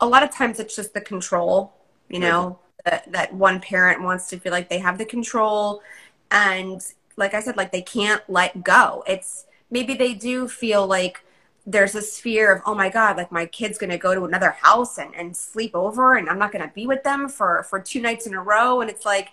a 0.00 0.06
lot 0.06 0.22
of 0.22 0.30
times 0.30 0.60
it's 0.60 0.76
just 0.76 0.94
the 0.94 1.00
control, 1.00 1.72
you 2.08 2.18
know, 2.18 2.58
that, 2.84 3.10
that 3.12 3.34
one 3.34 3.60
parent 3.60 4.02
wants 4.02 4.28
to 4.28 4.38
feel 4.38 4.52
like 4.52 4.68
they 4.68 4.78
have 4.78 4.98
the 4.98 5.04
control. 5.04 5.82
And 6.30 6.80
like 7.16 7.34
I 7.34 7.40
said, 7.40 7.56
like 7.56 7.72
they 7.72 7.82
can't 7.82 8.22
let 8.28 8.62
go. 8.62 9.02
It's 9.06 9.46
maybe 9.70 9.94
they 9.94 10.14
do 10.14 10.48
feel 10.48 10.86
like 10.86 11.24
there's 11.66 11.92
this 11.92 12.20
fear 12.20 12.54
of, 12.54 12.62
oh 12.66 12.74
my 12.74 12.90
God, 12.90 13.16
like 13.16 13.32
my 13.32 13.46
kid's 13.46 13.78
going 13.78 13.90
to 13.90 13.98
go 13.98 14.14
to 14.14 14.24
another 14.24 14.50
house 14.50 14.98
and, 14.98 15.14
and 15.14 15.34
sleep 15.34 15.74
over 15.74 16.16
and 16.16 16.28
I'm 16.28 16.38
not 16.38 16.52
going 16.52 16.66
to 16.66 16.74
be 16.74 16.86
with 16.86 17.02
them 17.02 17.28
for, 17.28 17.62
for 17.64 17.80
two 17.80 18.02
nights 18.02 18.26
in 18.26 18.34
a 18.34 18.42
row. 18.42 18.82
And 18.82 18.90
it's 18.90 19.06
like, 19.06 19.30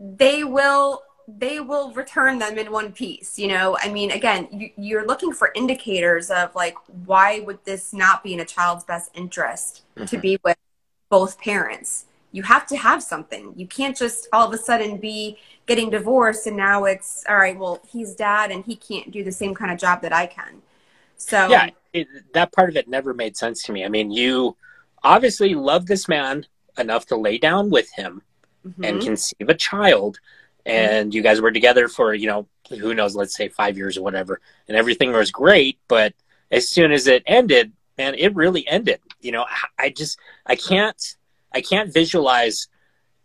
they 0.00 0.42
will 0.42 1.02
they 1.28 1.60
will 1.60 1.92
return 1.92 2.38
them 2.38 2.58
in 2.58 2.70
one 2.70 2.92
piece 2.92 3.38
you 3.38 3.48
know? 3.48 3.76
I 3.80 3.88
mean 3.90 4.10
again 4.10 4.48
you, 4.50 4.70
you're 4.76 5.06
looking 5.06 5.32
for 5.32 5.52
indicators 5.54 6.30
of 6.30 6.54
like 6.54 6.76
why 7.04 7.40
would 7.40 7.64
this 7.64 7.92
not 7.92 8.22
be 8.22 8.34
in 8.34 8.40
a 8.40 8.44
child's 8.44 8.84
best 8.84 9.10
interest 9.14 9.82
to 10.06 10.18
be 10.18 10.38
with 10.44 10.56
both 11.08 11.38
parents? 11.40 12.06
You 12.34 12.42
have 12.44 12.66
to 12.68 12.76
have 12.76 13.02
something. 13.02 13.52
You 13.56 13.66
can't 13.66 13.96
just 13.96 14.28
all 14.32 14.46
of 14.46 14.54
a 14.54 14.58
sudden 14.58 14.96
be 14.96 15.38
getting 15.66 15.90
divorced 15.90 16.46
and 16.46 16.56
now 16.56 16.84
it's 16.84 17.24
all 17.28 17.36
right 17.36 17.58
well 17.58 17.80
he's 17.86 18.14
dad 18.14 18.50
and 18.50 18.64
he 18.64 18.74
can't 18.74 19.10
do 19.10 19.22
the 19.22 19.32
same 19.32 19.54
kind 19.54 19.70
of 19.70 19.78
job 19.78 20.02
that 20.02 20.12
i 20.12 20.26
can. 20.26 20.62
So 21.16 21.48
yeah 21.48 21.70
it, 21.92 22.08
that 22.34 22.52
part 22.52 22.70
of 22.70 22.76
it 22.76 22.88
never 22.88 23.14
made 23.14 23.36
sense 23.36 23.62
to 23.64 23.72
me. 23.72 23.84
I 23.84 23.88
mean 23.88 24.10
you 24.10 24.56
obviously 25.04 25.54
love 25.54 25.86
this 25.86 26.08
man 26.08 26.46
enough 26.78 27.06
to 27.06 27.16
lay 27.16 27.38
down 27.38 27.70
with 27.70 27.90
him 27.92 28.22
mhm. 28.66 28.88
and 28.88 29.02
conceive 29.02 29.48
a 29.48 29.54
child 29.54 30.18
and 30.66 31.12
you 31.14 31.22
guys 31.22 31.40
were 31.40 31.50
together 31.52 31.88
for 31.88 32.14
you 32.14 32.26
know 32.26 32.46
who 32.68 32.94
knows 32.94 33.14
let's 33.16 33.34
say 33.36 33.48
five 33.48 33.76
years 33.76 33.96
or 33.98 34.02
whatever 34.02 34.40
and 34.68 34.76
everything 34.76 35.12
was 35.12 35.30
great 35.30 35.78
but 35.88 36.14
as 36.50 36.68
soon 36.68 36.92
as 36.92 37.06
it 37.06 37.22
ended 37.26 37.72
man 37.98 38.14
it 38.16 38.34
really 38.34 38.66
ended 38.68 39.00
you 39.20 39.32
know 39.32 39.42
I- 39.42 39.86
i 39.86 39.90
just 39.90 40.18
i 40.46 40.54
can't 40.56 41.16
i 41.52 41.60
can't 41.60 41.92
visualize 41.92 42.68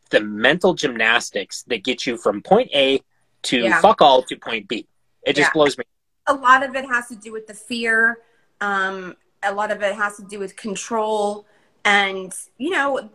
the 0.09 0.19
mental 0.21 0.73
gymnastics 0.73 1.63
that 1.63 1.83
get 1.83 2.05
you 2.07 2.17
from 2.17 2.41
point 2.41 2.69
a 2.73 3.01
to 3.43 3.57
Yeah. 3.59 3.81
fuck 3.81 4.01
all 4.01 4.23
to 4.23 4.35
point 4.35 4.67
b 4.67 4.87
it 5.23 5.33
just 5.35 5.49
Yeah. 5.49 5.53
blows 5.53 5.77
me 5.77 5.83
a 6.29 6.33
lot 6.33 6.63
of 6.63 6.75
it 6.75 6.85
has 6.85 7.07
to 7.07 7.15
do 7.15 7.31
with 7.31 7.47
the 7.47 7.53
fear. 7.53 8.17
Um, 8.59 9.15
a 9.43 9.53
lot 9.53 9.71
of 9.71 9.81
it 9.81 9.95
has 9.95 10.17
to 10.17 10.23
do 10.23 10.39
with 10.39 10.57
control. 10.57 11.45
And, 11.85 12.33
you 12.57 12.69
know, 12.71 13.09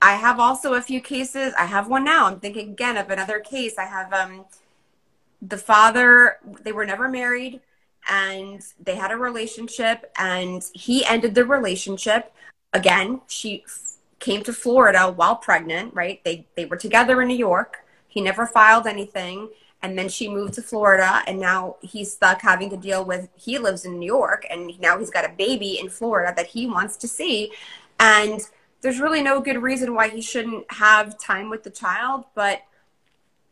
I 0.00 0.14
have 0.14 0.38
also 0.40 0.74
a 0.74 0.80
few 0.82 1.00
cases. 1.00 1.52
I 1.58 1.66
have 1.66 1.88
one 1.88 2.04
now. 2.04 2.26
I'm 2.26 2.40
thinking 2.40 2.70
again 2.70 2.96
of 2.96 3.10
another 3.10 3.40
case. 3.40 3.76
I 3.78 3.84
have 3.86 4.12
um, 4.12 4.46
the 5.42 5.58
father, 5.58 6.38
they 6.62 6.72
were 6.72 6.86
never 6.86 7.08
married 7.08 7.60
and 8.08 8.62
they 8.82 8.96
had 8.96 9.10
a 9.10 9.16
relationship 9.16 10.12
and 10.18 10.62
he 10.74 11.04
ended 11.04 11.34
the 11.34 11.44
relationship. 11.44 12.32
Again, 12.72 13.20
she 13.28 13.62
f- 13.66 13.96
came 14.18 14.42
to 14.44 14.52
Florida 14.52 15.10
while 15.12 15.36
pregnant, 15.36 15.94
right? 15.94 16.22
They, 16.24 16.46
they 16.56 16.64
were 16.66 16.76
together 16.76 17.20
in 17.22 17.28
New 17.28 17.36
York. 17.36 17.78
He 18.08 18.20
never 18.20 18.46
filed 18.46 18.86
anything. 18.86 19.50
and 19.82 19.98
then 19.98 20.08
she 20.08 20.28
moved 20.28 20.54
to 20.54 20.62
Florida 20.62 21.22
and 21.26 21.38
now 21.38 21.76
he's 21.82 22.12
stuck 22.12 22.40
having 22.40 22.70
to 22.70 22.76
deal 22.76 23.04
with 23.04 23.28
he 23.36 23.58
lives 23.58 23.84
in 23.84 23.98
New 23.98 24.06
York 24.06 24.46
and 24.50 24.78
now 24.80 24.98
he's 24.98 25.10
got 25.10 25.24
a 25.26 25.32
baby 25.36 25.78
in 25.78 25.88
Florida 25.90 26.32
that 26.36 26.46
he 26.46 26.66
wants 26.66 26.96
to 26.96 27.08
see 27.08 27.52
and 28.00 28.40
there's 28.84 29.00
really 29.00 29.22
no 29.22 29.40
good 29.40 29.60
reason 29.60 29.94
why 29.94 30.08
he 30.08 30.20
shouldn't 30.20 30.70
have 30.70 31.18
time 31.18 31.48
with 31.50 31.64
the 31.64 31.70
child 31.70 32.24
but 32.34 32.62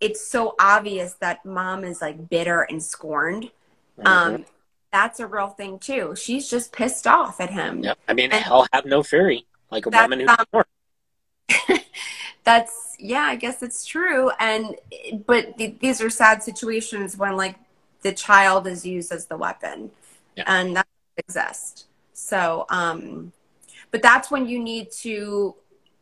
it's 0.03 0.21
so 0.21 0.55
obvious 0.61 1.15
that 1.15 1.47
mom 1.47 1.85
is 1.85 2.03
like 2.03 2.29
bitter 2.29 2.63
and 2.63 2.83
scorned. 2.83 3.51
Mm-hmm. 3.99 4.07
um 4.07 4.45
that's 4.93 5.21
a 5.21 5.27
real 5.27 5.49
thing 5.49 5.79
too. 5.79 6.15
She's 6.15 6.51
just 6.51 6.71
pissed 6.71 7.07
off 7.07 7.41
at 7.41 7.49
him. 7.49 7.83
Yep. 7.83 7.99
i 8.09 8.13
mean 8.13 8.31
and 8.31 8.45
hell 8.45 8.67
have 8.75 8.85
no 8.85 9.03
fury. 9.03 9.47
Like 9.71 9.87
a 9.87 9.91
woman 9.91 10.21
who's 10.21 10.29
um, 10.53 11.79
that's 12.45 12.97
yeah 12.99 13.23
i 13.23 13.37
guess 13.37 13.63
it's 13.63 13.87
true. 13.87 14.31
And 14.39 14.77
but 15.25 15.57
th- 15.57 15.79
these 15.79 16.03
are 16.03 16.11
sad 16.11 16.43
situations 16.43 17.17
when 17.17 17.37
like 17.37 17.57
the 18.03 18.13
child 18.13 18.67
is 18.67 18.85
used 18.85 19.13
as 19.13 19.27
the 19.27 19.37
weapon. 19.37 19.93
Yeah. 20.37 20.45
and 20.47 20.77
that 20.77 20.87
exists. 21.17 21.87
So 22.13 22.67
um 22.69 23.33
but 23.93 24.03
that's 24.03 24.31
when 24.31 24.47
you 24.47 24.59
need 24.59 24.91
to 24.91 25.55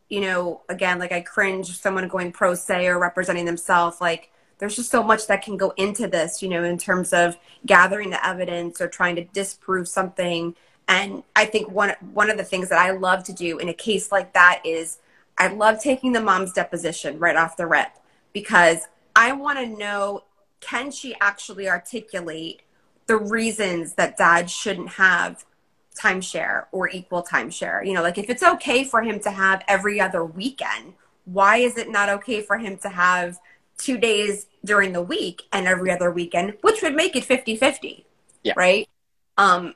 you 0.09 0.21
know 0.21 0.61
again 0.67 0.97
like 0.97 1.11
i 1.11 1.21
cringe 1.21 1.69
someone 1.79 2.07
going 2.07 2.31
pro 2.31 2.55
se 2.55 2.87
or 2.87 2.99
representing 2.99 3.45
themselves. 3.45 4.01
Like 4.01 4.31
there's 4.57 4.75
just 4.75 4.89
so 4.89 5.03
much 5.03 5.27
that 5.27 5.43
can 5.43 5.57
go 5.57 5.73
into 5.77 6.07
this 6.07 6.41
you 6.41 6.49
know 6.49 6.63
in 6.63 6.79
terms 6.79 7.13
of 7.13 7.37
gathering 7.65 8.09
the 8.09 8.25
evidence 8.25 8.81
or 8.81 8.87
trying 8.87 9.15
to 9.17 9.23
disprove 9.25 9.87
something. 9.87 10.55
And 10.87 11.21
i 11.35 11.45
think 11.45 11.69
one 11.69 11.93
one 12.13 12.31
of 12.31 12.37
the 12.37 12.43
things 12.43 12.69
that 12.69 12.79
i 12.79 12.89
love 12.89 13.23
to 13.25 13.33
do 13.33 13.59
in 13.59 13.69
a 13.69 13.73
case 13.73 14.11
like 14.11 14.33
that 14.33 14.61
is 14.65 14.97
I 15.41 15.47
love 15.47 15.81
taking 15.81 16.11
the 16.11 16.21
mom's 16.21 16.53
deposition 16.53 17.17
right 17.17 17.35
off 17.35 17.57
the 17.57 17.65
rip 17.65 17.89
because 18.31 18.87
I 19.15 19.31
want 19.31 19.57
to 19.57 19.65
know 19.65 20.23
can 20.59 20.91
she 20.91 21.15
actually 21.19 21.67
articulate 21.67 22.61
the 23.07 23.17
reasons 23.17 23.95
that 23.95 24.17
dad 24.17 24.51
shouldn't 24.51 24.89
have 24.89 25.43
timeshare 25.99 26.65
or 26.71 26.89
equal 26.89 27.23
timeshare? 27.23 27.85
You 27.85 27.93
know, 27.93 28.01
like 28.01 28.17
if 28.17 28.29
it's 28.29 28.43
okay 28.43 28.83
for 28.83 29.01
him 29.01 29.19
to 29.21 29.31
have 29.31 29.63
every 29.67 29.99
other 29.99 30.23
weekend, 30.23 30.93
why 31.25 31.57
is 31.57 31.77
it 31.77 31.89
not 31.89 32.09
okay 32.09 32.41
for 32.41 32.57
him 32.57 32.77
to 32.77 32.89
have 32.89 33.39
two 33.77 33.97
days 33.97 34.47
during 34.63 34.93
the 34.93 35.01
week 35.01 35.43
and 35.51 35.67
every 35.67 35.91
other 35.91 36.11
weekend, 36.11 36.57
which 36.61 36.81
would 36.81 36.95
make 36.95 37.15
it 37.15 37.25
50 37.25 37.55
50? 37.55 38.05
Yeah. 38.43 38.53
Right. 38.55 38.89
Um, 39.37 39.75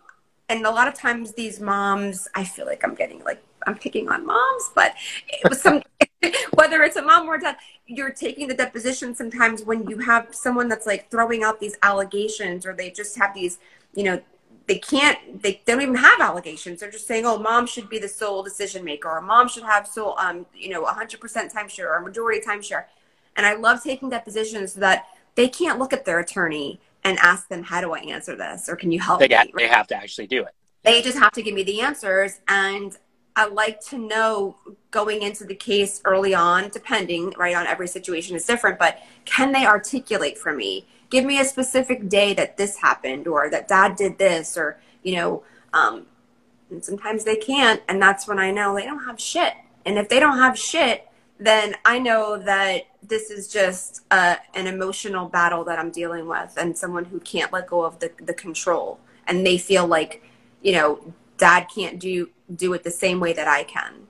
and 0.49 0.65
a 0.65 0.71
lot 0.71 0.87
of 0.87 0.93
times 0.93 1.33
these 1.33 1.59
moms, 1.59 2.27
I 2.35 2.43
feel 2.43 2.65
like 2.65 2.83
I'm 2.83 2.95
getting 2.95 3.23
like 3.23 3.43
I'm 3.67 3.77
picking 3.77 4.09
on 4.09 4.25
moms, 4.25 4.71
but 4.75 4.93
it 5.27 5.49
was 5.49 5.61
some 5.61 5.81
whether 6.53 6.83
it's 6.83 6.95
a 6.95 7.01
mom 7.01 7.27
or 7.27 7.35
a 7.35 7.41
dad, 7.41 7.57
you're 7.87 8.11
taking 8.11 8.47
the 8.47 8.53
deposition 8.53 9.15
sometimes 9.15 9.63
when 9.63 9.87
you 9.87 9.99
have 9.99 10.33
someone 10.33 10.67
that's 10.67 10.85
like 10.85 11.09
throwing 11.09 11.43
out 11.43 11.59
these 11.59 11.75
allegations 11.83 12.65
or 12.65 12.73
they 12.73 12.89
just 12.89 13.17
have 13.17 13.33
these, 13.33 13.59
you 13.93 14.03
know, 14.03 14.21
they 14.67 14.79
can't 14.79 15.41
they, 15.41 15.61
they 15.65 15.73
don't 15.73 15.81
even 15.81 15.95
have 15.95 16.19
allegations. 16.19 16.79
They're 16.79 16.91
just 16.91 17.07
saying, 17.07 17.25
oh, 17.25 17.37
mom 17.37 17.67
should 17.67 17.89
be 17.89 17.99
the 17.99 18.07
sole 18.07 18.43
decision 18.43 18.83
maker 18.83 19.09
or 19.09 19.21
mom 19.21 19.47
should 19.47 19.63
have 19.63 19.87
sole 19.87 20.17
um, 20.17 20.45
you 20.53 20.69
know, 20.69 20.85
hundred 20.85 21.19
percent 21.19 21.53
timeshare 21.53 21.89
or 21.89 22.01
majority 22.01 22.41
timeshare. 22.45 22.85
And 23.35 23.45
I 23.45 23.55
love 23.55 23.83
taking 23.83 24.09
depositions 24.09 24.73
so 24.73 24.79
that 24.79 25.07
they 25.35 25.47
can't 25.47 25.77
look 25.77 25.93
at 25.93 26.05
their 26.05 26.19
attorney 26.19 26.79
and 27.03 27.19
ask 27.19 27.47
them, 27.49 27.63
how 27.63 27.81
do 27.81 27.93
I 27.93 27.99
answer 27.99 28.35
this? 28.35 28.67
Or 28.67 28.75
can 28.75 28.91
you 28.91 28.99
help 28.99 29.19
they, 29.19 29.27
me? 29.27 29.53
They 29.55 29.67
have 29.67 29.87
to 29.87 29.95
actually 29.95 30.27
do 30.27 30.41
it. 30.41 30.53
They 30.83 31.01
just 31.01 31.17
have 31.17 31.33
to 31.33 31.41
give 31.41 31.53
me 31.53 31.63
the 31.63 31.81
answers. 31.81 32.39
And 32.47 32.97
I 33.35 33.47
like 33.47 33.81
to 33.87 33.97
know 33.97 34.55
going 34.91 35.21
into 35.21 35.43
the 35.43 35.55
case 35.55 36.01
early 36.05 36.33
on, 36.33 36.69
depending, 36.69 37.33
right, 37.37 37.55
on 37.55 37.67
every 37.67 37.87
situation 37.87 38.35
is 38.35 38.45
different, 38.45 38.79
but 38.79 38.99
can 39.25 39.51
they 39.51 39.65
articulate 39.65 40.37
for 40.37 40.53
me? 40.53 40.87
Give 41.09 41.25
me 41.25 41.39
a 41.39 41.45
specific 41.45 42.09
day 42.09 42.33
that 42.33 42.57
this 42.57 42.77
happened 42.77 43.27
or 43.27 43.49
that 43.49 43.67
dad 43.67 43.95
did 43.95 44.17
this 44.17 44.57
or, 44.57 44.79
you 45.03 45.15
know, 45.15 45.43
um, 45.73 46.05
and 46.69 46.83
sometimes 46.83 47.23
they 47.23 47.35
can't. 47.35 47.81
And 47.87 48.01
that's 48.01 48.27
when 48.27 48.39
I 48.39 48.51
know 48.51 48.75
they 48.75 48.85
don't 48.85 49.05
have 49.05 49.19
shit. 49.19 49.53
And 49.85 49.97
if 49.97 50.09
they 50.09 50.19
don't 50.19 50.39
have 50.39 50.57
shit, 50.57 51.07
then 51.39 51.75
I 51.85 51.99
know 51.99 52.37
that 52.37 52.87
this 53.03 53.29
is 53.29 53.47
just 53.47 54.01
uh, 54.09 54.37
an 54.55 54.67
emotional 54.67 55.27
battle 55.27 55.63
that 55.65 55.77
I'm 55.77 55.91
dealing 55.91 56.27
with 56.27 56.53
and 56.57 56.77
someone 56.77 57.05
who 57.05 57.19
can't 57.19 57.51
let 57.53 57.67
go 57.67 57.83
of 57.83 57.99
the, 57.99 58.11
the 58.23 58.33
control. 58.33 58.99
And 59.27 59.45
they 59.45 59.57
feel 59.57 59.85
like, 59.85 60.23
you 60.61 60.73
know, 60.73 61.13
dad 61.37 61.67
can't 61.73 61.99
do 61.99 62.29
do 62.55 62.73
it 62.73 62.83
the 62.83 62.91
same 62.91 63.19
way 63.19 63.33
that 63.33 63.47
I 63.47 63.63
can. 63.63 64.07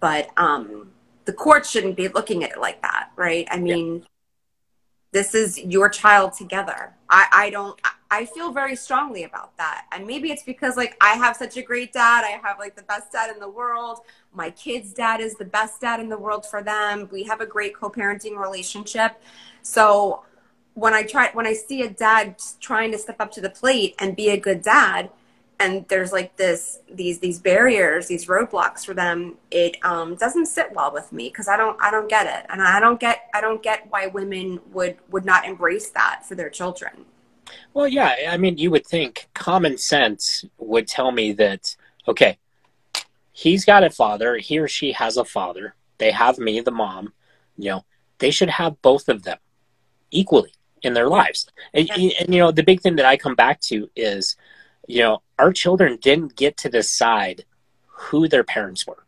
But 0.00 0.30
um, 0.36 0.90
the 1.24 1.32
court 1.32 1.66
shouldn't 1.66 1.96
be 1.96 2.08
looking 2.08 2.44
at 2.44 2.52
it 2.52 2.60
like 2.60 2.80
that, 2.82 3.10
right? 3.16 3.46
I 3.50 3.58
mean, 3.58 3.98
yeah. 3.98 4.04
This 5.12 5.34
is 5.34 5.58
your 5.58 5.88
child 5.88 6.32
together. 6.32 6.94
I, 7.08 7.26
I 7.32 7.50
don't, 7.50 7.78
I 8.10 8.24
feel 8.24 8.50
very 8.50 8.74
strongly 8.74 9.24
about 9.24 9.56
that. 9.58 9.86
And 9.92 10.06
maybe 10.06 10.32
it's 10.32 10.42
because 10.42 10.76
like 10.76 10.96
I 11.02 11.10
have 11.10 11.36
such 11.36 11.56
a 11.58 11.62
great 11.62 11.92
dad. 11.92 12.24
I 12.24 12.40
have 12.42 12.58
like 12.58 12.74
the 12.76 12.82
best 12.82 13.12
dad 13.12 13.30
in 13.30 13.38
the 13.38 13.48
world. 13.48 14.00
My 14.34 14.50
kid's 14.50 14.92
dad 14.94 15.20
is 15.20 15.34
the 15.34 15.44
best 15.44 15.82
dad 15.82 16.00
in 16.00 16.08
the 16.08 16.18
world 16.18 16.46
for 16.46 16.62
them. 16.62 17.08
We 17.12 17.24
have 17.24 17.42
a 17.42 17.46
great 17.46 17.76
co-parenting 17.76 18.38
relationship. 18.38 19.22
So 19.60 20.24
when 20.74 20.94
I 20.94 21.02
try, 21.02 21.30
when 21.34 21.46
I 21.46 21.52
see 21.52 21.82
a 21.82 21.90
dad 21.90 22.40
trying 22.60 22.90
to 22.92 22.98
step 22.98 23.20
up 23.20 23.30
to 23.32 23.42
the 23.42 23.50
plate 23.50 23.94
and 23.98 24.16
be 24.16 24.30
a 24.30 24.38
good 24.38 24.62
dad, 24.62 25.10
and 25.62 25.86
there's 25.88 26.12
like 26.12 26.36
this 26.36 26.80
these 26.92 27.20
these 27.20 27.38
barriers 27.38 28.08
these 28.08 28.26
roadblocks 28.26 28.84
for 28.84 28.94
them 28.94 29.36
it 29.50 29.76
um, 29.84 30.16
doesn't 30.16 30.46
sit 30.46 30.72
well 30.72 30.92
with 30.92 31.12
me 31.12 31.28
because 31.28 31.48
i 31.48 31.56
don't 31.56 31.80
i 31.80 31.90
don't 31.90 32.08
get 32.08 32.26
it. 32.26 32.46
And 32.50 32.60
i 32.60 32.80
don't 32.80 32.98
get 32.98 33.30
i 33.32 33.40
don't 33.40 33.62
get 33.62 33.86
why 33.90 34.06
women 34.08 34.60
would 34.72 34.96
would 35.10 35.24
not 35.24 35.44
embrace 35.44 35.90
that 35.90 36.22
for 36.26 36.34
their 36.34 36.50
children. 36.50 37.04
Well 37.74 37.88
yeah 37.88 38.14
i 38.30 38.36
mean 38.36 38.58
you 38.58 38.70
would 38.70 38.86
think 38.86 39.28
common 39.34 39.78
sense 39.78 40.44
would 40.58 40.88
tell 40.88 41.12
me 41.12 41.32
that 41.32 41.76
okay 42.08 42.38
he's 43.32 43.64
got 43.64 43.84
a 43.84 43.90
father 43.90 44.36
he 44.36 44.58
or 44.58 44.68
she 44.68 44.92
has 44.92 45.16
a 45.16 45.24
father 45.24 45.74
they 45.98 46.10
have 46.10 46.38
me 46.38 46.60
the 46.60 46.70
mom 46.70 47.12
you 47.56 47.70
know 47.70 47.84
they 48.18 48.30
should 48.30 48.50
have 48.50 48.80
both 48.82 49.08
of 49.08 49.22
them 49.22 49.38
equally 50.10 50.52
in 50.82 50.94
their 50.94 51.08
lives. 51.08 51.46
And, 51.74 51.88
and 51.90 52.34
you 52.34 52.38
know 52.40 52.50
the 52.50 52.62
big 52.62 52.80
thing 52.80 52.96
that 52.96 53.06
i 53.06 53.16
come 53.16 53.34
back 53.34 53.60
to 53.60 53.88
is 53.94 54.36
you 54.86 55.00
know, 55.00 55.22
our 55.38 55.52
children 55.52 55.98
didn't 56.00 56.36
get 56.36 56.56
to 56.58 56.68
decide 56.68 57.44
who 57.86 58.28
their 58.28 58.44
parents 58.44 58.86
were. 58.86 59.04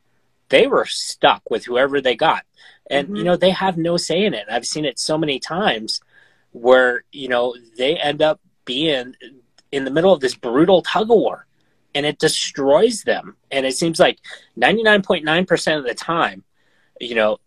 They 0.48 0.66
were 0.66 0.86
stuck 0.86 1.50
with 1.50 1.64
whoever 1.64 2.00
they 2.00 2.16
got. 2.16 2.44
And, 2.90 3.08
mm-hmm. 3.08 3.16
you 3.16 3.24
know, 3.24 3.36
they 3.36 3.50
have 3.50 3.76
no 3.76 3.96
say 3.96 4.24
in 4.24 4.34
it. 4.34 4.46
I've 4.50 4.66
seen 4.66 4.84
it 4.84 4.98
so 4.98 5.18
many 5.18 5.38
times 5.38 6.00
where, 6.52 7.04
you 7.12 7.28
know, 7.28 7.56
they 7.76 7.96
end 7.96 8.22
up 8.22 8.40
being 8.64 9.14
in 9.72 9.84
the 9.84 9.90
middle 9.90 10.12
of 10.12 10.20
this 10.20 10.34
brutal 10.34 10.82
tug 10.82 11.02
of 11.04 11.08
war 11.08 11.46
and 11.94 12.06
it 12.06 12.18
destroys 12.18 13.02
them. 13.02 13.36
And 13.50 13.66
it 13.66 13.76
seems 13.76 13.98
like 13.98 14.18
99.9% 14.58 15.78
of 15.78 15.84
the 15.84 15.94
time, 15.94 16.44
you 17.00 17.14
know, 17.14 17.38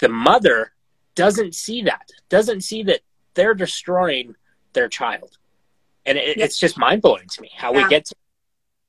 the 0.00 0.08
mother 0.08 0.72
doesn't 1.14 1.54
see 1.54 1.82
that, 1.82 2.10
doesn't 2.28 2.62
see 2.62 2.82
that 2.84 3.00
they're 3.34 3.54
destroying 3.54 4.34
their 4.72 4.88
child 4.88 5.38
and 6.10 6.18
it, 6.18 6.36
yeah. 6.36 6.44
it's 6.44 6.58
just 6.58 6.76
mind 6.76 7.02
blowing 7.02 7.26
to 7.28 7.40
me 7.40 7.50
how 7.56 7.72
yeah. 7.72 7.84
we 7.84 7.88
get 7.88 8.04
to. 8.06 8.14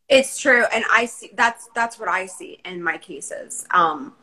It's 0.09 0.39
true, 0.39 0.65
and 0.73 0.83
I 0.91 1.05
see 1.05 1.31
that's 1.35 1.69
that's 1.73 1.97
what 1.97 2.09
I 2.09 2.25
see 2.25 2.59
in 2.65 2.83
my 2.83 2.97
cases. 2.97 3.65
Um, 3.71 4.13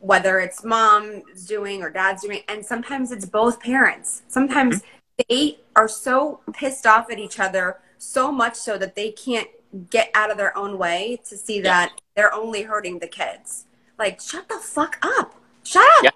whether 0.00 0.38
it's 0.40 0.64
mom's 0.64 1.46
doing 1.46 1.82
or 1.82 1.90
dad's 1.90 2.22
doing, 2.22 2.40
and 2.48 2.64
sometimes 2.64 3.12
it's 3.12 3.26
both 3.26 3.60
parents. 3.60 4.22
Sometimes 4.28 4.76
mm-hmm. 4.76 5.22
they 5.28 5.58
are 5.74 5.88
so 5.88 6.40
pissed 6.52 6.86
off 6.86 7.10
at 7.10 7.18
each 7.18 7.38
other 7.38 7.78
so 7.98 8.30
much 8.30 8.54
so 8.54 8.78
that 8.78 8.94
they 8.94 9.10
can't 9.10 9.48
get 9.90 10.10
out 10.14 10.30
of 10.30 10.36
their 10.36 10.56
own 10.56 10.78
way 10.78 11.20
to 11.28 11.36
see 11.36 11.60
that 11.60 12.00
they're 12.14 12.32
only 12.32 12.62
hurting 12.62 12.98
the 12.98 13.06
kids. 13.06 13.66
Like, 13.98 14.20
shut 14.20 14.48
the 14.48 14.58
fuck 14.58 14.98
up. 15.02 15.34
Shut 15.64 15.84
up. 15.98 16.04
Yeah. 16.04 16.10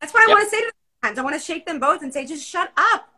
That's 0.00 0.12
what 0.12 0.28
I 0.28 0.32
want 0.32 0.44
to 0.44 0.50
say 0.50 0.60
to 0.60 0.72
them. 1.02 1.18
I 1.18 1.22
want 1.22 1.34
to 1.34 1.40
shake 1.40 1.66
them 1.66 1.78
both 1.78 2.02
and 2.02 2.12
say, 2.12 2.26
just 2.26 2.46
shut 2.46 2.72
up. 2.76 3.08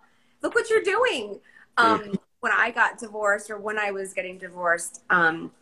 Look 0.42 0.55
what 0.55 0.70
you're 0.70 0.82
doing. 0.82 1.40
Um, 1.76 2.00
mm 2.00 2.18
when 2.43 2.53
I 2.53 2.72
got 2.72 2.99
divorced 2.99 3.51
or 3.51 3.59
when 3.59 3.78
I 3.78 3.93
was 3.93 4.12
getting 4.12 4.36
divorced, 4.36 5.03
um, 5.11 5.53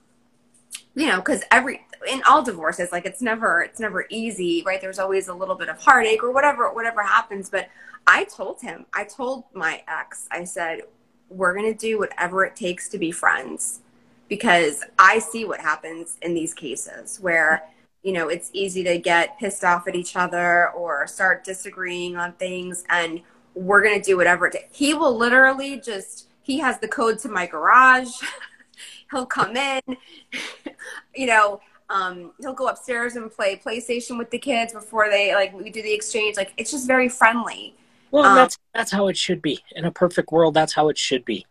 you 0.95 1.07
know, 1.07 1.17
because 1.17 1.43
every 1.51 1.87
in 2.11 2.23
all 2.27 2.43
divorces, 2.43 2.91
like 2.91 3.05
it's 3.05 3.21
never 3.21 3.63
it's 3.63 3.79
never 3.79 4.07
easy, 4.09 4.63
right? 4.65 4.81
There's 4.81 4.99
always 4.99 5.29
a 5.29 5.35
little 5.35 5.55
bit 5.55 5.69
of 5.69 5.79
heartache 5.79 6.23
or 6.23 6.33
whatever 6.33 6.73
whatever 6.73 7.03
happens. 7.03 7.51
But 7.51 7.69
I 8.07 8.25
told 8.25 8.63
him, 8.63 8.87
I 8.95 9.05
told 9.05 9.45
my 9.53 9.83
ex, 9.89 10.27
I 10.31 10.45
said, 10.45 10.81
we're 11.29 11.55
gonna 11.55 11.75
do 11.75 11.99
whatever 11.99 12.47
it 12.47 12.57
takes 12.57 12.89
to 12.89 12.99
be 12.99 13.11
friends, 13.11 13.81
because 14.29 14.83
I 14.99 15.19
see 15.19 15.45
what 15.45 15.61
happens 15.61 16.17
in 16.23 16.33
these 16.33 16.55
cases 16.55 17.21
where 17.21 17.69
you 18.03 18.15
know 18.15 18.29
it's 18.31 18.49
easy 18.55 18.83
to 18.85 18.97
get 18.97 19.39
pissed 19.39 19.65
off 19.65 19.87
at 19.87 19.95
each 19.95 20.17
other 20.17 20.71
or 20.71 21.07
start 21.07 21.45
disagreeing 21.45 22.17
on 22.17 22.33
things, 22.33 22.85
and 22.89 23.21
we're 23.55 23.83
gonna 23.83 24.03
do 24.03 24.17
whatever 24.17 24.47
it 24.47 24.55
takes. 24.55 24.79
He 24.79 24.95
will 24.95 25.15
literally 25.15 25.79
just 25.79 26.29
he 26.43 26.59
has 26.59 26.79
the 26.79 26.89
code 26.89 27.19
to 27.21 27.29
my 27.29 27.47
garage. 27.47 28.11
he'll 29.11 29.27
come 29.27 29.57
in, 29.57 29.81
you 31.15 31.27
know, 31.27 31.61
um, 31.89 32.33
he'll 32.41 32.55
go 32.55 32.69
upstairs 32.69 33.17
and 33.17 33.31
play 33.31 33.57
PlayStation 33.57 34.17
with 34.17 34.31
the 34.31 34.39
kids 34.39 34.73
before 34.73 35.09
they 35.11 35.35
like 35.35 35.53
we 35.53 35.71
do 35.71 35.83
the 35.83 35.93
exchange. 35.93 36.37
Like 36.37 36.53
it's 36.57 36.71
just 36.71 36.87
very 36.87 37.09
friendly. 37.09 37.75
Well, 38.11 38.25
um, 38.25 38.37
that's 38.37 38.59
that's 38.75 38.93
how 38.93 39.09
it 39.09 39.17
should 39.17 39.43
be. 39.43 39.59
In 39.75 39.85
a 39.85 39.91
perfect 39.91 40.31
world, 40.31 40.55
that's 40.55 40.73
how 40.73 40.89
it 40.89 40.97
should 40.97 41.25
be. 41.25 41.47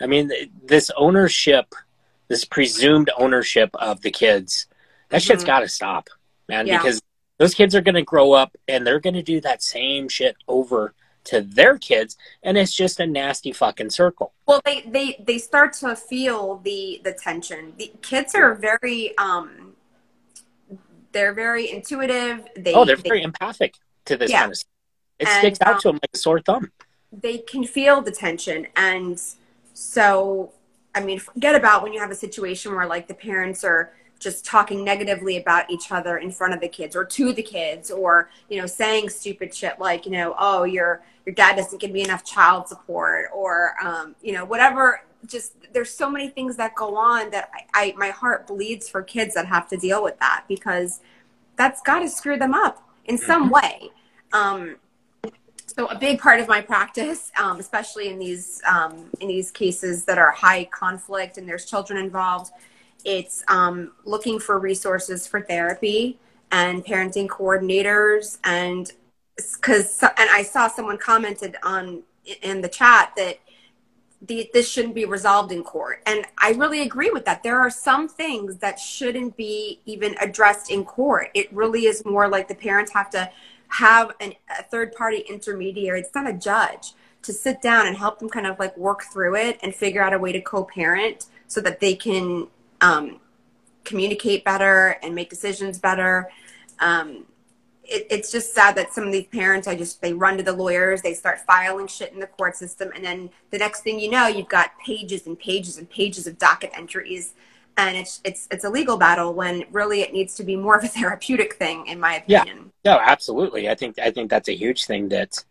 I 0.00 0.06
mean, 0.06 0.30
this 0.64 0.90
ownership, 0.96 1.74
this 2.28 2.44
presumed 2.44 3.10
ownership 3.16 3.70
of 3.74 4.00
the 4.00 4.10
kids, 4.10 4.66
that 5.10 5.20
mm-hmm. 5.20 5.26
shit's 5.26 5.44
got 5.44 5.60
to 5.60 5.68
stop, 5.68 6.08
man. 6.48 6.66
Yeah. 6.66 6.78
Because 6.78 7.00
those 7.38 7.54
kids 7.54 7.74
are 7.74 7.80
going 7.80 7.94
to 7.94 8.02
grow 8.02 8.32
up 8.32 8.56
and 8.66 8.86
they're 8.86 9.00
going 9.00 9.14
to 9.14 9.22
do 9.22 9.40
that 9.42 9.62
same 9.62 10.08
shit 10.08 10.36
over 10.48 10.94
to 11.24 11.42
their 11.42 11.78
kids 11.78 12.16
and 12.42 12.56
it's 12.56 12.74
just 12.74 13.00
a 13.00 13.06
nasty 13.06 13.52
fucking 13.52 13.90
circle. 13.90 14.32
Well 14.46 14.60
they 14.64 14.82
they 14.82 15.22
they 15.26 15.38
start 15.38 15.72
to 15.74 15.96
feel 15.96 16.60
the 16.64 17.00
the 17.04 17.12
tension. 17.12 17.74
The 17.78 17.92
kids 18.02 18.34
are 18.34 18.54
very 18.54 19.16
um 19.18 19.74
they're 21.12 21.34
very 21.34 21.70
intuitive. 21.70 22.46
They 22.56 22.74
oh 22.74 22.84
they're 22.84 22.96
they, 22.96 23.08
very 23.08 23.22
empathic 23.22 23.74
to 24.06 24.16
this 24.16 24.30
yeah. 24.30 24.40
kind 24.40 24.52
of 24.52 24.56
stuff. 24.56 24.70
It 25.18 25.28
and, 25.28 25.38
sticks 25.38 25.58
out 25.60 25.74
um, 25.74 25.80
to 25.80 25.88
them 25.88 25.94
like 25.96 26.10
a 26.14 26.18
sore 26.18 26.40
thumb. 26.40 26.72
they 27.12 27.38
can 27.38 27.64
feel 27.64 28.00
the 28.00 28.12
tension. 28.12 28.66
And 28.76 29.20
so 29.74 30.52
i 30.94 31.00
mean 31.00 31.18
forget 31.18 31.54
about 31.54 31.82
when 31.82 31.92
you 31.92 32.00
have 32.00 32.10
a 32.10 32.14
situation 32.14 32.74
where 32.74 32.86
like 32.86 33.08
the 33.08 33.14
parents 33.14 33.64
are 33.64 33.92
just 34.20 34.44
talking 34.44 34.84
negatively 34.84 35.38
about 35.38 35.68
each 35.70 35.90
other 35.90 36.18
in 36.18 36.30
front 36.30 36.52
of 36.52 36.60
the 36.60 36.68
kids 36.68 36.94
or 36.94 37.04
to 37.04 37.32
the 37.32 37.42
kids 37.42 37.90
or 37.90 38.30
you 38.48 38.60
know 38.60 38.66
saying 38.66 39.08
stupid 39.08 39.52
shit 39.52 39.80
like 39.80 40.04
you 40.04 40.12
know 40.12 40.34
oh 40.38 40.62
your 40.62 41.02
your 41.26 41.34
dad 41.34 41.56
doesn't 41.56 41.80
give 41.80 41.90
me 41.90 42.04
enough 42.04 42.24
child 42.24 42.68
support 42.68 43.26
or 43.34 43.74
um, 43.82 44.14
you 44.22 44.32
know 44.32 44.44
whatever 44.44 45.02
just 45.26 45.54
there's 45.72 45.90
so 45.90 46.10
many 46.10 46.28
things 46.28 46.56
that 46.56 46.74
go 46.74 46.96
on 46.96 47.30
that 47.30 47.50
I, 47.74 47.86
I 47.86 47.94
my 47.96 48.10
heart 48.10 48.46
bleeds 48.46 48.88
for 48.88 49.02
kids 49.02 49.34
that 49.34 49.46
have 49.46 49.68
to 49.70 49.76
deal 49.76 50.02
with 50.04 50.18
that 50.20 50.44
because 50.46 51.00
that's 51.56 51.80
got 51.82 52.00
to 52.00 52.08
screw 52.08 52.38
them 52.38 52.54
up 52.54 52.86
in 53.06 53.18
some 53.18 53.50
mm-hmm. 53.50 53.54
way 53.54 53.90
um, 54.32 54.76
so 55.66 55.86
a 55.86 55.98
big 55.98 56.18
part 56.18 56.40
of 56.40 56.48
my 56.48 56.60
practice 56.60 57.32
um, 57.40 57.58
especially 57.58 58.08
in 58.08 58.18
these 58.18 58.60
um, 58.70 59.08
in 59.20 59.28
these 59.28 59.50
cases 59.50 60.04
that 60.04 60.18
are 60.18 60.30
high 60.30 60.64
conflict 60.64 61.38
and 61.38 61.48
there's 61.48 61.64
children 61.64 61.98
involved 61.98 62.52
it's 63.04 63.42
um, 63.48 63.92
looking 64.04 64.38
for 64.38 64.58
resources 64.58 65.26
for 65.26 65.40
therapy 65.40 66.18
and 66.52 66.84
parenting 66.84 67.28
coordinators 67.28 68.38
and 68.44 68.92
because 69.36 70.02
and 70.02 70.30
I 70.30 70.42
saw 70.42 70.68
someone 70.68 70.98
commented 70.98 71.56
on 71.62 72.02
in 72.42 72.60
the 72.60 72.68
chat 72.68 73.12
that 73.16 73.38
the, 74.22 74.50
this 74.52 74.70
shouldn't 74.70 74.94
be 74.94 75.06
resolved 75.06 75.50
in 75.50 75.62
court. 75.62 76.02
And 76.06 76.26
I 76.38 76.50
really 76.52 76.82
agree 76.82 77.10
with 77.10 77.24
that. 77.24 77.42
There 77.42 77.58
are 77.58 77.70
some 77.70 78.08
things 78.08 78.58
that 78.58 78.78
shouldn't 78.78 79.36
be 79.36 79.80
even 79.86 80.14
addressed 80.20 80.70
in 80.70 80.84
court. 80.84 81.30
It 81.34 81.50
really 81.52 81.86
is 81.86 82.04
more 82.04 82.28
like 82.28 82.46
the 82.46 82.54
parents 82.54 82.92
have 82.92 83.08
to 83.10 83.30
have 83.68 84.12
an, 84.20 84.34
a 84.58 84.62
third 84.64 84.92
party 84.94 85.24
intermediary. 85.28 86.00
It's 86.00 86.14
not 86.14 86.28
a 86.28 86.34
judge 86.34 86.92
to 87.22 87.32
sit 87.32 87.62
down 87.62 87.86
and 87.86 87.96
help 87.96 88.18
them 88.18 88.28
kind 88.28 88.46
of 88.46 88.58
like 88.58 88.76
work 88.76 89.04
through 89.04 89.36
it 89.36 89.58
and 89.62 89.74
figure 89.74 90.02
out 90.02 90.12
a 90.12 90.18
way 90.18 90.32
to 90.32 90.40
co 90.40 90.64
parent 90.64 91.26
so 91.46 91.60
that 91.60 91.80
they 91.80 91.94
can 91.94 92.48
um, 92.80 93.20
communicate 93.84 94.44
better 94.44 94.96
and 95.02 95.14
make 95.14 95.30
decisions 95.30 95.78
better. 95.78 96.30
Um, 96.78 97.26
it, 97.84 98.06
it's 98.10 98.30
just 98.30 98.54
sad 98.54 98.76
that 98.76 98.92
some 98.92 99.04
of 99.04 99.12
these 99.12 99.26
parents 99.26 99.66
I 99.66 99.74
just 99.74 100.00
they 100.00 100.12
run 100.12 100.36
to 100.36 100.42
the 100.42 100.52
lawyers, 100.52 101.02
they 101.02 101.14
start 101.14 101.40
filing 101.40 101.86
shit 101.86 102.12
in 102.12 102.20
the 102.20 102.26
court 102.26 102.56
system, 102.56 102.90
and 102.94 103.04
then 103.04 103.30
the 103.50 103.58
next 103.58 103.82
thing 103.82 103.98
you 103.98 104.10
know, 104.10 104.26
you've 104.26 104.48
got 104.48 104.70
pages 104.84 105.26
and 105.26 105.38
pages 105.38 105.76
and 105.76 105.88
pages 105.90 106.26
of 106.26 106.38
docket 106.38 106.70
entries, 106.74 107.34
and 107.76 107.96
it's 107.96 108.20
it's 108.24 108.48
it's 108.50 108.64
a 108.64 108.70
legal 108.70 108.96
battle 108.96 109.34
when 109.34 109.64
really 109.72 110.02
it 110.02 110.12
needs 110.12 110.34
to 110.36 110.44
be 110.44 110.56
more 110.56 110.76
of 110.76 110.84
a 110.84 110.88
therapeutic 110.98 111.54
thing, 111.54 111.86
in 111.86 111.98
my 112.00 112.16
opinion. 112.16 112.70
Yeah, 112.84 112.92
no, 112.92 113.00
absolutely. 113.00 113.68
I 113.68 113.74
think 113.74 113.98
I 113.98 114.10
think 114.10 114.30
that's 114.30 114.48
a 114.48 114.56
huge 114.56 114.86
thing 114.86 115.08
that 115.08 115.44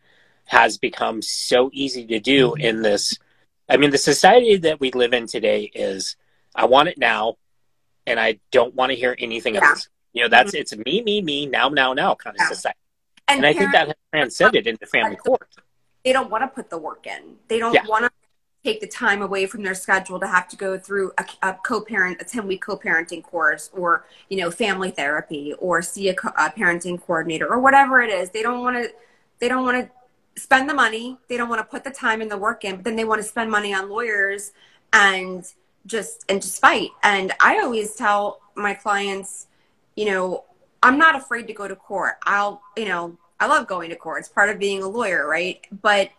has 0.46 0.80
become 0.80 1.22
so 1.22 1.70
easy 1.74 2.08
to 2.08 2.20
do 2.20 2.56
in 2.56 2.82
this. 2.82 3.16
I 3.70 3.78
mean, 3.78 3.92
the 3.92 4.00
society 4.00 4.58
that 4.58 4.80
we 4.80 4.90
live 4.92 5.14
in 5.14 5.28
today 5.28 5.70
is 5.76 6.16
I 6.60 6.66
want 6.66 6.90
it 6.90 6.98
now, 6.98 7.38
and 8.06 8.20
I 8.20 8.40
don't 8.52 8.76
want 8.76 8.92
to 8.92 8.96
hear 8.98 9.16
anything 9.18 9.56
yeah. 9.56 9.70
else. 9.70 9.88
You 10.12 10.24
know, 10.24 10.28
that's 10.28 10.52
mm-hmm. 10.52 10.62
it's 10.62 10.76
me, 10.76 11.02
me, 11.02 11.22
me, 11.22 11.46
now, 11.46 11.70
now, 11.70 11.94
now 11.94 12.16
kind 12.16 12.36
of 12.36 12.42
yeah. 12.42 12.50
society. 12.50 12.80
And, 13.30 13.38
and 13.38 13.46
I 13.46 13.54
think 13.54 13.72
that 13.72 13.88
has 13.88 13.96
transcended 14.12 14.68
into 14.68 14.86
family 14.86 15.16
court. 15.16 15.48
They 16.04 16.12
don't 16.12 16.30
want 16.30 16.44
to 16.44 16.48
put 16.48 16.70
the 16.70 16.78
work 16.78 17.08
in. 17.08 17.36
They 17.48 17.60
don't 17.60 17.74
yeah. 17.74 17.86
want 17.88 18.06
to 18.06 18.12
take 18.64 18.82
the 18.82 18.88
time 18.88 19.22
away 19.22 19.46
from 19.46 19.64
their 19.64 19.76
schedule 19.76 20.20
to 20.20 20.28
have 20.28 20.50
to 20.50 20.58
go 20.58 20.78
through 20.78 21.14
a, 21.18 21.26
a 21.44 21.54
co-parent, 21.66 22.22
a 22.22 22.26
10 22.26 22.46
week 22.46 22.62
co-parenting 22.62 23.24
course 23.24 23.70
or, 23.72 24.06
you 24.28 24.38
know, 24.38 24.52
family 24.52 24.92
therapy 24.92 25.54
or 25.60 25.82
see 25.82 26.10
a, 26.10 26.14
co- 26.14 26.34
a 26.38 26.50
parenting 26.50 27.02
coordinator 27.02 27.48
or 27.48 27.60
whatever 27.60 28.02
it 28.02 28.10
is. 28.10 28.32
They 28.32 28.42
don't 28.42 28.62
want 28.62 28.76
to, 28.84 28.92
they 29.40 29.48
don't 29.48 29.64
want 29.64 29.88
to 30.36 30.42
spend 30.42 30.70
the 30.70 30.74
money. 30.74 31.18
They 31.30 31.38
don't 31.38 31.48
want 31.48 31.60
to 31.60 31.66
put 31.66 31.86
the 31.86 31.92
time 31.92 32.20
and 32.20 32.30
the 32.30 32.38
work 32.38 32.66
in, 32.66 32.78
but 32.78 32.84
then 32.84 32.98
they 32.98 33.06
want 33.06 33.22
to 33.22 33.28
spend 33.28 33.50
money 33.50 33.74
on 33.74 33.90
lawyers 33.90 34.52
and 34.92 35.46
just 35.86 36.26
and 36.30 36.42
just 36.42 36.60
fight. 36.60 36.90
And 37.04 37.32
I 37.40 37.60
always 37.60 37.96
tell 37.96 38.42
my 38.56 38.74
clients, 38.74 39.48
you 39.96 40.06
know, 40.06 40.46
I'm 40.82 40.98
not 40.98 41.16
afraid 41.16 41.48
to 41.48 41.54
go 41.54 41.68
to 41.68 41.76
court. 41.76 42.16
I'll, 42.24 42.62
you 42.78 42.86
know, 42.86 43.18
I 43.40 43.48
love 43.48 43.68
going 43.68 43.90
to 43.90 43.96
court. 43.96 44.20
It's 44.20 44.30
part 44.30 44.50
of 44.50 44.60
being 44.60 44.84
a 44.84 44.88
lawyer, 44.88 45.28
right? 45.28 45.66
But 45.82 46.10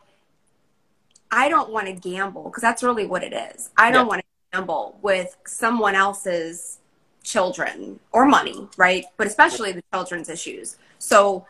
I 1.30 1.48
don't 1.48 1.70
want 1.70 1.86
to 1.86 1.92
gamble 1.92 2.44
because 2.44 2.62
that's 2.62 2.82
really 2.82 3.06
what 3.06 3.22
it 3.22 3.32
is. 3.32 3.70
I 3.76 3.90
don't 3.90 4.06
yeah. 4.06 4.08
want 4.08 4.20
to 4.20 4.26
gamble 4.58 4.98
with 5.02 5.36
someone 5.46 5.94
else's 5.94 6.78
children 7.22 8.00
or 8.12 8.26
money, 8.26 8.68
right? 8.76 9.04
But 9.16 9.26
especially 9.26 9.72
the 9.72 9.84
children's 9.92 10.28
issues. 10.28 10.76
So 10.98 11.46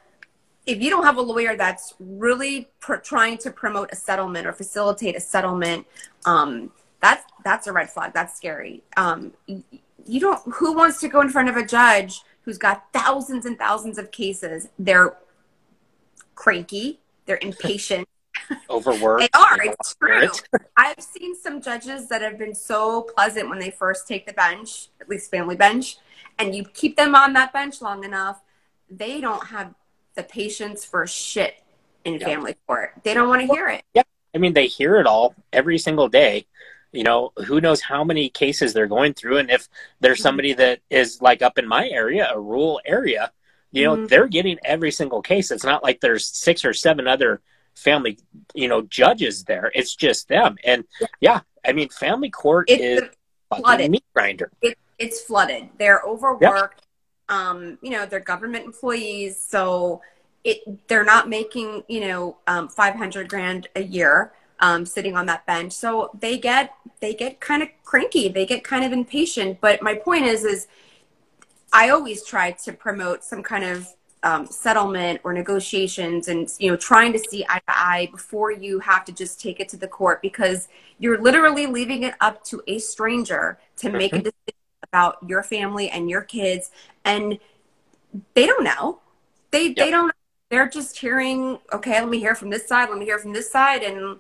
if 0.67 0.83
you 0.83 0.91
don't 0.91 1.05
have 1.05 1.17
a 1.17 1.23
lawyer 1.23 1.57
that's 1.57 1.95
really 1.99 2.69
pr- 2.81 2.97
trying 2.97 3.39
to 3.39 3.51
promote 3.51 3.91
a 3.93 3.97
settlement 3.97 4.47
or 4.47 4.53
facilitate 4.53 5.17
a 5.17 5.21
settlement, 5.21 5.87
um, 6.27 6.71
that's 7.01 7.25
that's 7.45 7.67
a 7.67 7.73
red 7.73 7.91
flag. 7.91 8.13
That's 8.13 8.37
scary. 8.37 8.83
Um, 8.97 9.33
you 9.47 10.21
don't. 10.21 10.41
Who 10.55 10.75
wants 10.75 11.01
to 11.01 11.09
go 11.09 11.21
in 11.21 11.29
front 11.29 11.49
of 11.49 11.57
a 11.57 11.65
judge 11.65 12.23
who's 12.43 12.59
got 12.59 12.93
thousands 12.93 13.47
and 13.47 13.59
thousands 13.59 13.99
of 13.99 14.11
cases? 14.11 14.69
They're 14.79 15.17
cranky. 16.35 17.01
They're 17.27 17.39
impatient. 17.43 18.09
Overworked. 18.71 19.21
they 19.33 19.39
are. 19.39 19.59
It's 19.63 19.95
true. 19.95 20.29
I've 20.77 21.01
seen 21.01 21.37
some 21.37 21.61
judges 21.61 22.09
that 22.09 22.23
have 22.23 22.39
been 22.39 22.55
so 22.55 23.03
pleasant 23.03 23.49
when 23.49 23.59
they 23.59 23.71
first 23.71 24.09
take 24.09 24.27
the 24.27 24.33
bench, 24.33 24.89
at 25.01 25.09
least 25.09 25.31
family 25.31 25.57
bench, 25.57 25.99
and 26.39 26.55
you 26.55 26.65
keep 26.65 26.97
them 26.97 27.15
on 27.15 27.33
that 27.35 27.53
bench 27.53 27.83
long 27.83 28.05
enough, 28.05 28.41
they 28.91 29.21
don't 29.21 29.49
have 29.49 29.75
the 30.15 30.23
patience 30.23 30.85
for 30.85 31.07
shit 31.07 31.63
in 32.05 32.19
family 32.19 32.57
court. 32.67 32.93
They 33.05 33.15
don't 33.15 33.29
want 33.29 33.43
to 33.43 33.47
hear 33.47 33.69
it. 33.69 33.85
Yep. 33.95 34.07
I 34.35 34.39
mean, 34.39 34.53
they 34.53 34.67
hear 34.67 34.97
it 34.97 35.07
all 35.07 35.35
every 35.53 35.79
single 35.79 36.09
day 36.09 36.47
you 36.93 37.05
know 37.05 37.33
who 37.47 37.61
knows 37.61 37.81
how 37.81 38.03
many 38.03 38.29
cases 38.29 38.73
they're 38.73 38.87
going 38.87 39.15
through 39.15 39.39
and 39.39 39.51
if 39.51 39.69
there's 40.01 40.19
mm-hmm. 40.19 40.23
somebody 40.23 40.53
that 40.53 40.81
is 40.91 41.21
like 41.23 41.43
up 41.43 41.59
in 41.59 41.67
my 41.67 41.89
area 41.89 42.29
a 42.33 42.41
rural 42.41 42.81
area 42.85 43.31
you 43.73 43.85
know 43.85 43.97
mm-hmm. 43.97 44.07
they're 44.07 44.29
getting 44.29 44.59
every 44.65 44.91
single 44.91 45.23
case. 45.23 45.51
It's 45.51 45.65
not 45.65 45.83
like 45.83 46.01
there's 46.01 46.27
six 46.27 46.65
or 46.65 46.73
seven 46.73 47.07
other 47.07 47.41
family 47.75 48.19
you 48.55 48.69
know 48.69 48.83
judges 48.83 49.45
there. 49.45 49.71
It's 49.75 49.95
just 49.95 50.29
them. 50.29 50.57
And 50.65 50.85
yeah, 51.01 51.07
yeah 51.21 51.41
i 51.65 51.73
mean 51.73 51.91
family 51.91 52.31
court 52.31 52.65
it's 52.71 53.03
is 53.03 53.09
flooded. 53.55 53.91
meat 53.91 54.05
grinder. 54.15 54.51
It, 54.63 54.79
it's 54.99 55.21
flooded. 55.21 55.69
They're 55.79 56.03
overworked. 56.07 56.83
Yep. 57.31 57.37
um 57.37 57.79
you 57.83 57.91
know 57.91 58.07
they're 58.07 58.21
government 58.21 58.65
employees 58.65 59.41
so 59.41 60.01
it 60.43 60.89
they're 60.89 61.05
not 61.05 61.29
making 61.29 61.85
you 61.89 62.01
know 62.01 62.39
um, 62.47 62.69
500 62.69 63.29
grand 63.29 63.69
a 63.77 63.83
year 63.83 64.33
um, 64.61 64.87
sitting 64.87 65.17
on 65.17 65.27
that 65.27 65.47
bench. 65.47 65.73
So 65.73 66.11
they 66.19 66.39
get 66.39 66.75
they 67.01 67.15
get 67.15 67.41
kind 67.41 67.63
of 67.63 67.69
cranky. 67.85 68.29
They 68.29 68.47
get 68.47 68.63
kind 68.63 68.85
of 68.85 68.93
impatient. 68.93 69.61
But 69.61 69.83
my 69.83 69.95
point 69.95 70.25
is, 70.25 70.45
is 70.45 70.69
I 71.73 71.89
always 71.91 72.25
try 72.25 72.53
to 72.53 72.73
promote 72.73 73.25
some 73.25 73.43
kind 73.43 73.65
of 73.65 73.89
um, 74.23 74.47
settlement 74.47 75.21
or 75.25 75.33
negotiations, 75.33 76.29
and 76.29 76.53
you 76.59 76.71
know, 76.71 76.77
trying 76.77 77.13
to 77.13 77.19
see 77.19 77.45
eye 77.49 77.61
to 77.67 77.79
eye 77.79 78.09
before 78.13 78.53
you 78.53 78.79
have 78.81 79.05
to 79.07 79.13
just 79.13 79.41
take 79.41 79.61
it 79.61 79.69
to 79.71 79.77
the 79.77 79.89
court 79.89 80.21
because 80.21 80.69
you're 80.99 81.21
literally 81.21 81.67
leaving 81.67 82.03
it 82.03 82.15
up 82.21 82.45
to 82.45 82.63
a 82.67 82.79
stranger 82.79 83.59
to 83.77 83.91
make 83.91 84.13
a 84.13 84.19
decision 84.19 84.55
about 84.93 85.17
your 85.27 85.43
family 85.43 85.89
and 85.89 86.11
your 86.11 86.21
kids, 86.21 86.71
and 87.05 87.39
they 88.35 88.47
don't 88.47 88.65
know. 88.65 89.01
They 89.51 89.69
yep. 89.69 89.77
they 89.77 89.91
don't. 89.91 90.13
They're 90.51 90.69
just 90.69 90.99
hearing. 90.99 91.59
Okay, 91.73 91.99
let 91.99 92.09
me 92.09 92.19
hear 92.19 92.35
from 92.35 92.51
this 92.51 92.69
side. 92.69 92.91
Let 92.91 92.99
me 92.99 93.07
hear 93.07 93.19
from 93.19 93.33
this 93.33 93.51
side, 93.51 93.83
and 93.83 94.19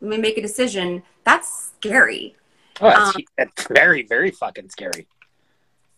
let 0.00 0.10
me 0.10 0.18
make 0.18 0.38
a 0.38 0.42
decision. 0.42 1.02
That's 1.24 1.72
scary. 1.76 2.36
Oh, 2.80 2.90
that's, 2.90 3.16
um, 3.16 3.22
that's 3.38 3.66
very, 3.68 4.02
very 4.02 4.30
fucking 4.30 4.70
scary. 4.70 5.06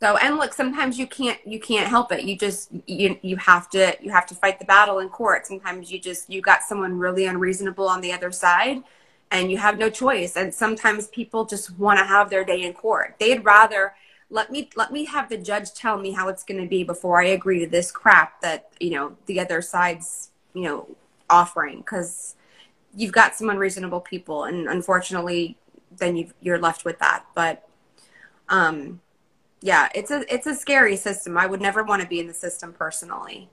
So, 0.00 0.16
and 0.16 0.36
look, 0.36 0.54
sometimes 0.54 0.96
you 0.96 1.08
can't, 1.08 1.38
you 1.44 1.58
can't 1.58 1.88
help 1.88 2.12
it. 2.12 2.22
You 2.22 2.36
just, 2.36 2.70
you, 2.86 3.18
you 3.22 3.36
have 3.36 3.68
to, 3.70 3.96
you 4.00 4.12
have 4.12 4.26
to 4.26 4.34
fight 4.34 4.60
the 4.60 4.64
battle 4.64 5.00
in 5.00 5.08
court. 5.08 5.46
Sometimes 5.46 5.90
you 5.90 5.98
just, 5.98 6.30
you 6.30 6.40
got 6.40 6.62
someone 6.62 6.98
really 6.98 7.26
unreasonable 7.26 7.88
on 7.88 8.00
the 8.00 8.12
other 8.12 8.30
side 8.30 8.84
and 9.32 9.50
you 9.50 9.58
have 9.58 9.76
no 9.76 9.90
choice. 9.90 10.36
And 10.36 10.54
sometimes 10.54 11.08
people 11.08 11.44
just 11.44 11.76
want 11.78 11.98
to 11.98 12.04
have 12.04 12.30
their 12.30 12.44
day 12.44 12.62
in 12.62 12.74
court. 12.74 13.16
They'd 13.18 13.44
rather, 13.44 13.94
let 14.30 14.50
me 14.50 14.68
let 14.76 14.92
me 14.92 15.04
have 15.06 15.28
the 15.28 15.38
judge 15.38 15.72
tell 15.72 15.98
me 15.98 16.12
how 16.12 16.28
it's 16.28 16.44
going 16.44 16.60
to 16.60 16.68
be 16.68 16.84
before 16.84 17.20
I 17.20 17.28
agree 17.28 17.60
to 17.60 17.66
this 17.66 17.90
crap 17.90 18.40
that 18.42 18.70
you 18.78 18.90
know 18.90 19.16
the 19.26 19.40
other 19.40 19.62
side's 19.62 20.30
you 20.54 20.62
know 20.64 20.96
offering 21.30 21.78
because 21.78 22.36
you've 22.94 23.12
got 23.12 23.34
some 23.34 23.50
unreasonable 23.50 24.00
people, 24.00 24.44
and 24.44 24.68
unfortunately, 24.68 25.56
then 25.96 26.16
you 26.16 26.30
you're 26.40 26.58
left 26.58 26.84
with 26.84 26.98
that. 27.00 27.24
But 27.34 27.66
um, 28.48 29.00
yeah, 29.60 29.88
it's 29.94 30.10
a 30.10 30.32
it's 30.32 30.46
a 30.46 30.54
scary 30.54 30.96
system. 30.96 31.36
I 31.38 31.46
would 31.46 31.60
never 31.60 31.82
want 31.84 32.02
to 32.02 32.08
be 32.08 32.20
in 32.20 32.26
the 32.26 32.34
system 32.34 32.72
personally. 32.72 33.50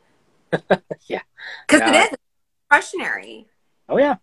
yeah, 1.07 1.21
because 1.67 1.81
Yeah. 1.81 2.05
it 2.05 2.11
is 2.13 2.17
discretionary. 2.71 3.47
Oh 3.89 3.97
yeah, 3.97 4.15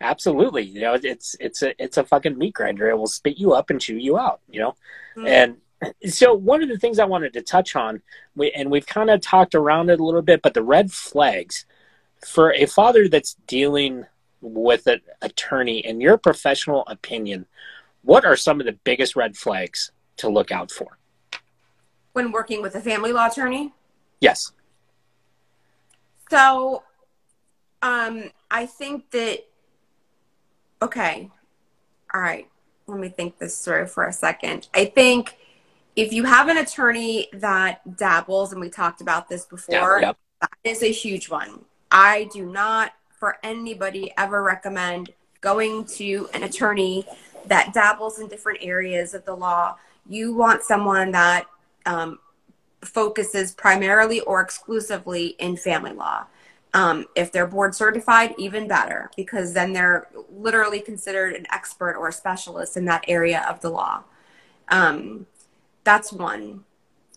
absolutely. 0.00 0.62
You 0.64 0.80
know, 0.80 0.94
it's 1.02 1.36
it's 1.40 1.62
a 1.62 1.74
it's 1.82 1.96
a 1.96 2.04
fucking 2.04 2.36
meat 2.38 2.54
grinder. 2.54 2.88
It 2.90 2.98
will 2.98 3.06
spit 3.06 3.38
you 3.38 3.52
up 3.52 3.70
and 3.70 3.80
chew 3.80 3.96
you 3.96 4.18
out. 4.18 4.40
You 4.50 4.60
know, 4.60 4.76
Mm. 5.16 5.28
and 5.28 5.92
so 6.12 6.34
one 6.34 6.62
of 6.62 6.68
the 6.68 6.78
things 6.78 6.98
I 6.98 7.04
wanted 7.06 7.32
to 7.34 7.42
touch 7.42 7.74
on, 7.76 8.02
we, 8.34 8.50
and 8.52 8.70
we've 8.70 8.86
kind 8.86 9.10
of 9.10 9.20
talked 9.20 9.54
around 9.54 9.90
it 9.90 10.00
a 10.00 10.04
little 10.04 10.22
bit, 10.22 10.42
but 10.42 10.54
the 10.54 10.62
red 10.62 10.92
flags 10.92 11.66
for 12.26 12.52
a 12.52 12.66
father 12.66 13.08
that's 13.08 13.34
dealing 13.46 14.06
with 14.52 14.86
an 14.86 15.00
attorney, 15.22 15.78
in 15.84 16.00
your 16.00 16.16
professional 16.16 16.84
opinion, 16.86 17.46
what 18.02 18.24
are 18.24 18.36
some 18.36 18.60
of 18.60 18.66
the 18.66 18.72
biggest 18.72 19.16
red 19.16 19.36
flags 19.36 19.90
to 20.18 20.28
look 20.28 20.52
out 20.52 20.70
for? 20.70 20.98
When 22.12 22.32
working 22.32 22.62
with 22.62 22.74
a 22.74 22.80
family 22.80 23.12
law 23.12 23.26
attorney, 23.26 23.72
Yes. 24.18 24.52
So, 26.30 26.82
um, 27.82 28.30
I 28.50 28.64
think 28.64 29.10
that, 29.10 29.40
okay, 30.80 31.30
all 32.14 32.20
right, 32.20 32.48
let 32.86 32.98
me 32.98 33.10
think 33.10 33.38
this 33.38 33.62
through 33.62 33.88
for 33.88 34.06
a 34.06 34.12
second. 34.12 34.68
I 34.74 34.86
think 34.86 35.36
if 35.94 36.12
you 36.14 36.24
have 36.24 36.48
an 36.48 36.56
attorney 36.56 37.28
that 37.34 37.96
dabbles, 37.96 38.52
and 38.52 38.60
we 38.60 38.70
talked 38.70 39.02
about 39.02 39.28
this 39.28 39.44
before, 39.44 40.00
Yep. 40.00 40.16
that 40.40 40.50
is 40.64 40.82
a 40.82 40.90
huge 40.90 41.28
one. 41.28 41.64
I 41.90 42.28
do 42.32 42.46
not, 42.46 42.92
for 43.18 43.36
anybody, 43.42 44.12
ever 44.16 44.42
recommend 44.42 45.12
going 45.40 45.84
to 45.84 46.28
an 46.34 46.42
attorney 46.42 47.06
that 47.46 47.72
dabbles 47.72 48.18
in 48.18 48.28
different 48.28 48.58
areas 48.62 49.14
of 49.14 49.24
the 49.24 49.34
law. 49.34 49.76
You 50.08 50.34
want 50.34 50.62
someone 50.62 51.12
that 51.12 51.46
um, 51.84 52.18
focuses 52.84 53.52
primarily 53.52 54.20
or 54.20 54.40
exclusively 54.40 55.28
in 55.38 55.56
family 55.56 55.92
law. 55.92 56.26
Um, 56.74 57.06
if 57.14 57.32
they're 57.32 57.46
board 57.46 57.74
certified, 57.74 58.34
even 58.36 58.68
better, 58.68 59.10
because 59.16 59.54
then 59.54 59.72
they're 59.72 60.08
literally 60.30 60.80
considered 60.80 61.34
an 61.34 61.46
expert 61.50 61.96
or 61.96 62.08
a 62.08 62.12
specialist 62.12 62.76
in 62.76 62.84
that 62.86 63.04
area 63.08 63.46
of 63.48 63.60
the 63.60 63.70
law. 63.70 64.02
Um, 64.68 65.26
that's 65.84 66.12
one. 66.12 66.64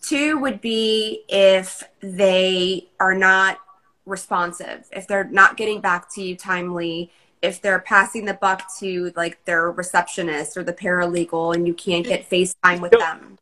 Two 0.00 0.38
would 0.38 0.60
be 0.62 1.24
if 1.28 1.82
they 2.00 2.88
are 2.98 3.14
not 3.14 3.58
responsive, 4.10 4.88
if 4.92 5.06
they're 5.06 5.24
not 5.24 5.56
getting 5.56 5.80
back 5.80 6.12
to 6.14 6.22
you 6.22 6.36
timely, 6.36 7.10
if 7.40 7.62
they're 7.62 7.78
passing 7.80 8.26
the 8.26 8.34
buck 8.34 8.62
to 8.78 9.12
like 9.16 9.42
their 9.44 9.70
receptionist 9.70 10.56
or 10.56 10.62
the 10.62 10.72
paralegal 10.74 11.54
and 11.54 11.66
you 11.66 11.72
can't 11.72 12.06
get 12.06 12.28
FaceTime 12.28 12.80
with 12.80 12.92
So- 12.92 12.98
them. 12.98 13.38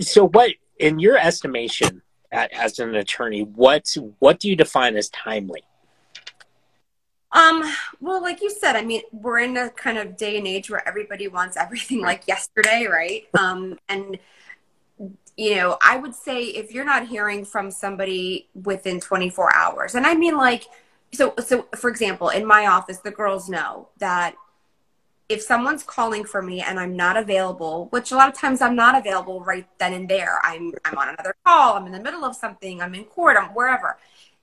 So, 0.00 0.28
what, 0.28 0.52
in 0.78 0.98
your 0.98 1.16
estimation, 1.16 2.02
as 2.30 2.78
an 2.78 2.94
attorney, 2.94 3.42
what 3.42 3.94
what 4.18 4.38
do 4.38 4.48
you 4.48 4.56
define 4.56 4.96
as 4.96 5.08
timely? 5.10 5.62
Um, 7.32 7.62
well, 8.00 8.22
like 8.22 8.40
you 8.40 8.50
said, 8.50 8.74
I 8.74 8.82
mean, 8.82 9.02
we're 9.12 9.40
in 9.40 9.56
a 9.56 9.68
kind 9.70 9.98
of 9.98 10.16
day 10.16 10.38
and 10.38 10.46
age 10.46 10.70
where 10.70 10.86
everybody 10.86 11.28
wants 11.28 11.56
everything 11.56 12.00
like 12.00 12.26
yesterday, 12.26 12.86
right? 12.90 13.24
Um, 13.38 13.78
and 13.88 14.18
you 15.38 15.54
know, 15.54 15.78
I 15.80 15.96
would 15.96 16.16
say 16.16 16.42
if 16.42 16.72
you're 16.72 16.84
not 16.84 17.06
hearing 17.06 17.44
from 17.44 17.70
somebody 17.70 18.48
within 18.60 19.00
24 19.00 19.54
hours, 19.54 19.94
and 19.94 20.04
I 20.04 20.14
mean 20.14 20.36
like, 20.36 20.64
so, 21.14 21.32
so 21.38 21.68
for 21.76 21.88
example, 21.88 22.28
in 22.30 22.44
my 22.44 22.66
office, 22.66 22.98
the 22.98 23.12
girls 23.12 23.48
know 23.48 23.88
that 23.98 24.34
if 25.28 25.40
someone's 25.40 25.84
calling 25.84 26.24
for 26.24 26.42
me 26.42 26.60
and 26.60 26.80
I'm 26.80 26.96
not 26.96 27.16
available, 27.16 27.86
which 27.90 28.10
a 28.10 28.16
lot 28.16 28.28
of 28.28 28.34
times 28.34 28.60
I'm 28.60 28.74
not 28.74 28.96
available 28.96 29.40
right 29.40 29.64
then 29.78 29.92
and 29.92 30.08
there, 30.08 30.40
I'm 30.42 30.72
I'm 30.84 30.98
on 30.98 31.10
another 31.10 31.36
call, 31.46 31.76
I'm 31.76 31.86
in 31.86 31.92
the 31.92 32.00
middle 32.00 32.24
of 32.24 32.34
something, 32.34 32.82
I'm 32.82 32.94
in 32.96 33.04
court, 33.04 33.36
I'm 33.38 33.50
wherever. 33.50 33.96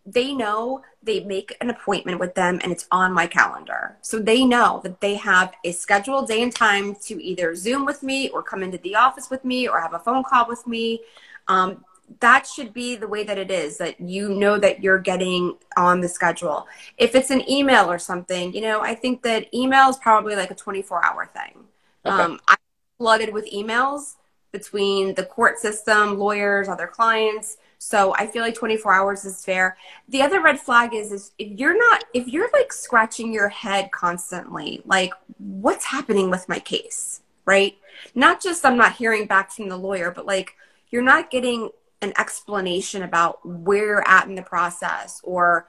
They 0.05 0.33
know 0.33 0.83
they 1.01 1.23
make 1.23 1.57
an 1.61 1.69
appointment 1.69 2.19
with 2.19 2.35
them 2.35 2.59
and 2.63 2.71
it's 2.71 2.87
on 2.91 3.11
my 3.11 3.25
calendar. 3.27 3.97
So 4.01 4.19
they 4.19 4.45
know 4.45 4.81
that 4.83 5.01
they 5.01 5.15
have 5.15 5.53
a 5.63 5.71
scheduled 5.71 6.27
day 6.27 6.43
and 6.43 6.53
time 6.53 6.95
to 7.05 7.23
either 7.23 7.55
Zoom 7.55 7.85
with 7.85 8.03
me 8.03 8.29
or 8.29 8.43
come 8.43 8.61
into 8.61 8.77
the 8.79 8.95
office 8.95 9.29
with 9.29 9.43
me 9.43 9.67
or 9.67 9.79
have 9.79 9.93
a 9.93 9.99
phone 9.99 10.23
call 10.23 10.47
with 10.47 10.65
me. 10.67 11.01
Um, 11.47 11.83
that 12.19 12.45
should 12.45 12.73
be 12.73 12.95
the 12.95 13.07
way 13.07 13.23
that 13.23 13.37
it 13.37 13.49
is 13.49 13.77
that 13.77 13.99
you 13.99 14.29
know 14.29 14.59
that 14.59 14.83
you're 14.83 14.99
getting 14.99 15.57
on 15.75 16.01
the 16.01 16.07
schedule 16.07 16.67
if 16.97 17.15
it's 17.15 17.31
an 17.31 17.47
email 17.49 17.91
or 17.91 17.97
something 17.97 18.53
you 18.53 18.61
know 18.61 18.79
i 18.81 18.93
think 18.93 19.23
that 19.23 19.51
email 19.53 19.89
is 19.89 19.97
probably 19.97 20.35
like 20.35 20.51
a 20.51 20.55
24 20.55 21.03
hour 21.03 21.25
thing 21.33 21.63
Okay. 22.05 22.15
um, 22.23 22.39
i'm 22.47 22.57
flooded 22.99 23.33
with 23.33 23.51
emails 23.51 24.15
between 24.51 25.15
the 25.15 25.25
court 25.25 25.57
system 25.57 26.17
lawyers 26.19 26.67
other 26.67 26.87
clients 26.87 27.57
so 27.85 28.15
i 28.17 28.25
feel 28.25 28.41
like 28.41 28.55
24 28.55 28.93
hours 28.93 29.25
is 29.25 29.45
fair. 29.45 29.77
The 30.09 30.21
other 30.21 30.41
red 30.41 30.59
flag 30.59 30.93
is, 30.93 31.11
is 31.11 31.31
if 31.37 31.59
you're 31.59 31.77
not 31.77 32.05
if 32.13 32.27
you're 32.27 32.49
like 32.51 32.73
scratching 32.73 33.31
your 33.31 33.49
head 33.49 33.91
constantly 33.91 34.81
like 34.85 35.13
what's 35.37 35.85
happening 35.85 36.29
with 36.29 36.49
my 36.49 36.59
case 36.59 37.21
right? 37.45 37.77
Not 38.15 38.41
just 38.41 38.65
i'm 38.65 38.77
not 38.77 38.93
hearing 38.93 39.27
back 39.27 39.51
from 39.51 39.69
the 39.69 39.77
lawyer 39.77 40.09
but 40.11 40.25
like 40.25 40.55
you're 40.89 41.03
not 41.03 41.29
getting 41.29 41.69
an 42.01 42.11
explanation 42.17 43.03
about 43.03 43.45
where 43.45 43.85
you're 43.85 44.07
at 44.07 44.27
in 44.27 44.35
the 44.35 44.41
process 44.41 45.21
or 45.23 45.67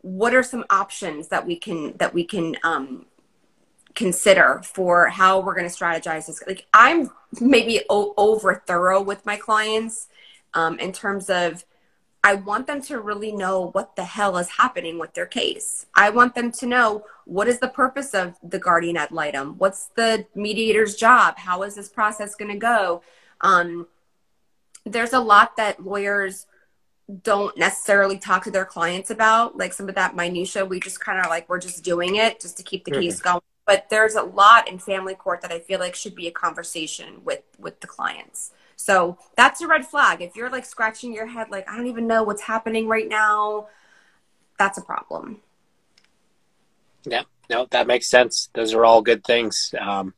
what 0.00 0.34
are 0.34 0.42
some 0.42 0.64
options 0.70 1.28
that 1.28 1.46
we 1.46 1.56
can 1.56 1.96
that 1.98 2.14
we 2.14 2.24
can 2.24 2.56
um, 2.62 3.06
consider 3.94 4.60
for 4.64 5.08
how 5.08 5.40
we're 5.40 5.54
going 5.54 5.68
to 5.68 5.74
strategize 5.74 6.26
this. 6.26 6.42
Like 6.46 6.66
i'm 6.72 7.10
maybe 7.40 7.82
o- 7.90 8.14
over 8.16 8.62
thorough 8.66 9.02
with 9.02 9.26
my 9.26 9.36
clients 9.36 10.08
um, 10.58 10.78
in 10.78 10.92
terms 10.92 11.30
of 11.30 11.64
i 12.24 12.34
want 12.34 12.66
them 12.66 12.82
to 12.82 13.00
really 13.00 13.30
know 13.30 13.70
what 13.76 13.94
the 13.94 14.02
hell 14.02 14.36
is 14.38 14.48
happening 14.48 14.98
with 14.98 15.14
their 15.14 15.30
case. 15.40 15.86
I 15.94 16.10
want 16.10 16.34
them 16.34 16.50
to 16.60 16.66
know 16.66 17.04
what 17.24 17.46
is 17.46 17.60
the 17.60 17.68
purpose 17.68 18.12
of 18.12 18.36
the 18.42 18.58
guardian 18.58 18.96
ad 18.96 19.12
litem? 19.12 19.54
What's 19.58 19.86
the 19.94 20.26
mediator's 20.34 20.96
job? 20.96 21.38
How 21.38 21.62
is 21.62 21.76
this 21.76 21.88
process 21.88 22.34
going 22.34 22.50
to 22.50 22.58
go? 22.58 23.02
Um, 23.40 23.86
there's 24.84 25.12
a 25.12 25.20
lot 25.20 25.56
that 25.58 25.84
lawyers 25.84 26.46
don't 27.22 27.56
necessarily 27.56 28.18
talk 28.18 28.44
to 28.44 28.50
their 28.50 28.64
clients 28.64 29.10
about 29.10 29.56
like 29.56 29.72
some 29.72 29.88
of 29.88 29.94
that 29.94 30.16
minutia. 30.16 30.66
We 30.66 30.80
just 30.80 31.00
kind 31.00 31.20
of 31.20 31.26
like 31.26 31.48
we're 31.48 31.60
just 31.60 31.84
doing 31.84 32.16
it 32.16 32.40
just 32.40 32.56
to 32.56 32.64
keep 32.64 32.84
the 32.84 32.90
case 32.90 33.20
going. 33.20 33.40
But 33.64 33.90
there's 33.90 34.16
a 34.16 34.22
lot 34.22 34.68
in 34.68 34.78
family 34.78 35.14
court 35.14 35.42
that 35.42 35.52
i 35.52 35.58
feel 35.60 35.78
like 35.78 35.94
should 35.94 36.14
be 36.14 36.26
a 36.26 36.30
conversation 36.32 37.22
with 37.24 37.44
with 37.58 37.80
the 37.80 37.86
clients 37.86 38.52
so 38.80 39.18
that's 39.36 39.60
a 39.60 39.66
red 39.66 39.84
flag 39.84 40.22
if 40.22 40.36
you're 40.36 40.48
like 40.48 40.64
scratching 40.64 41.12
your 41.12 41.26
head 41.26 41.48
like 41.50 41.68
i 41.68 41.76
don't 41.76 41.88
even 41.88 42.06
know 42.06 42.22
what's 42.22 42.42
happening 42.42 42.86
right 42.86 43.08
now 43.08 43.66
that's 44.58 44.78
a 44.78 44.82
problem 44.82 45.40
Yeah, 47.04 47.22
no, 47.50 47.66
that 47.70 47.86
makes 47.86 48.06
sense. 48.08 48.50
Those 48.54 48.74
are 48.74 48.84
all 48.84 49.02
good 49.02 49.24
things. 49.24 49.74
Um, 49.80 50.14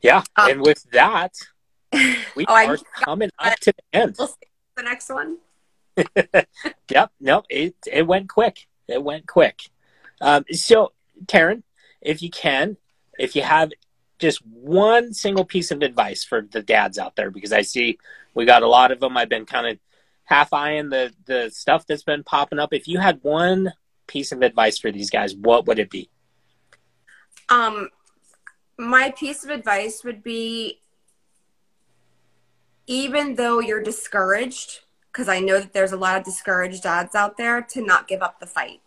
yeah, 0.00 0.22
Um, 0.36 0.50
and 0.50 0.60
with 0.62 0.82
that, 0.92 1.34
we 1.92 2.44
Oh, 2.48 2.54
are 2.66 2.78
coming 2.94 3.30
up 3.38 3.58
to 3.60 3.72
the 3.72 3.98
end. 3.98 4.14
we'll 4.18 4.28
see 4.28 4.48
the 4.76 4.82
next 4.82 5.10
one 5.10 5.38
Yep, 6.90 7.10
no, 7.20 7.42
it 7.50 7.74
it 7.92 8.06
went 8.06 8.28
quick. 8.28 8.66
It 8.86 9.02
went 9.02 9.26
quick. 9.26 9.68
Um, 10.20 10.44
so, 10.52 10.92
Taryn, 11.26 11.62
if 12.00 12.22
you 12.22 12.30
can, 12.30 12.76
if 13.18 13.34
you 13.36 13.42
have 13.42 13.70
just 14.18 14.44
one 14.46 15.12
single 15.12 15.44
piece 15.44 15.70
of 15.70 15.82
advice 15.82 16.24
for 16.24 16.42
the 16.42 16.62
dads 16.62 16.98
out 16.98 17.16
there, 17.16 17.30
because 17.30 17.52
I 17.52 17.62
see 17.62 17.98
we 18.34 18.44
got 18.44 18.62
a 18.62 18.68
lot 18.68 18.90
of 18.90 19.00
them. 19.00 19.16
I've 19.16 19.28
been 19.28 19.46
kind 19.46 19.66
of 19.66 19.78
half 20.24 20.52
eyeing 20.52 20.90
the 20.90 21.12
the 21.26 21.50
stuff 21.50 21.86
that's 21.86 22.02
been 22.02 22.24
popping 22.24 22.58
up. 22.58 22.72
If 22.72 22.88
you 22.88 22.98
had 22.98 23.20
one 23.22 23.72
piece 24.06 24.32
of 24.32 24.42
advice 24.42 24.78
for 24.78 24.90
these 24.90 25.10
guys, 25.10 25.34
what 25.34 25.66
would 25.66 25.78
it 25.78 25.90
be? 25.90 26.10
Um, 27.48 27.88
my 28.76 29.10
piece 29.10 29.44
of 29.44 29.50
advice 29.50 30.02
would 30.04 30.22
be 30.22 30.80
even 32.86 33.34
though 33.34 33.60
you're 33.60 33.82
discouraged, 33.82 34.80
because 35.12 35.28
I 35.28 35.40
know 35.40 35.60
that 35.60 35.72
there's 35.74 35.92
a 35.92 35.96
lot 35.96 36.16
of 36.16 36.24
discouraged 36.24 36.82
dads 36.82 37.14
out 37.14 37.36
there, 37.36 37.60
to 37.62 37.82
not 37.82 38.08
give 38.08 38.22
up 38.22 38.40
the 38.40 38.46
fight. 38.46 38.80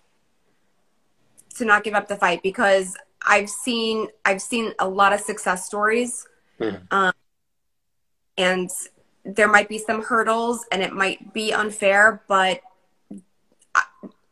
To 1.55 1.65
not 1.65 1.83
give 1.83 1.93
up 1.93 2.07
the 2.07 2.15
fight 2.15 2.41
because 2.41 2.97
I've 3.25 3.49
seen 3.49 4.07
I've 4.25 4.41
seen 4.41 4.73
a 4.79 4.87
lot 4.87 5.13
of 5.13 5.19
success 5.19 5.65
stories, 5.65 6.27
Mhm. 6.59 6.81
um, 6.91 7.13
and 8.37 8.69
there 9.23 9.47
might 9.47 9.69
be 9.69 9.77
some 9.77 10.03
hurdles, 10.03 10.65
and 10.71 10.81
it 10.81 10.93
might 10.93 11.33
be 11.33 11.53
unfair, 11.53 12.23
but 12.27 12.61
I- 13.75 13.83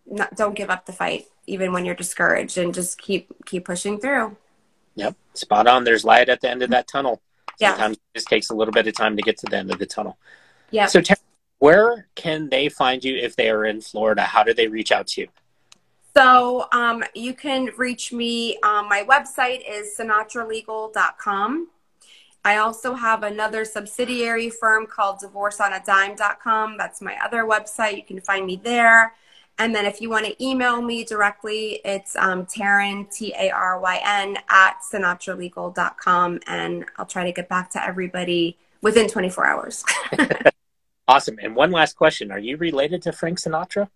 not, 0.05 0.35
don't 0.35 0.55
give 0.55 0.69
up 0.69 0.85
the 0.85 0.93
fight 0.93 1.27
even 1.45 1.71
when 1.73 1.85
you're 1.85 1.95
discouraged, 1.95 2.57
and 2.57 2.73
just 2.73 2.99
keep 2.99 3.29
keep 3.45 3.65
pushing 3.65 3.99
through. 3.99 4.37
Yep, 4.95 5.15
spot 5.33 5.67
on. 5.67 5.83
There's 5.83 6.03
light 6.03 6.29
at 6.29 6.41
the 6.41 6.49
end 6.49 6.63
of 6.63 6.69
that 6.71 6.87
tunnel. 6.87 7.21
Yeah. 7.59 7.71
Sometimes 7.71 7.97
it 7.97 8.03
just 8.15 8.27
takes 8.27 8.49
a 8.49 8.55
little 8.55 8.71
bit 8.71 8.87
of 8.87 8.95
time 8.95 9.15
to 9.17 9.21
get 9.21 9.37
to 9.39 9.47
the 9.49 9.57
end 9.57 9.71
of 9.71 9.79
the 9.79 9.85
tunnel. 9.85 10.17
Yeah. 10.71 10.87
So, 10.87 11.01
where 11.59 12.07
can 12.15 12.49
they 12.49 12.69
find 12.69 13.03
you 13.03 13.17
if 13.17 13.35
they 13.35 13.49
are 13.49 13.65
in 13.65 13.81
Florida? 13.81 14.23
How 14.23 14.43
do 14.43 14.53
they 14.53 14.67
reach 14.67 14.91
out 14.91 15.07
to 15.07 15.21
you? 15.21 15.27
So 16.19 16.67
um, 16.73 17.01
you 17.15 17.33
can 17.33 17.69
reach 17.77 18.11
me. 18.11 18.57
Um, 18.57 18.89
my 18.89 19.05
website 19.07 19.61
is 19.65 19.95
sinatralegal.com. 19.97 21.69
I 22.43 22.57
also 22.57 22.93
have 22.93 23.23
another 23.23 23.63
subsidiary 23.63 24.49
firm 24.49 24.85
called 24.85 25.21
divorceonadime.com. 25.21 26.75
That's 26.77 27.01
my 27.01 27.17
other 27.23 27.45
website. 27.45 27.95
You 27.95 28.03
can 28.03 28.19
find 28.19 28.45
me 28.45 28.59
there. 28.61 29.13
And 29.59 29.73
then 29.73 29.85
if 29.85 30.01
you 30.01 30.09
want 30.09 30.25
to 30.25 30.43
email 30.43 30.81
me 30.81 31.05
directly, 31.05 31.79
it's 31.85 32.17
um, 32.17 32.45
Taryn, 32.45 33.09
T 33.09 33.33
A 33.39 33.49
R 33.51 33.79
Y 33.79 34.01
N, 34.03 34.39
at 34.49 34.81
sinatralegal.com. 34.91 36.41
And 36.47 36.83
I'll 36.97 37.05
try 37.05 37.23
to 37.23 37.31
get 37.31 37.47
back 37.47 37.69
to 37.71 37.81
everybody 37.81 38.57
within 38.81 39.07
24 39.07 39.45
hours. 39.45 39.85
awesome. 41.07 41.39
And 41.41 41.55
one 41.55 41.71
last 41.71 41.95
question 41.95 42.29
Are 42.29 42.39
you 42.39 42.57
related 42.57 43.03
to 43.03 43.13
Frank 43.13 43.39
Sinatra? 43.39 43.87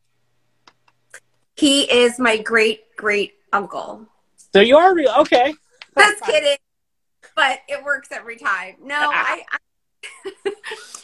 He 1.56 1.84
is 1.92 2.20
my 2.20 2.38
great 2.38 2.96
great 2.96 3.36
uncle. 3.52 4.08
So 4.54 4.62
you 4.62 4.78
are 4.78 4.94
real. 4.94 5.14
Okay. 5.20 5.54
Just 5.98 6.24
kidding. 6.24 6.58
But 7.36 7.60
it 7.68 7.84
works 7.84 8.10
every 8.12 8.38
time. 8.38 8.76
No, 8.82 8.96
I. 9.14 9.44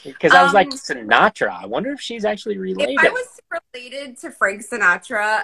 Because 0.03 0.33
I, 0.33 0.39
I, 0.39 0.43
was 0.43 0.49
um, 0.49 0.55
like 0.55 0.69
Sinatra. 0.69 1.49
I 1.49 1.65
wonder 1.65 1.91
if 1.91 2.01
she's 2.01 2.25
actually 2.25 2.57
related. 2.57 2.95
If 2.95 3.05
I 3.05 3.09
was 3.09 3.39
related 3.73 4.17
to 4.19 4.31
Frank 4.31 4.63
Sinatra, 4.65 5.43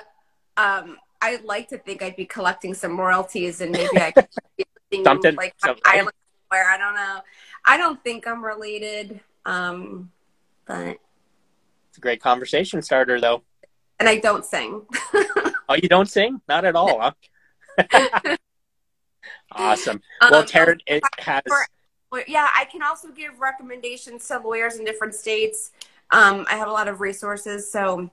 um, 0.58 0.98
I'd 1.22 1.44
like 1.44 1.70
to 1.70 1.78
think 1.78 2.04
I'd 2.04 2.16
be 2.16 2.26
collecting 2.26 2.74
some 2.74 3.00
royalties 3.00 3.62
and 3.62 3.72
maybe 3.72 3.98
I 3.98 4.12
could 4.12 4.28
be 4.90 5.04
something 5.04 5.36
like 5.36 5.56
something. 5.58 5.82
island 5.86 6.12
where 6.50 6.70
I 6.70 6.78
don't 6.78 6.96
know. 6.96 7.22
I 7.66 7.78
don't 7.78 8.04
think 8.04 8.28
I'm 8.28 8.44
related. 8.44 9.20
Um, 9.46 10.12
but 10.66 10.98
it's 11.90 11.98
a 11.98 12.02
great 12.02 12.22
conversation 12.22 12.82
starter, 12.82 13.20
though 13.20 13.42
and 14.00 14.10
I 14.10 14.18
don't 14.18 14.46
sing. 14.46 14.82
oh, 15.70 15.76
you 15.76 15.90
don't 15.90 16.10
sing? 16.10 16.42
Not 16.48 16.66
at 16.66 16.76
all, 16.76 17.00
huh? 17.00 17.12
awesome. 19.52 20.02
Well, 20.22 20.42
um, 20.42 20.46
Taryn, 20.46 20.80
it 20.88 21.04
has. 21.20 21.44
yeah, 22.28 22.48
I 22.56 22.66
can 22.66 22.82
also 22.82 23.10
give 23.10 23.40
recommendations 23.40 24.28
to 24.28 24.40
lawyers 24.40 24.78
in 24.78 24.86
different 24.86 25.16
states. 25.16 25.72
Um, 26.12 26.46
I 26.50 26.56
have 26.56 26.68
a 26.68 26.72
lot 26.72 26.88
of 26.88 27.02
resources, 27.02 27.72
so. 27.72 28.10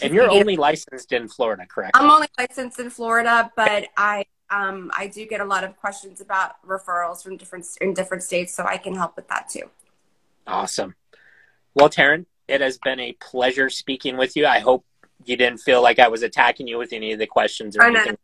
And 0.00 0.14
you're 0.14 0.30
only 0.30 0.56
licensed 0.56 1.12
in 1.12 1.26
Florida, 1.28 1.66
correct? 1.66 1.96
I'm 1.96 2.10
only 2.10 2.28
licensed 2.38 2.78
in 2.78 2.88
Florida, 2.88 3.50
but 3.56 3.88
I 3.96 4.26
um, 4.50 4.90
I 4.96 5.08
do 5.08 5.26
get 5.26 5.40
a 5.40 5.44
lot 5.44 5.64
of 5.64 5.76
questions 5.76 6.20
about 6.20 6.64
referrals 6.66 7.22
from 7.22 7.36
different 7.36 7.66
in 7.80 7.94
different 7.94 8.22
states, 8.22 8.54
so 8.54 8.64
I 8.64 8.78
can 8.78 8.94
help 8.94 9.16
with 9.16 9.28
that 9.28 9.48
too. 9.48 9.70
Awesome. 10.46 10.94
Well, 11.74 11.90
Taryn, 11.90 12.26
it 12.46 12.60
has 12.60 12.78
been 12.78 13.00
a 13.00 13.12
pleasure 13.14 13.68
speaking 13.68 14.16
with 14.16 14.36
you. 14.36 14.46
I 14.46 14.60
hope 14.60 14.84
you 15.24 15.36
didn't 15.36 15.60
feel 15.60 15.82
like 15.82 15.98
I 15.98 16.08
was 16.08 16.22
attacking 16.22 16.68
you 16.68 16.78
with 16.78 16.92
any 16.92 17.12
of 17.12 17.18
the 17.18 17.26
questions 17.26 17.76
or 17.76 17.82
anything. 17.84 18.16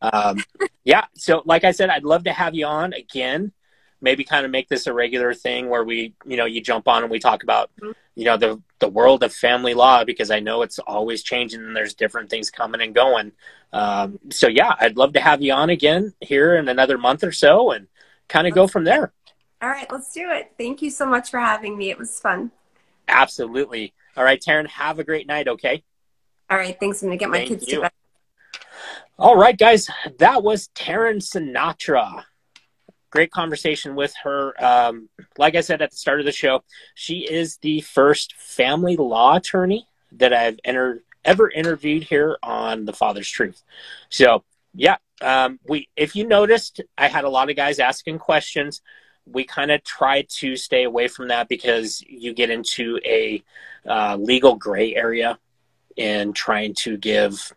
Um, 0.00 0.42
yeah. 0.84 1.06
So, 1.14 1.42
like 1.44 1.64
I 1.64 1.72
said, 1.72 1.90
I'd 1.90 2.04
love 2.04 2.24
to 2.24 2.32
have 2.32 2.54
you 2.54 2.66
on 2.66 2.92
again. 2.92 3.52
Maybe 4.00 4.22
kind 4.22 4.44
of 4.44 4.52
make 4.52 4.68
this 4.68 4.86
a 4.86 4.92
regular 4.92 5.34
thing 5.34 5.68
where 5.68 5.82
we, 5.82 6.14
you 6.24 6.36
know, 6.36 6.44
you 6.44 6.60
jump 6.60 6.86
on 6.86 7.02
and 7.02 7.10
we 7.10 7.18
talk 7.18 7.42
about, 7.42 7.70
mm-hmm. 7.80 7.92
you 8.14 8.24
know, 8.24 8.36
the 8.36 8.62
the 8.78 8.88
world 8.88 9.24
of 9.24 9.34
family 9.34 9.74
law 9.74 10.04
because 10.04 10.30
I 10.30 10.38
know 10.38 10.62
it's 10.62 10.78
always 10.78 11.24
changing 11.24 11.64
and 11.64 11.74
there's 11.74 11.94
different 11.94 12.30
things 12.30 12.50
coming 12.50 12.80
and 12.80 12.94
going. 12.94 13.32
Um, 13.72 14.20
so 14.30 14.46
yeah, 14.46 14.74
I'd 14.78 14.96
love 14.96 15.14
to 15.14 15.20
have 15.20 15.42
you 15.42 15.52
on 15.52 15.68
again 15.68 16.14
here 16.20 16.54
in 16.54 16.68
another 16.68 16.96
month 16.96 17.24
or 17.24 17.32
so 17.32 17.72
and 17.72 17.88
kind 18.28 18.46
of 18.46 18.54
go 18.54 18.68
from 18.68 18.84
there. 18.84 19.12
All 19.60 19.68
right, 19.68 19.90
let's 19.90 20.12
do 20.12 20.30
it. 20.30 20.52
Thank 20.56 20.80
you 20.80 20.90
so 20.90 21.04
much 21.04 21.30
for 21.30 21.40
having 21.40 21.76
me. 21.76 21.90
It 21.90 21.98
was 21.98 22.20
fun. 22.20 22.52
Absolutely. 23.08 23.92
All 24.16 24.22
right, 24.22 24.40
Taryn, 24.40 24.68
have 24.68 25.00
a 25.00 25.04
great 25.04 25.26
night. 25.26 25.48
Okay. 25.48 25.82
All 26.50 26.56
right. 26.56 26.78
Thanks. 26.78 27.02
I'm 27.02 27.08
going 27.08 27.18
to 27.18 27.22
get 27.22 27.30
my 27.30 27.38
Thank 27.38 27.48
kids 27.48 27.68
you. 27.68 27.76
to 27.76 27.80
bed. 27.82 27.90
All 29.18 29.36
right, 29.36 29.58
guys. 29.58 29.90
That 30.18 30.42
was 30.42 30.68
Taryn 30.74 31.16
Sinatra. 31.16 32.24
Great 33.10 33.30
conversation 33.30 33.94
with 33.94 34.14
her. 34.22 34.54
Um, 34.62 35.08
like 35.36 35.56
I 35.56 35.60
said 35.60 35.82
at 35.82 35.90
the 35.90 35.96
start 35.96 36.20
of 36.20 36.26
the 36.26 36.32
show, 36.32 36.62
she 36.94 37.20
is 37.20 37.56
the 37.58 37.80
first 37.80 38.34
family 38.34 38.96
law 38.96 39.36
attorney 39.36 39.86
that 40.12 40.32
I've 40.32 40.58
enter- 40.64 41.02
ever 41.24 41.50
interviewed 41.50 42.04
here 42.04 42.38
on 42.42 42.84
The 42.84 42.92
Father's 42.92 43.28
Truth. 43.28 43.62
So, 44.08 44.44
yeah, 44.74 44.96
um, 45.20 45.58
we 45.66 45.88
if 45.96 46.14
you 46.14 46.26
noticed, 46.26 46.80
I 46.96 47.08
had 47.08 47.24
a 47.24 47.30
lot 47.30 47.50
of 47.50 47.56
guys 47.56 47.78
asking 47.78 48.18
questions. 48.20 48.82
We 49.26 49.44
kind 49.44 49.70
of 49.70 49.82
try 49.84 50.26
to 50.38 50.56
stay 50.56 50.84
away 50.84 51.08
from 51.08 51.28
that 51.28 51.48
because 51.48 52.02
you 52.06 52.32
get 52.32 52.50
into 52.50 53.00
a 53.04 53.42
uh, 53.86 54.16
legal 54.16 54.54
gray 54.54 54.94
area 54.94 55.38
in 55.98 56.32
trying 56.32 56.72
to 56.72 56.96
give 56.96 57.52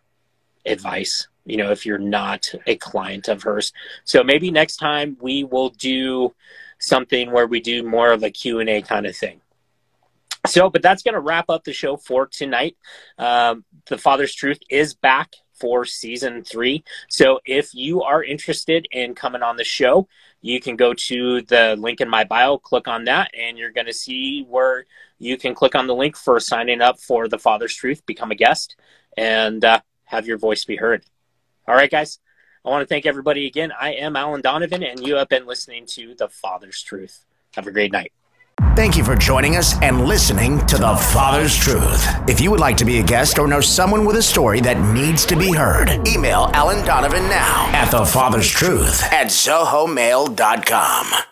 advice 0.65 1.27
you 1.45 1.57
know 1.57 1.71
if 1.71 1.85
you're 1.85 1.97
not 1.97 2.53
a 2.67 2.75
client 2.75 3.27
of 3.27 3.43
hers. 3.43 3.73
So 4.03 4.23
maybe 4.23 4.51
next 4.51 4.77
time 4.77 5.17
we 5.19 5.43
will 5.43 5.69
do 5.69 6.33
something 6.79 7.31
where 7.31 7.47
we 7.47 7.59
do 7.59 7.83
more 7.83 8.11
of 8.11 8.23
a 8.23 8.31
q&a 8.31 8.81
kind 8.81 9.05
of 9.05 9.15
thing. 9.15 9.41
So 10.47 10.69
but 10.69 10.81
that's 10.81 11.03
going 11.03 11.13
to 11.13 11.19
wrap 11.19 11.49
up 11.49 11.63
the 11.63 11.73
show 11.73 11.97
for 11.97 12.27
tonight. 12.27 12.75
Um, 13.17 13.65
the 13.87 13.97
father's 13.97 14.33
truth 14.33 14.59
is 14.69 14.93
back 14.93 15.33
for 15.61 15.85
season 15.85 16.43
three 16.43 16.83
so 17.07 17.39
if 17.45 17.73
you 17.73 18.01
are 18.01 18.23
interested 18.23 18.85
in 18.91 19.15
coming 19.15 19.43
on 19.43 19.55
the 19.55 19.63
show 19.63 20.07
you 20.41 20.59
can 20.59 20.75
go 20.75 20.93
to 20.93 21.41
the 21.43 21.75
link 21.77 22.01
in 22.01 22.09
my 22.09 22.23
bio 22.23 22.57
click 22.57 22.87
on 22.87 23.05
that 23.05 23.31
and 23.39 23.57
you're 23.57 23.71
going 23.71 23.87
to 23.87 23.93
see 23.93 24.43
where 24.49 24.85
you 25.21 25.37
can 25.37 25.53
click 25.53 25.75
on 25.75 25.85
the 25.85 25.93
link 25.93 26.17
for 26.17 26.39
signing 26.39 26.81
up 26.81 26.99
for 26.99 27.27
the 27.27 27.37
Father's 27.37 27.75
Truth, 27.75 28.05
become 28.07 28.31
a 28.31 28.35
guest, 28.35 28.75
and 29.15 29.63
uh, 29.63 29.79
have 30.05 30.25
your 30.25 30.39
voice 30.39 30.65
be 30.65 30.75
heard. 30.75 31.05
All 31.67 31.75
right, 31.75 31.91
guys. 31.91 32.19
I 32.65 32.69
want 32.69 32.81
to 32.81 32.87
thank 32.87 33.05
everybody 33.05 33.45
again. 33.45 33.71
I 33.79 33.93
am 33.93 34.15
Alan 34.15 34.41
Donovan, 34.41 34.83
and 34.83 34.99
you 34.99 35.15
have 35.15 35.29
been 35.29 35.45
listening 35.45 35.85
to 35.91 36.15
The 36.15 36.27
Father's 36.27 36.81
Truth. 36.81 37.25
Have 37.53 37.67
a 37.67 37.71
great 37.71 37.91
night. 37.91 38.11
Thank 38.75 38.97
you 38.97 39.03
for 39.03 39.15
joining 39.15 39.57
us 39.57 39.79
and 39.81 40.05
listening 40.05 40.65
to 40.67 40.77
The 40.77 40.95
Father's 40.95 41.55
Truth. 41.55 42.07
If 42.27 42.41
you 42.41 42.51
would 42.51 42.59
like 42.59 42.77
to 42.77 42.85
be 42.85 42.99
a 42.99 43.03
guest 43.03 43.37
or 43.37 43.47
know 43.47 43.61
someone 43.61 44.05
with 44.05 44.15
a 44.15 44.23
story 44.23 44.61
that 44.61 44.79
needs 44.93 45.25
to 45.27 45.35
be 45.35 45.51
heard, 45.51 45.89
email 46.07 46.49
Alan 46.53 46.85
Donovan 46.85 47.23
now 47.23 47.69
at 47.73 47.91
The 47.91 48.05
Father's 48.05 48.49
Truth 48.49 49.03
at 49.11 49.27
zohomail.com. 49.27 51.30